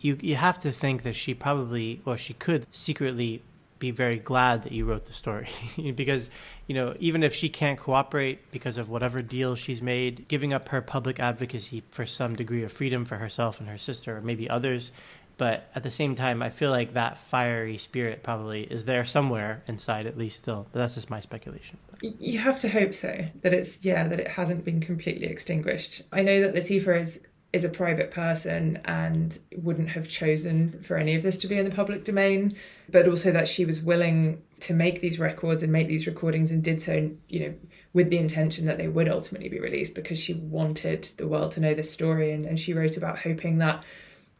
you 0.00 0.18
you 0.20 0.34
have 0.36 0.58
to 0.60 0.72
think 0.72 1.02
that 1.04 1.16
she 1.16 1.34
probably, 1.34 2.02
or 2.04 2.18
she 2.18 2.34
could 2.34 2.66
secretly 2.74 3.42
be 3.82 3.90
very 3.90 4.16
glad 4.16 4.62
that 4.62 4.70
you 4.70 4.84
wrote 4.84 5.06
the 5.06 5.12
story 5.12 5.48
because 5.96 6.30
you 6.68 6.74
know 6.74 6.94
even 7.00 7.24
if 7.24 7.34
she 7.34 7.48
can't 7.48 7.80
cooperate 7.80 8.38
because 8.52 8.78
of 8.78 8.88
whatever 8.88 9.20
deal 9.20 9.56
she's 9.56 9.82
made 9.82 10.24
giving 10.28 10.52
up 10.52 10.68
her 10.68 10.80
public 10.80 11.18
advocacy 11.18 11.82
for 11.90 12.06
some 12.06 12.36
degree 12.36 12.62
of 12.62 12.70
freedom 12.70 13.04
for 13.04 13.16
herself 13.16 13.58
and 13.58 13.68
her 13.68 13.76
sister 13.76 14.18
or 14.18 14.20
maybe 14.20 14.48
others 14.48 14.92
but 15.38 15.70
at 15.74 15.82
the 15.82 15.90
same 15.90 16.14
time, 16.14 16.42
I 16.42 16.50
feel 16.50 16.70
like 16.70 16.94
that 16.94 17.18
fiery 17.18 17.78
spirit 17.78 18.22
probably 18.22 18.62
is 18.62 18.84
there 18.84 19.04
somewhere 19.04 19.62
inside, 19.66 20.06
at 20.06 20.16
least 20.16 20.38
still. 20.38 20.66
But 20.72 20.80
that's 20.80 20.94
just 20.94 21.10
my 21.10 21.20
speculation. 21.20 21.78
You 22.00 22.38
have 22.38 22.58
to 22.60 22.68
hope 22.68 22.94
so 22.94 23.26
that 23.42 23.52
it's 23.52 23.84
yeah 23.84 24.08
that 24.08 24.20
it 24.20 24.28
hasn't 24.28 24.64
been 24.64 24.80
completely 24.80 25.26
extinguished. 25.26 26.02
I 26.12 26.22
know 26.22 26.40
that 26.40 26.54
Latifa 26.54 27.00
is 27.00 27.20
is 27.52 27.64
a 27.64 27.68
private 27.68 28.10
person 28.10 28.80
and 28.86 29.38
wouldn't 29.58 29.90
have 29.90 30.08
chosen 30.08 30.82
for 30.82 30.96
any 30.96 31.14
of 31.14 31.22
this 31.22 31.36
to 31.36 31.46
be 31.46 31.58
in 31.58 31.68
the 31.68 31.74
public 31.74 32.02
domain, 32.04 32.56
but 32.88 33.06
also 33.06 33.30
that 33.30 33.46
she 33.46 33.66
was 33.66 33.82
willing 33.82 34.42
to 34.60 34.72
make 34.72 35.00
these 35.00 35.18
records 35.18 35.62
and 35.62 35.70
make 35.70 35.86
these 35.86 36.06
recordings 36.06 36.50
and 36.50 36.64
did 36.64 36.80
so, 36.80 37.10
you 37.28 37.40
know, 37.40 37.54
with 37.92 38.08
the 38.08 38.16
intention 38.16 38.64
that 38.64 38.78
they 38.78 38.88
would 38.88 39.08
ultimately 39.08 39.50
be 39.50 39.60
released 39.60 39.94
because 39.94 40.18
she 40.18 40.34
wanted 40.34 41.04
the 41.18 41.28
world 41.28 41.50
to 41.52 41.60
know 41.60 41.74
this 41.74 41.90
story 41.90 42.32
and, 42.32 42.46
and 42.46 42.58
she 42.58 42.72
wrote 42.72 42.96
about 42.96 43.18
hoping 43.18 43.58
that 43.58 43.84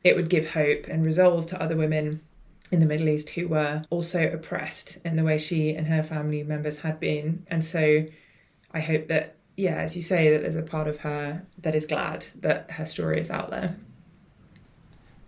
it 0.05 0.17
would 0.17 0.29
give 0.29 0.53
hope 0.53 0.87
and 0.89 1.05
resolve 1.05 1.47
to 1.47 1.63
other 1.63 1.77
women 1.77 2.21
in 2.71 2.81
the 2.81 2.87
Middle 2.87 3.09
East 3.09 3.31
who 3.31 3.49
were 3.49 3.85
also 3.91 4.31
oppressed 4.31 4.99
in 5.05 5.17
the 5.17 5.23
way 5.23 5.39
she 5.39 5.75
and 5.75 5.87
her 5.87 6.03
family 6.03 6.43
members 6.43 6.79
had 6.79 6.99
been. 6.99 7.45
And 7.49 7.65
so 7.65 8.05
I 8.73 8.81
hope 8.81 9.09
that, 9.09 9.37
yeah, 9.57 9.77
as 9.77 9.95
you 9.95 10.03
say, 10.03 10.31
that 10.31 10.43
there's 10.43 10.57
a 10.57 10.63
part 10.63 10.89
of 10.89 10.99
her 10.99 11.43
that 11.59 11.75
is 11.75 11.85
glad 11.85 12.27
that 12.41 12.71
her 12.73 12.87
story 12.87 13.21
is 13.21 13.31
out 13.31 13.51
there. 13.51 13.77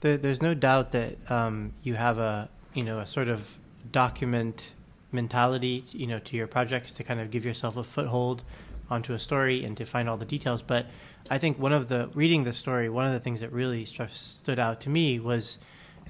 there 0.00 0.16
there's 0.16 0.42
no 0.42 0.54
doubt 0.54 0.92
that 0.92 1.18
um, 1.30 1.74
you 1.82 1.94
have 1.94 2.18
a, 2.18 2.48
you 2.72 2.82
know, 2.82 2.98
a 2.98 3.06
sort 3.06 3.28
of 3.28 3.58
document 3.92 4.72
mentality, 5.12 5.84
you 5.92 6.06
know, 6.06 6.18
to 6.18 6.36
your 6.36 6.46
projects 6.46 6.92
to 6.94 7.04
kind 7.04 7.20
of 7.20 7.30
give 7.30 7.44
yourself 7.44 7.76
a 7.76 7.84
foothold 7.84 8.42
onto 8.90 9.12
a 9.12 9.18
story 9.18 9.64
and 9.64 9.76
to 9.76 9.84
find 9.84 10.08
all 10.08 10.16
the 10.16 10.24
details. 10.24 10.62
But 10.62 10.86
I 11.30 11.38
think 11.38 11.58
one 11.58 11.72
of 11.72 11.88
the 11.88 12.10
reading 12.14 12.44
the 12.44 12.52
story, 12.52 12.88
one 12.88 13.06
of 13.06 13.12
the 13.12 13.20
things 13.20 13.40
that 13.40 13.52
really 13.52 13.84
st- 13.84 14.10
stood 14.10 14.58
out 14.58 14.80
to 14.82 14.90
me 14.90 15.18
was 15.18 15.58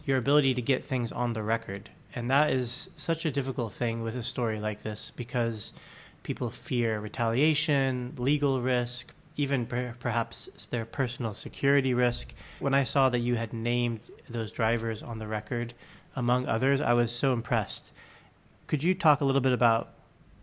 your 0.05 0.19
ability 0.19 0.55
to 0.55 0.63
get 0.63 0.85
things 0.85 1.13
on 1.13 1.33
the 1.33 1.43
record 1.43 1.91
And 2.15 2.31
that 2.31 2.51
is 2.51 2.91
such 2.97 3.25
a 3.25 3.31
difficult 3.31 3.73
thing 3.73 4.03
with 4.03 4.17
a 4.17 4.23
story 4.23 4.61
like 4.61 4.83
this 4.83 5.11
because 5.11 5.73
people 6.23 6.49
fear 6.51 7.01
retaliation, 7.01 8.15
legal 8.17 8.63
risk, 8.63 9.13
even 9.37 9.67
per- 9.67 9.97
perhaps 9.99 10.49
their 10.71 10.85
personal 10.85 11.35
security 11.35 11.93
risk. 11.93 12.33
When 12.61 12.75
I 12.75 12.85
saw 12.85 13.09
that 13.09 13.19
you 13.19 13.35
had 13.35 13.53
named 13.53 14.01
those 14.29 14.53
drivers 14.53 15.03
on 15.03 15.19
the 15.19 15.27
record, 15.27 15.75
among 16.15 16.47
others, 16.47 16.81
I 16.81 16.93
was 16.93 17.11
so 17.11 17.33
impressed. 17.33 17.93
Could 18.69 18.83
you 18.85 18.95
talk 18.95 19.21
a 19.21 19.25
little 19.25 19.41
bit 19.41 19.53
about 19.53 19.95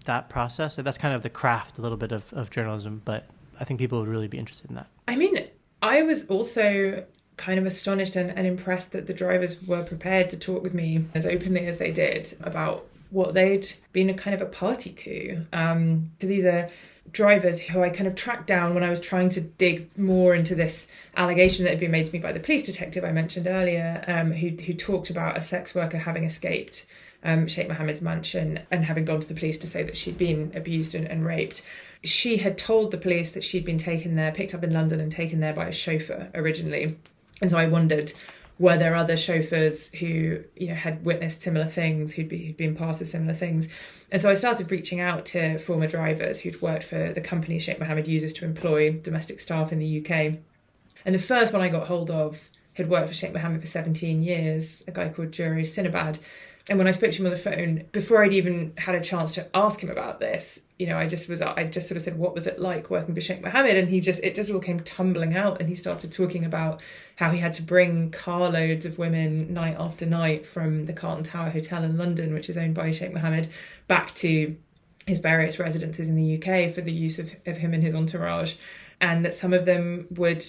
that 0.06 0.30
process? 0.30 0.76
That's 0.76 0.98
kind 0.98 1.16
of 1.16 1.22
the 1.22 1.30
craft, 1.30 1.78
a 1.78 1.82
little 1.82 1.98
bit 1.98 2.12
of, 2.12 2.34
of 2.34 2.50
journalism, 2.50 3.02
but 3.06 3.28
I 3.62 3.64
think 3.64 3.80
people 3.80 4.00
would 4.00 4.10
really 4.10 4.28
be 4.28 4.40
interested 4.40 4.70
in 4.70 4.76
that. 4.76 4.88
I 5.08 5.16
mean, 5.16 5.48
I 5.84 6.02
was 6.02 6.26
also 6.26 7.06
kind 7.38 7.60
of 7.60 7.66
astonished 7.66 8.16
and, 8.16 8.32
and 8.32 8.46
impressed 8.48 8.92
that 8.92 9.06
the 9.06 9.14
drivers 9.14 9.62
were 9.64 9.84
prepared 9.84 10.30
to 10.32 10.38
talk 10.38 10.64
with 10.64 10.74
me 10.74 11.06
as 11.14 11.26
openly 11.26 11.68
as 11.68 11.78
they 11.78 11.92
did 11.92 12.34
about 12.42 12.86
what 13.12 13.34
they'd 13.34 13.72
been 13.94 14.10
a 14.10 14.14
kind 14.14 14.34
of 14.34 14.42
a 14.42 14.46
party 14.46 14.90
to. 14.90 15.46
Um, 15.54 16.12
so 16.20 16.28
these 16.28 16.46
are 16.46 16.70
drivers 17.12 17.60
who 17.60 17.84
I 17.84 17.90
kind 17.90 18.08
of 18.08 18.16
tracked 18.16 18.48
down 18.48 18.74
when 18.74 18.84
I 18.84 18.90
was 18.90 19.02
trying 19.02 19.30
to 19.30 19.42
dig 19.42 19.96
more 19.98 20.34
into 20.34 20.56
this 20.56 20.88
allegation 21.16 21.66
that 21.66 21.72
had 21.72 21.80
been 21.80 21.92
made 21.92 22.06
to 22.06 22.14
me 22.14 22.20
by 22.20 22.32
the 22.32 22.40
police 22.40 22.64
detective 22.64 23.04
I 23.04 23.12
mentioned 23.12 23.48
earlier, 23.48 24.04
um, 24.08 24.32
who 24.32 24.50
who 24.50 24.74
talked 24.74 25.10
about 25.10 25.38
a 25.38 25.42
sex 25.42 25.76
worker 25.76 25.98
having 25.98 26.24
escaped 26.24 26.88
um, 27.24 27.48
Sheikh 27.48 27.68
Mohammed's 27.68 28.02
mansion 28.02 28.60
and 28.72 28.86
having 28.86 29.06
gone 29.06 29.20
to 29.20 29.28
the 29.28 29.34
police 29.34 29.58
to 29.60 29.68
say 29.68 29.84
that 29.84 29.98
she'd 29.98 30.18
been 30.18 30.52
abused 30.56 30.96
and, 30.96 31.08
and 31.08 31.26
raped. 31.26 31.62
She 32.04 32.38
had 32.38 32.58
told 32.58 32.92
the 32.92 32.98
police 32.98 33.32
that 33.32 33.44
she'd 33.44 33.66
been 33.66 33.78
taken 33.78 34.16
there, 34.16 34.32
picked 34.32 34.56
up 34.56 34.64
in 34.64 34.74
London, 34.74 35.00
and 35.00 35.12
taken 35.12 35.40
there 35.40 35.54
by 35.54 35.68
a 35.68 35.72
chauffeur 35.72 36.30
originally. 36.34 36.98
And 37.42 37.52
so 37.52 37.58
I 37.58 37.68
wondered, 37.68 38.14
were 38.58 38.78
there 38.78 38.96
other 38.96 39.18
chauffeurs 39.18 39.92
who 39.94 40.44
you 40.56 40.68
know 40.68 40.76
had 40.76 41.06
witnessed 41.06 41.42
similar 41.42 41.66
things, 41.66 42.14
who'd, 42.14 42.30
be, 42.30 42.46
who'd 42.46 42.58
been 42.58 42.76
part 42.76 43.02
of 43.02 43.08
similar 43.08 43.34
things? 43.34 43.68
And 44.12 44.22
so 44.22 44.30
I 44.30 44.34
started 44.34 44.72
reaching 44.72 45.00
out 45.00 45.26
to 45.28 45.60
former 45.60 45.88
drivers 45.88 46.40
who'd 46.40 46.62
worked 46.62 46.84
for 46.84 47.14
the 47.14 47.22
company 47.22 47.60
Sheikh 47.60 47.80
Mohammed 47.80 48.08
uses 48.08 48.34
to 48.34 48.46
employ 48.46 48.94
domestic 48.94 49.40
staff 49.40 49.72
in 49.72 49.80
the 49.80 50.00
UK. 50.02 50.40
And 51.06 51.16
the 51.16 51.20
first 51.20 51.54
one 51.54 51.62
I 51.62 51.70
got 51.70 51.88
hold 51.88 52.12
of 52.12 52.50
had 52.74 52.90
worked 52.90 53.10
for 53.10 53.14
Sheikh 53.14 53.34
Mohammed 53.34 53.62
for 53.62 53.68
17 53.68 54.24
years, 54.24 54.84
a 54.88 54.92
guy 54.92 55.10
called 55.10 55.32
Juro 55.32 55.62
Sinabad. 55.62 56.20
And 56.70 56.78
when 56.78 56.88
I 56.88 56.92
spoke 56.92 57.12
to 57.12 57.18
him 57.18 57.26
on 57.26 57.32
the 57.32 57.38
phone, 57.38 57.86
before 57.92 58.24
I'd 58.24 58.34
even 58.34 58.74
had 58.78 58.94
a 58.94 59.02
chance 59.02 59.32
to 59.34 59.48
ask 59.56 59.80
him 59.80 59.90
about 59.90 60.20
this, 60.20 60.62
you 60.78 60.86
know, 60.86 60.98
I 60.98 61.08
just 61.08 61.28
was, 61.28 61.42
I 61.42 61.64
just 61.64 61.88
sort 61.88 61.96
of 61.96 62.04
said, 62.04 62.18
what 62.18 62.36
was 62.36 62.46
it 62.46 62.60
like 62.60 62.90
working 62.90 63.16
for 63.16 63.22
Sheikh 63.22 63.42
Mohammed? 63.42 63.78
And 63.78 63.90
he 63.90 64.00
just, 64.00 64.24
it 64.24 64.36
just 64.36 64.50
all 64.52 64.60
came 64.60 64.80
tumbling 64.82 65.36
out. 65.36 65.60
And 65.60 65.68
he 65.68 65.76
started 65.76 66.12
talking 66.12 66.46
about 66.46 66.82
how 67.16 67.32
he 67.32 67.40
had 67.40 67.54
to 67.54 67.64
bring 67.64 68.12
carloads 68.12 68.86
of 68.86 69.00
women 69.00 69.54
night 69.54 69.76
after 69.80 70.06
night 70.06 70.46
from 70.46 70.86
the 70.86 70.94
Carlton 70.94 71.24
Tower 71.24 71.50
Hotel 71.50 71.84
in 71.84 71.98
London, 71.98 72.34
which 72.34 72.50
is 72.50 72.58
owned 72.58 72.76
by 72.76 72.92
Sheikh 72.92 73.14
Mohammed, 73.14 73.48
back 73.88 74.14
to 74.16 74.56
his 75.08 75.20
various 75.20 75.58
residences 75.58 76.08
in 76.08 76.16
the 76.16 76.36
UK 76.38 76.74
for 76.74 76.82
the 76.82 76.92
use 76.92 77.18
of, 77.18 77.36
of 77.48 77.58
him 77.58 77.74
and 77.74 77.84
his 77.84 77.96
entourage. 77.96 78.56
And 79.00 79.26
that 79.26 79.34
some 79.34 79.52
of 79.52 79.66
them 79.66 80.06
would 80.12 80.46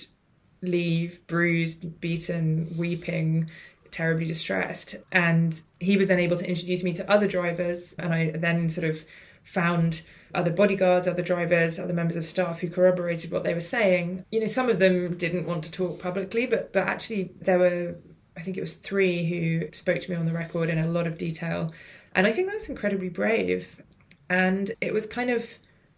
leave 0.61 1.27
bruised, 1.27 2.01
beaten, 2.01 2.73
weeping, 2.77 3.51
terribly 3.93 4.27
distressed. 4.27 4.97
And 5.13 5.61
he 5.79 5.97
was 5.97 6.09
then 6.09 6.19
able 6.19 6.37
to 6.37 6.49
introduce 6.49 6.83
me 6.83 6.93
to 6.95 7.09
other 7.09 7.29
drivers, 7.29 7.95
and 7.99 8.13
I 8.13 8.31
then 8.31 8.69
sort 8.69 8.89
of 8.89 9.05
found 9.45 10.03
other 10.35 10.51
bodyguards, 10.51 11.07
other 11.07 11.23
drivers, 11.23 11.79
other 11.79 11.93
members 11.93 12.17
of 12.17 12.27
staff 12.27 12.61
who 12.61 12.69
corroborated 12.69 13.31
what 13.31 13.45
they 13.45 13.55
were 13.55 13.61
saying. 13.61 14.25
You 14.33 14.41
know, 14.41 14.47
some 14.47 14.69
of 14.69 14.79
them 14.79 15.17
didn't 15.17 15.47
want 15.47 15.63
to 15.65 15.71
talk 15.71 16.01
publicly, 16.01 16.47
but 16.47 16.73
but 16.73 16.89
actually 16.89 17.33
there 17.41 17.59
were 17.59 17.97
I 18.37 18.43
think 18.43 18.57
it 18.57 18.63
was 18.63 18.75
three 18.75 19.27
who 19.27 19.69
spoke 19.73 20.01
to 20.01 20.11
me 20.11 20.17
on 20.17 20.27
the 20.27 20.33
record 20.33 20.69
in 20.69 20.79
a 20.79 20.87
lot 20.87 21.07
of 21.07 21.19
detail. 21.19 21.73
And 22.15 22.27
I 22.27 22.33
think 22.33 22.51
that's 22.51 22.69
incredibly 22.69 23.09
brave. 23.09 23.83
And 24.29 24.73
it 24.81 24.93
was 24.93 25.07
kind 25.07 25.31
of 25.31 25.47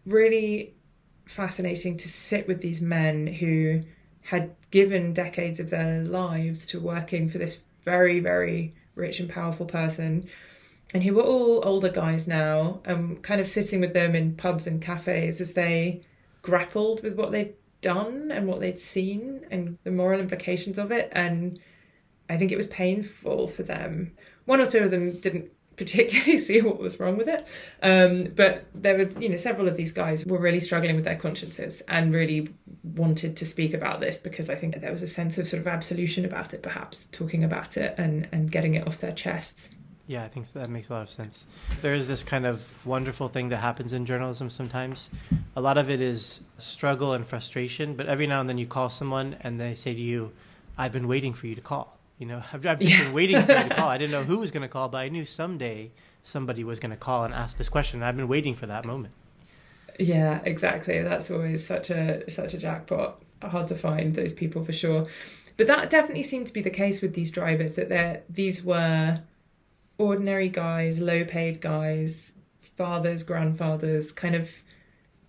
really 0.07 0.75
fascinating 1.27 1.97
to 1.99 2.09
sit 2.09 2.47
with 2.49 2.61
these 2.61 2.81
men 2.81 3.27
who 3.27 3.83
had 4.23 4.55
given 4.71 5.13
decades 5.13 5.61
of 5.61 5.71
their 5.71 6.03
lives 6.03 6.67
to 6.67 6.81
working 6.81 7.29
for 7.29 7.39
this 7.39 7.59
very, 7.85 8.21
very 8.21 8.75
rich 8.95 9.21
and 9.21 9.29
powerful 9.29 9.67
person. 9.67 10.29
And 10.93 11.03
who 11.03 11.15
were 11.15 11.23
all 11.23 11.67
older 11.67 11.89
guys 11.89 12.27
now, 12.29 12.81
um, 12.87 13.17
kind 13.17 13.41
of 13.41 13.47
sitting 13.47 13.81
with 13.81 13.95
them 13.95 14.15
in 14.15 14.37
pubs 14.37 14.67
and 14.67 14.81
cafes 14.81 15.41
as 15.41 15.55
they 15.55 16.03
grappled 16.43 17.03
with 17.03 17.15
what 17.15 17.33
they'd 17.33 17.55
done 17.81 18.31
and 18.31 18.47
what 18.47 18.61
they'd 18.61 18.79
seen 18.79 19.47
and 19.51 19.79
the 19.85 19.91
moral 19.91 20.21
implications 20.21 20.79
of 20.79 20.93
it. 20.93 21.09
And 21.13 21.59
I 22.29 22.37
think 22.37 22.53
it 22.53 22.57
was 22.57 22.67
painful 22.69 23.49
for 23.49 23.63
them. 23.63 24.13
One 24.45 24.61
or 24.61 24.67
two 24.67 24.79
of 24.79 24.91
them 24.91 25.13
didn't 25.19 25.51
particularly 25.77 26.39
see 26.39 26.61
what 26.61 26.79
was 26.79 26.99
wrong 27.01 27.17
with 27.17 27.29
it. 27.29 27.49
Um, 27.83 28.33
but 28.35 28.67
there 28.75 28.97
were, 28.97 29.09
you 29.21 29.29
know, 29.29 29.37
several 29.37 29.69
of 29.69 29.77
these 29.77 29.93
guys 29.93 30.25
were 30.25 30.39
really 30.39 30.61
struggling 30.61 30.97
with 30.97 31.05
their 31.05 31.17
consciences 31.17 31.83
and 31.89 32.13
really 32.13 32.49
wanted 32.83 33.37
to 33.37 33.47
speak 33.47 33.75
about 33.75 34.01
this 34.01 34.19
because 34.19 34.49
I 34.49 34.55
think 34.55 34.81
there 34.81 34.93
was 34.93 35.03
a 35.03 35.09
sense 35.09 35.39
of 35.39 35.47
sort 35.47 35.61
of 35.61 35.67
absolution 35.67 36.25
about 36.25 36.55
it, 36.55 36.63
perhaps 36.63 37.07
talking 37.07 37.45
about 37.45 37.77
it 37.77 37.95
and, 37.99 38.29
and 38.33 38.51
getting 38.51 38.75
it 38.75 38.87
off 38.87 38.99
their 38.99 39.13
chests. 39.13 39.71
Yeah, 40.07 40.23
I 40.23 40.29
think 40.29 40.53
that 40.53 40.69
makes 40.69 40.91
a 40.91 40.93
lot 40.93 41.03
of 41.03 41.09
sense. 41.09 41.47
There 41.81 41.95
is 41.95 42.07
this 42.07 42.23
kind 42.23 42.45
of 42.45 42.69
wonderful 42.85 43.29
thing 43.29 43.49
that 43.49 43.57
happens 43.57 43.95
in 43.95 44.05
journalism 44.05 44.51
sometimes. 44.51 45.09
A 45.57 45.63
lot 45.63 45.79
of 45.79 45.89
it 45.89 46.03
is 46.03 46.43
struggle 46.59 47.15
and 47.15 47.27
frustration, 47.27 47.95
but 47.95 48.07
every 48.07 48.27
now 48.27 48.41
and 48.41 48.49
then 48.49 48.59
you 48.59 48.67
call 48.67 48.91
someone 48.91 49.37
and 49.41 49.59
they 49.59 49.75
say 49.75 49.95
to 49.95 50.01
you, 50.01 50.33
I've 50.77 50.93
been 50.93 51.09
waiting 51.09 51.33
for 51.33 51.47
you 51.47 51.55
to 51.55 51.63
call. 51.63 51.94
You 52.19 52.27
know, 52.27 52.43
I've, 52.53 52.65
I've 52.65 52.81
just 52.81 52.93
yeah. 52.93 53.05
been 53.05 53.13
waiting 53.13 53.43
for 53.43 53.53
you 53.53 53.69
to 53.69 53.75
call. 53.75 53.89
I 53.89 53.99
didn't 53.99 54.13
know 54.19 54.25
who 54.25 54.39
was 54.39 54.51
going 54.51 54.63
to 54.63 54.69
call, 54.69 54.89
but 54.89 54.99
I 54.99 55.09
knew 55.09 55.25
someday 55.25 55.91
somebody 56.23 56.65
was 56.65 56.79
going 56.79 56.91
to 56.91 56.97
call 56.97 57.25
and 57.25 57.35
ask 57.35 57.57
this 57.57 57.69
question. 57.69 57.99
And 57.99 58.05
I've 58.05 58.17
been 58.17 58.29
waiting 58.29 58.55
for 58.55 58.67
that 58.67 58.85
moment. 58.85 59.15
Yeah, 59.99 60.41
exactly. 60.45 61.03
That's 61.03 61.31
always 61.31 61.67
such 61.67 61.91
a 61.91 62.29
such 62.31 62.55
a 62.55 62.59
jackpot. 62.59 63.23
Hard 63.43 63.67
to 63.69 63.77
find 63.77 64.15
those 64.15 64.33
people 64.33 64.65
for 64.65 64.73
sure. 64.73 65.07
But 65.57 65.67
that 65.69 65.91
definitely 65.91 66.25
seemed 66.25 66.47
to 66.49 66.53
be 66.53 66.63
the 66.63 66.71
case 66.71 67.01
with 67.01 67.15
these 67.15 67.31
drivers. 67.31 67.75
That 67.75 67.89
they 67.89 68.21
these 68.29 68.65
were 68.65 69.21
ordinary 69.99 70.49
guys, 70.49 70.99
low 70.99 71.25
paid 71.25 71.61
guys, 71.61 72.33
fathers, 72.77 73.23
grandfathers, 73.23 74.11
kind 74.11 74.35
of 74.35 74.51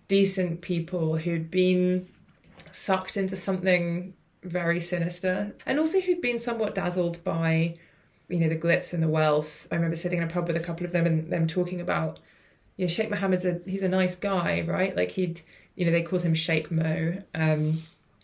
decent 0.08 0.60
people 0.60 1.16
who'd 1.16 1.50
been 1.50 2.08
sucked 2.72 3.16
into 3.16 3.36
something 3.36 4.14
very 4.46 4.80
sinister 4.80 5.54
and 5.66 5.78
also 5.78 6.00
who'd 6.00 6.20
been 6.20 6.38
somewhat 6.38 6.74
dazzled 6.74 7.22
by 7.24 7.76
you 8.28 8.40
know 8.40 8.48
the 8.48 8.56
glitz 8.56 8.92
and 8.92 9.02
the 9.02 9.08
wealth 9.08 9.66
i 9.70 9.74
remember 9.74 9.96
sitting 9.96 10.18
in 10.18 10.24
a 10.24 10.30
pub 10.30 10.46
with 10.46 10.56
a 10.56 10.60
couple 10.60 10.86
of 10.86 10.92
them 10.92 11.06
and 11.06 11.30
them 11.30 11.46
talking 11.46 11.80
about 11.80 12.18
you 12.76 12.84
know 12.84 12.88
sheikh 12.88 13.10
mohammed's 13.10 13.44
a 13.44 13.60
he's 13.66 13.82
a 13.82 13.88
nice 13.88 14.14
guy 14.14 14.62
right 14.66 14.96
like 14.96 15.10
he'd 15.12 15.40
you 15.74 15.84
know 15.84 15.92
they 15.92 16.02
called 16.02 16.22
him 16.22 16.34
sheikh 16.34 16.70
mo 16.70 17.16
um, 17.34 17.80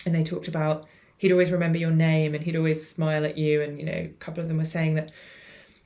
and 0.06 0.14
they 0.14 0.22
talked 0.22 0.48
about 0.48 0.86
he'd 1.18 1.32
always 1.32 1.50
remember 1.50 1.78
your 1.78 1.90
name 1.90 2.34
and 2.34 2.44
he'd 2.44 2.56
always 2.56 2.88
smile 2.88 3.24
at 3.24 3.36
you 3.36 3.62
and 3.62 3.78
you 3.78 3.84
know 3.84 3.92
a 3.92 4.14
couple 4.18 4.42
of 4.42 4.48
them 4.48 4.58
were 4.58 4.64
saying 4.64 4.94
that 4.94 5.10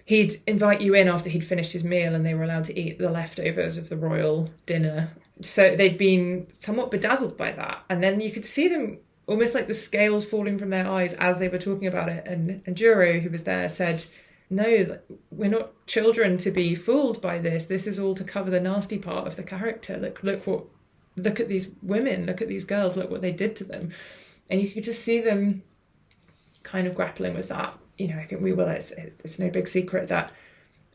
he'd 0.06 0.36
invite 0.46 0.80
you 0.80 0.94
in 0.94 1.08
after 1.08 1.28
he'd 1.28 1.44
finished 1.44 1.72
his 1.72 1.84
meal 1.84 2.14
and 2.14 2.24
they 2.24 2.34
were 2.34 2.44
allowed 2.44 2.64
to 2.64 2.78
eat 2.78 2.98
the 2.98 3.10
leftovers 3.10 3.76
of 3.76 3.88
the 3.90 3.96
royal 3.96 4.48
dinner. 4.64 5.10
So 5.42 5.76
they'd 5.76 5.98
been 5.98 6.46
somewhat 6.50 6.90
bedazzled 6.90 7.36
by 7.36 7.52
that. 7.52 7.84
And 7.90 8.02
then 8.02 8.20
you 8.20 8.30
could 8.30 8.44
see 8.44 8.68
them 8.68 8.98
almost 9.26 9.54
like 9.54 9.66
the 9.66 9.74
scales 9.74 10.24
falling 10.24 10.58
from 10.58 10.70
their 10.70 10.88
eyes 10.88 11.12
as 11.14 11.38
they 11.38 11.48
were 11.48 11.58
talking 11.58 11.88
about 11.88 12.08
it. 12.08 12.26
And, 12.26 12.62
and 12.66 12.76
Juro, 12.76 13.20
who 13.20 13.30
was 13.30 13.44
there, 13.44 13.68
said, 13.68 14.04
No, 14.50 14.98
we're 15.30 15.50
not 15.50 15.86
children 15.86 16.38
to 16.38 16.50
be 16.50 16.74
fooled 16.74 17.20
by 17.20 17.38
this. 17.38 17.64
This 17.64 17.86
is 17.86 17.98
all 17.98 18.14
to 18.14 18.24
cover 18.24 18.50
the 18.50 18.60
nasty 18.60 18.98
part 18.98 19.26
of 19.26 19.36
the 19.36 19.42
character. 19.42 19.96
Look, 19.96 20.22
look 20.22 20.46
what, 20.46 20.64
look 21.16 21.40
at 21.40 21.48
these 21.48 21.68
women, 21.82 22.26
look 22.26 22.40
at 22.40 22.48
these 22.48 22.64
girls, 22.64 22.96
look 22.96 23.10
what 23.10 23.22
they 23.22 23.32
did 23.32 23.56
to 23.56 23.64
them. 23.64 23.90
And 24.48 24.60
you 24.60 24.70
could 24.70 24.84
just 24.84 25.02
see 25.02 25.20
them 25.20 25.62
kind 26.62 26.86
of 26.86 26.94
grappling 26.94 27.34
with 27.34 27.48
that 27.48 27.78
you 27.98 28.08
know, 28.08 28.18
I 28.18 28.26
think 28.26 28.42
we 28.42 28.52
will. 28.52 28.68
It's, 28.68 28.90
it's 28.92 29.38
no 29.38 29.50
big 29.50 29.68
secret 29.68 30.08
that 30.08 30.32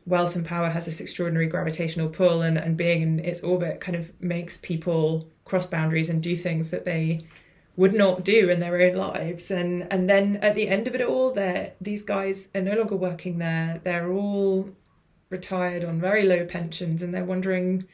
wealth 0.06 0.34
and 0.34 0.44
power 0.44 0.68
has 0.68 0.86
this 0.86 1.00
extraordinary 1.00 1.46
gravitational 1.46 2.08
pull, 2.08 2.42
and, 2.42 2.58
and 2.58 2.76
being 2.76 3.02
in 3.02 3.18
its 3.20 3.40
orbit 3.40 3.80
kind 3.80 3.96
of 3.96 4.10
makes 4.20 4.58
people 4.58 5.28
cross 5.44 5.66
boundaries 5.66 6.08
and 6.08 6.22
do 6.22 6.36
things 6.36 6.70
that 6.70 6.84
they 6.84 7.26
would 7.76 7.94
not 7.94 8.24
do 8.24 8.50
in 8.50 8.60
their 8.60 8.80
own 8.80 8.94
lives. 8.94 9.50
And 9.50 9.90
and 9.92 10.08
then 10.08 10.36
at 10.36 10.54
the 10.54 10.68
end 10.68 10.86
of 10.86 10.94
it 10.94 11.00
all, 11.00 11.32
they 11.32 11.72
these 11.80 12.02
guys 12.02 12.48
are 12.54 12.60
no 12.60 12.74
longer 12.74 12.96
working 12.96 13.38
there. 13.38 13.80
They're 13.82 14.10
all 14.10 14.70
retired 15.30 15.84
on 15.84 16.00
very 16.00 16.24
low 16.24 16.44
pensions, 16.44 17.02
and 17.02 17.14
they're 17.14 17.24
wondering, 17.24 17.86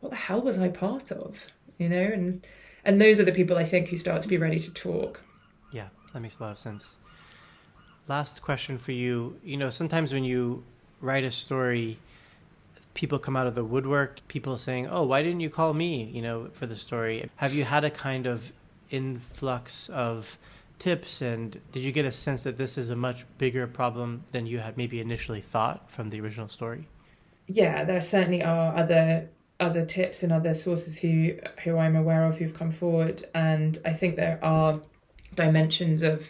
what 0.00 0.10
the 0.10 0.16
hell 0.16 0.40
was 0.40 0.58
I 0.58 0.68
part 0.68 1.12
of? 1.12 1.46
You 1.78 1.88
know, 1.88 2.02
and 2.02 2.46
and 2.84 3.00
those 3.00 3.20
are 3.20 3.24
the 3.24 3.32
people 3.32 3.56
I 3.56 3.64
think 3.64 3.88
who 3.88 3.96
start 3.96 4.22
to 4.22 4.28
be 4.28 4.38
ready 4.38 4.58
to 4.60 4.72
talk. 4.72 5.20
Yeah, 5.72 5.88
that 6.12 6.20
makes 6.20 6.38
a 6.38 6.42
lot 6.42 6.52
of 6.52 6.58
sense. 6.58 6.96
Last 8.06 8.40
question 8.40 8.78
for 8.78 8.92
you. 8.92 9.38
You 9.44 9.58
know, 9.58 9.70
sometimes 9.70 10.12
when 10.14 10.24
you 10.24 10.64
write 11.02 11.24
a 11.24 11.30
story, 11.30 11.98
people 12.94 13.18
come 13.18 13.36
out 13.36 13.46
of 13.46 13.54
the 13.54 13.64
woodwork, 13.64 14.26
people 14.28 14.56
saying, 14.56 14.86
"Oh, 14.86 15.04
why 15.04 15.22
didn't 15.22 15.40
you 15.40 15.50
call 15.50 15.74
me?" 15.74 16.04
You 16.04 16.22
know, 16.22 16.48
for 16.52 16.66
the 16.66 16.76
story. 16.76 17.28
Have 17.36 17.52
you 17.52 17.64
had 17.64 17.84
a 17.84 17.90
kind 17.90 18.26
of 18.26 18.52
influx 18.90 19.88
of 19.88 20.38
tips? 20.78 21.22
And 21.22 21.60
did 21.72 21.80
you 21.80 21.92
get 21.92 22.04
a 22.04 22.12
sense 22.12 22.42
that 22.42 22.58
this 22.58 22.78
is 22.78 22.90
a 22.90 22.96
much 22.96 23.24
bigger 23.38 23.66
problem 23.66 24.24
than 24.32 24.46
you 24.46 24.58
had 24.58 24.76
maybe 24.76 25.00
initially 25.00 25.40
thought 25.40 25.90
from 25.90 26.10
the 26.10 26.20
original 26.20 26.48
story? 26.48 26.88
Yeah, 27.46 27.84
there 27.84 28.00
certainly 28.00 28.42
are 28.42 28.76
other 28.76 29.28
other 29.60 29.84
tips 29.84 30.22
and 30.22 30.32
other 30.32 30.54
sources 30.54 30.98
who 30.98 31.34
who 31.64 31.78
I'm 31.78 31.96
aware 31.96 32.24
of 32.24 32.36
who've 32.36 32.54
come 32.54 32.70
forward, 32.70 33.26
and 33.34 33.78
I 33.84 33.92
think 33.92 34.16
there 34.16 34.38
are 34.42 34.80
dimensions 35.34 36.02
of 36.02 36.28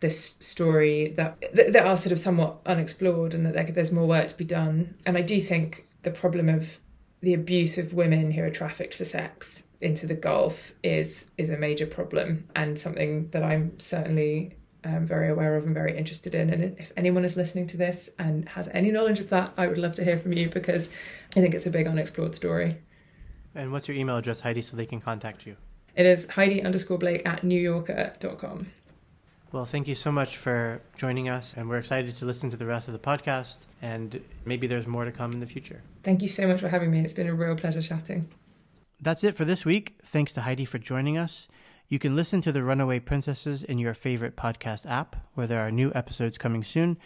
this 0.00 0.34
story 0.40 1.08
that 1.16 1.42
that 1.54 1.86
are 1.86 1.96
sort 1.96 2.12
of 2.12 2.20
somewhat 2.20 2.58
unexplored, 2.66 3.34
and 3.34 3.46
that 3.46 3.74
there's 3.74 3.92
more 3.92 4.06
work 4.06 4.28
to 4.28 4.36
be 4.36 4.44
done. 4.44 4.94
And 5.06 5.16
I 5.16 5.22
do 5.22 5.40
think 5.40 5.86
the 6.02 6.10
problem 6.10 6.48
of 6.48 6.78
the 7.22 7.34
abuse 7.34 7.78
of 7.78 7.94
women 7.94 8.30
who 8.32 8.42
are 8.42 8.50
trafficked 8.50 8.94
for 8.94 9.04
sex 9.04 9.62
into 9.80 10.06
the 10.06 10.14
Gulf 10.14 10.72
is 10.82 11.30
is 11.38 11.50
a 11.50 11.56
major 11.56 11.86
problem 11.86 12.48
and 12.54 12.78
something 12.78 13.28
that 13.30 13.42
I'm 13.42 13.78
certainly 13.78 14.56
um, 14.84 15.06
very 15.06 15.28
aware 15.30 15.56
of 15.56 15.64
and 15.64 15.74
very 15.74 15.96
interested 15.96 16.34
in. 16.34 16.50
And 16.50 16.78
if 16.78 16.92
anyone 16.96 17.24
is 17.24 17.36
listening 17.36 17.68
to 17.68 17.76
this 17.76 18.10
and 18.18 18.48
has 18.48 18.68
any 18.72 18.90
knowledge 18.90 19.20
of 19.20 19.30
that, 19.30 19.52
I 19.56 19.68
would 19.68 19.78
love 19.78 19.94
to 19.96 20.04
hear 20.04 20.18
from 20.18 20.32
you 20.32 20.48
because 20.48 20.88
I 21.36 21.40
think 21.40 21.54
it's 21.54 21.66
a 21.66 21.70
big 21.70 21.86
unexplored 21.86 22.34
story. 22.34 22.78
And 23.54 23.70
what's 23.70 23.86
your 23.86 23.96
email 23.96 24.16
address, 24.16 24.40
Heidi, 24.40 24.62
so 24.62 24.76
they 24.76 24.86
can 24.86 25.00
contact 25.00 25.46
you? 25.46 25.56
It 25.94 26.06
is 26.06 26.26
Heidi 26.26 26.62
underscore 26.62 26.98
Blake 26.98 27.22
at 27.26 27.42
newyorker.com. 27.42 28.66
Well, 29.52 29.66
thank 29.66 29.86
you 29.86 29.94
so 29.94 30.10
much 30.10 30.38
for 30.38 30.80
joining 30.96 31.28
us, 31.28 31.52
and 31.54 31.68
we're 31.68 31.76
excited 31.76 32.16
to 32.16 32.24
listen 32.24 32.48
to 32.50 32.56
the 32.56 32.64
rest 32.64 32.88
of 32.88 32.94
the 32.94 32.98
podcast, 32.98 33.66
and 33.82 34.18
maybe 34.46 34.66
there's 34.66 34.86
more 34.86 35.04
to 35.04 35.12
come 35.12 35.30
in 35.32 35.40
the 35.40 35.46
future. 35.46 35.82
Thank 36.02 36.22
you 36.22 36.28
so 36.28 36.48
much 36.48 36.58
for 36.58 36.70
having 36.70 36.90
me. 36.90 37.00
It's 37.00 37.12
been 37.12 37.28
a 37.28 37.34
real 37.34 37.54
pleasure 37.54 37.82
chatting. 37.82 38.30
That's 38.98 39.22
it 39.24 39.36
for 39.36 39.44
this 39.44 39.66
week. 39.66 39.96
Thanks 40.02 40.32
to 40.32 40.40
Heidi 40.40 40.64
for 40.64 40.78
joining 40.78 41.18
us. 41.18 41.48
You 41.86 41.98
can 41.98 42.16
listen 42.16 42.40
to 42.40 42.52
The 42.52 42.62
Runaway 42.62 43.00
Princesses 43.00 43.62
in 43.62 43.78
your 43.78 43.92
favorite 43.92 44.36
podcast 44.36 44.88
app, 44.90 45.16
where 45.34 45.46
there 45.46 45.60
are 45.60 45.70
new 45.70 45.92
episodes 45.94 46.38
coming 46.38 46.62
soon. 46.62 46.96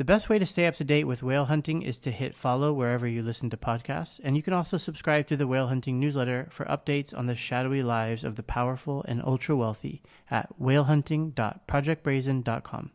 The 0.00 0.06
best 0.06 0.30
way 0.30 0.38
to 0.38 0.46
stay 0.46 0.64
up 0.64 0.76
to 0.76 0.84
date 0.84 1.04
with 1.04 1.22
whale 1.22 1.44
hunting 1.44 1.82
is 1.82 1.98
to 1.98 2.10
hit 2.10 2.34
follow 2.34 2.72
wherever 2.72 3.06
you 3.06 3.22
listen 3.22 3.50
to 3.50 3.58
podcasts, 3.58 4.18
and 4.24 4.34
you 4.34 4.42
can 4.42 4.54
also 4.54 4.78
subscribe 4.78 5.26
to 5.26 5.36
the 5.36 5.46
Whale 5.46 5.66
Hunting 5.66 6.00
newsletter 6.00 6.46
for 6.48 6.64
updates 6.64 7.14
on 7.14 7.26
the 7.26 7.34
shadowy 7.34 7.82
lives 7.82 8.24
of 8.24 8.36
the 8.36 8.42
powerful 8.42 9.04
and 9.06 9.22
ultra 9.22 9.54
wealthy 9.54 10.00
at 10.30 10.58
whalehunting.projectbrazen.com. 10.58 12.90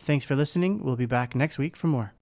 Thanks 0.00 0.24
for 0.24 0.34
listening. 0.34 0.82
We'll 0.82 0.96
be 0.96 1.06
back 1.06 1.36
next 1.36 1.58
week 1.58 1.76
for 1.76 1.86
more. 1.86 2.10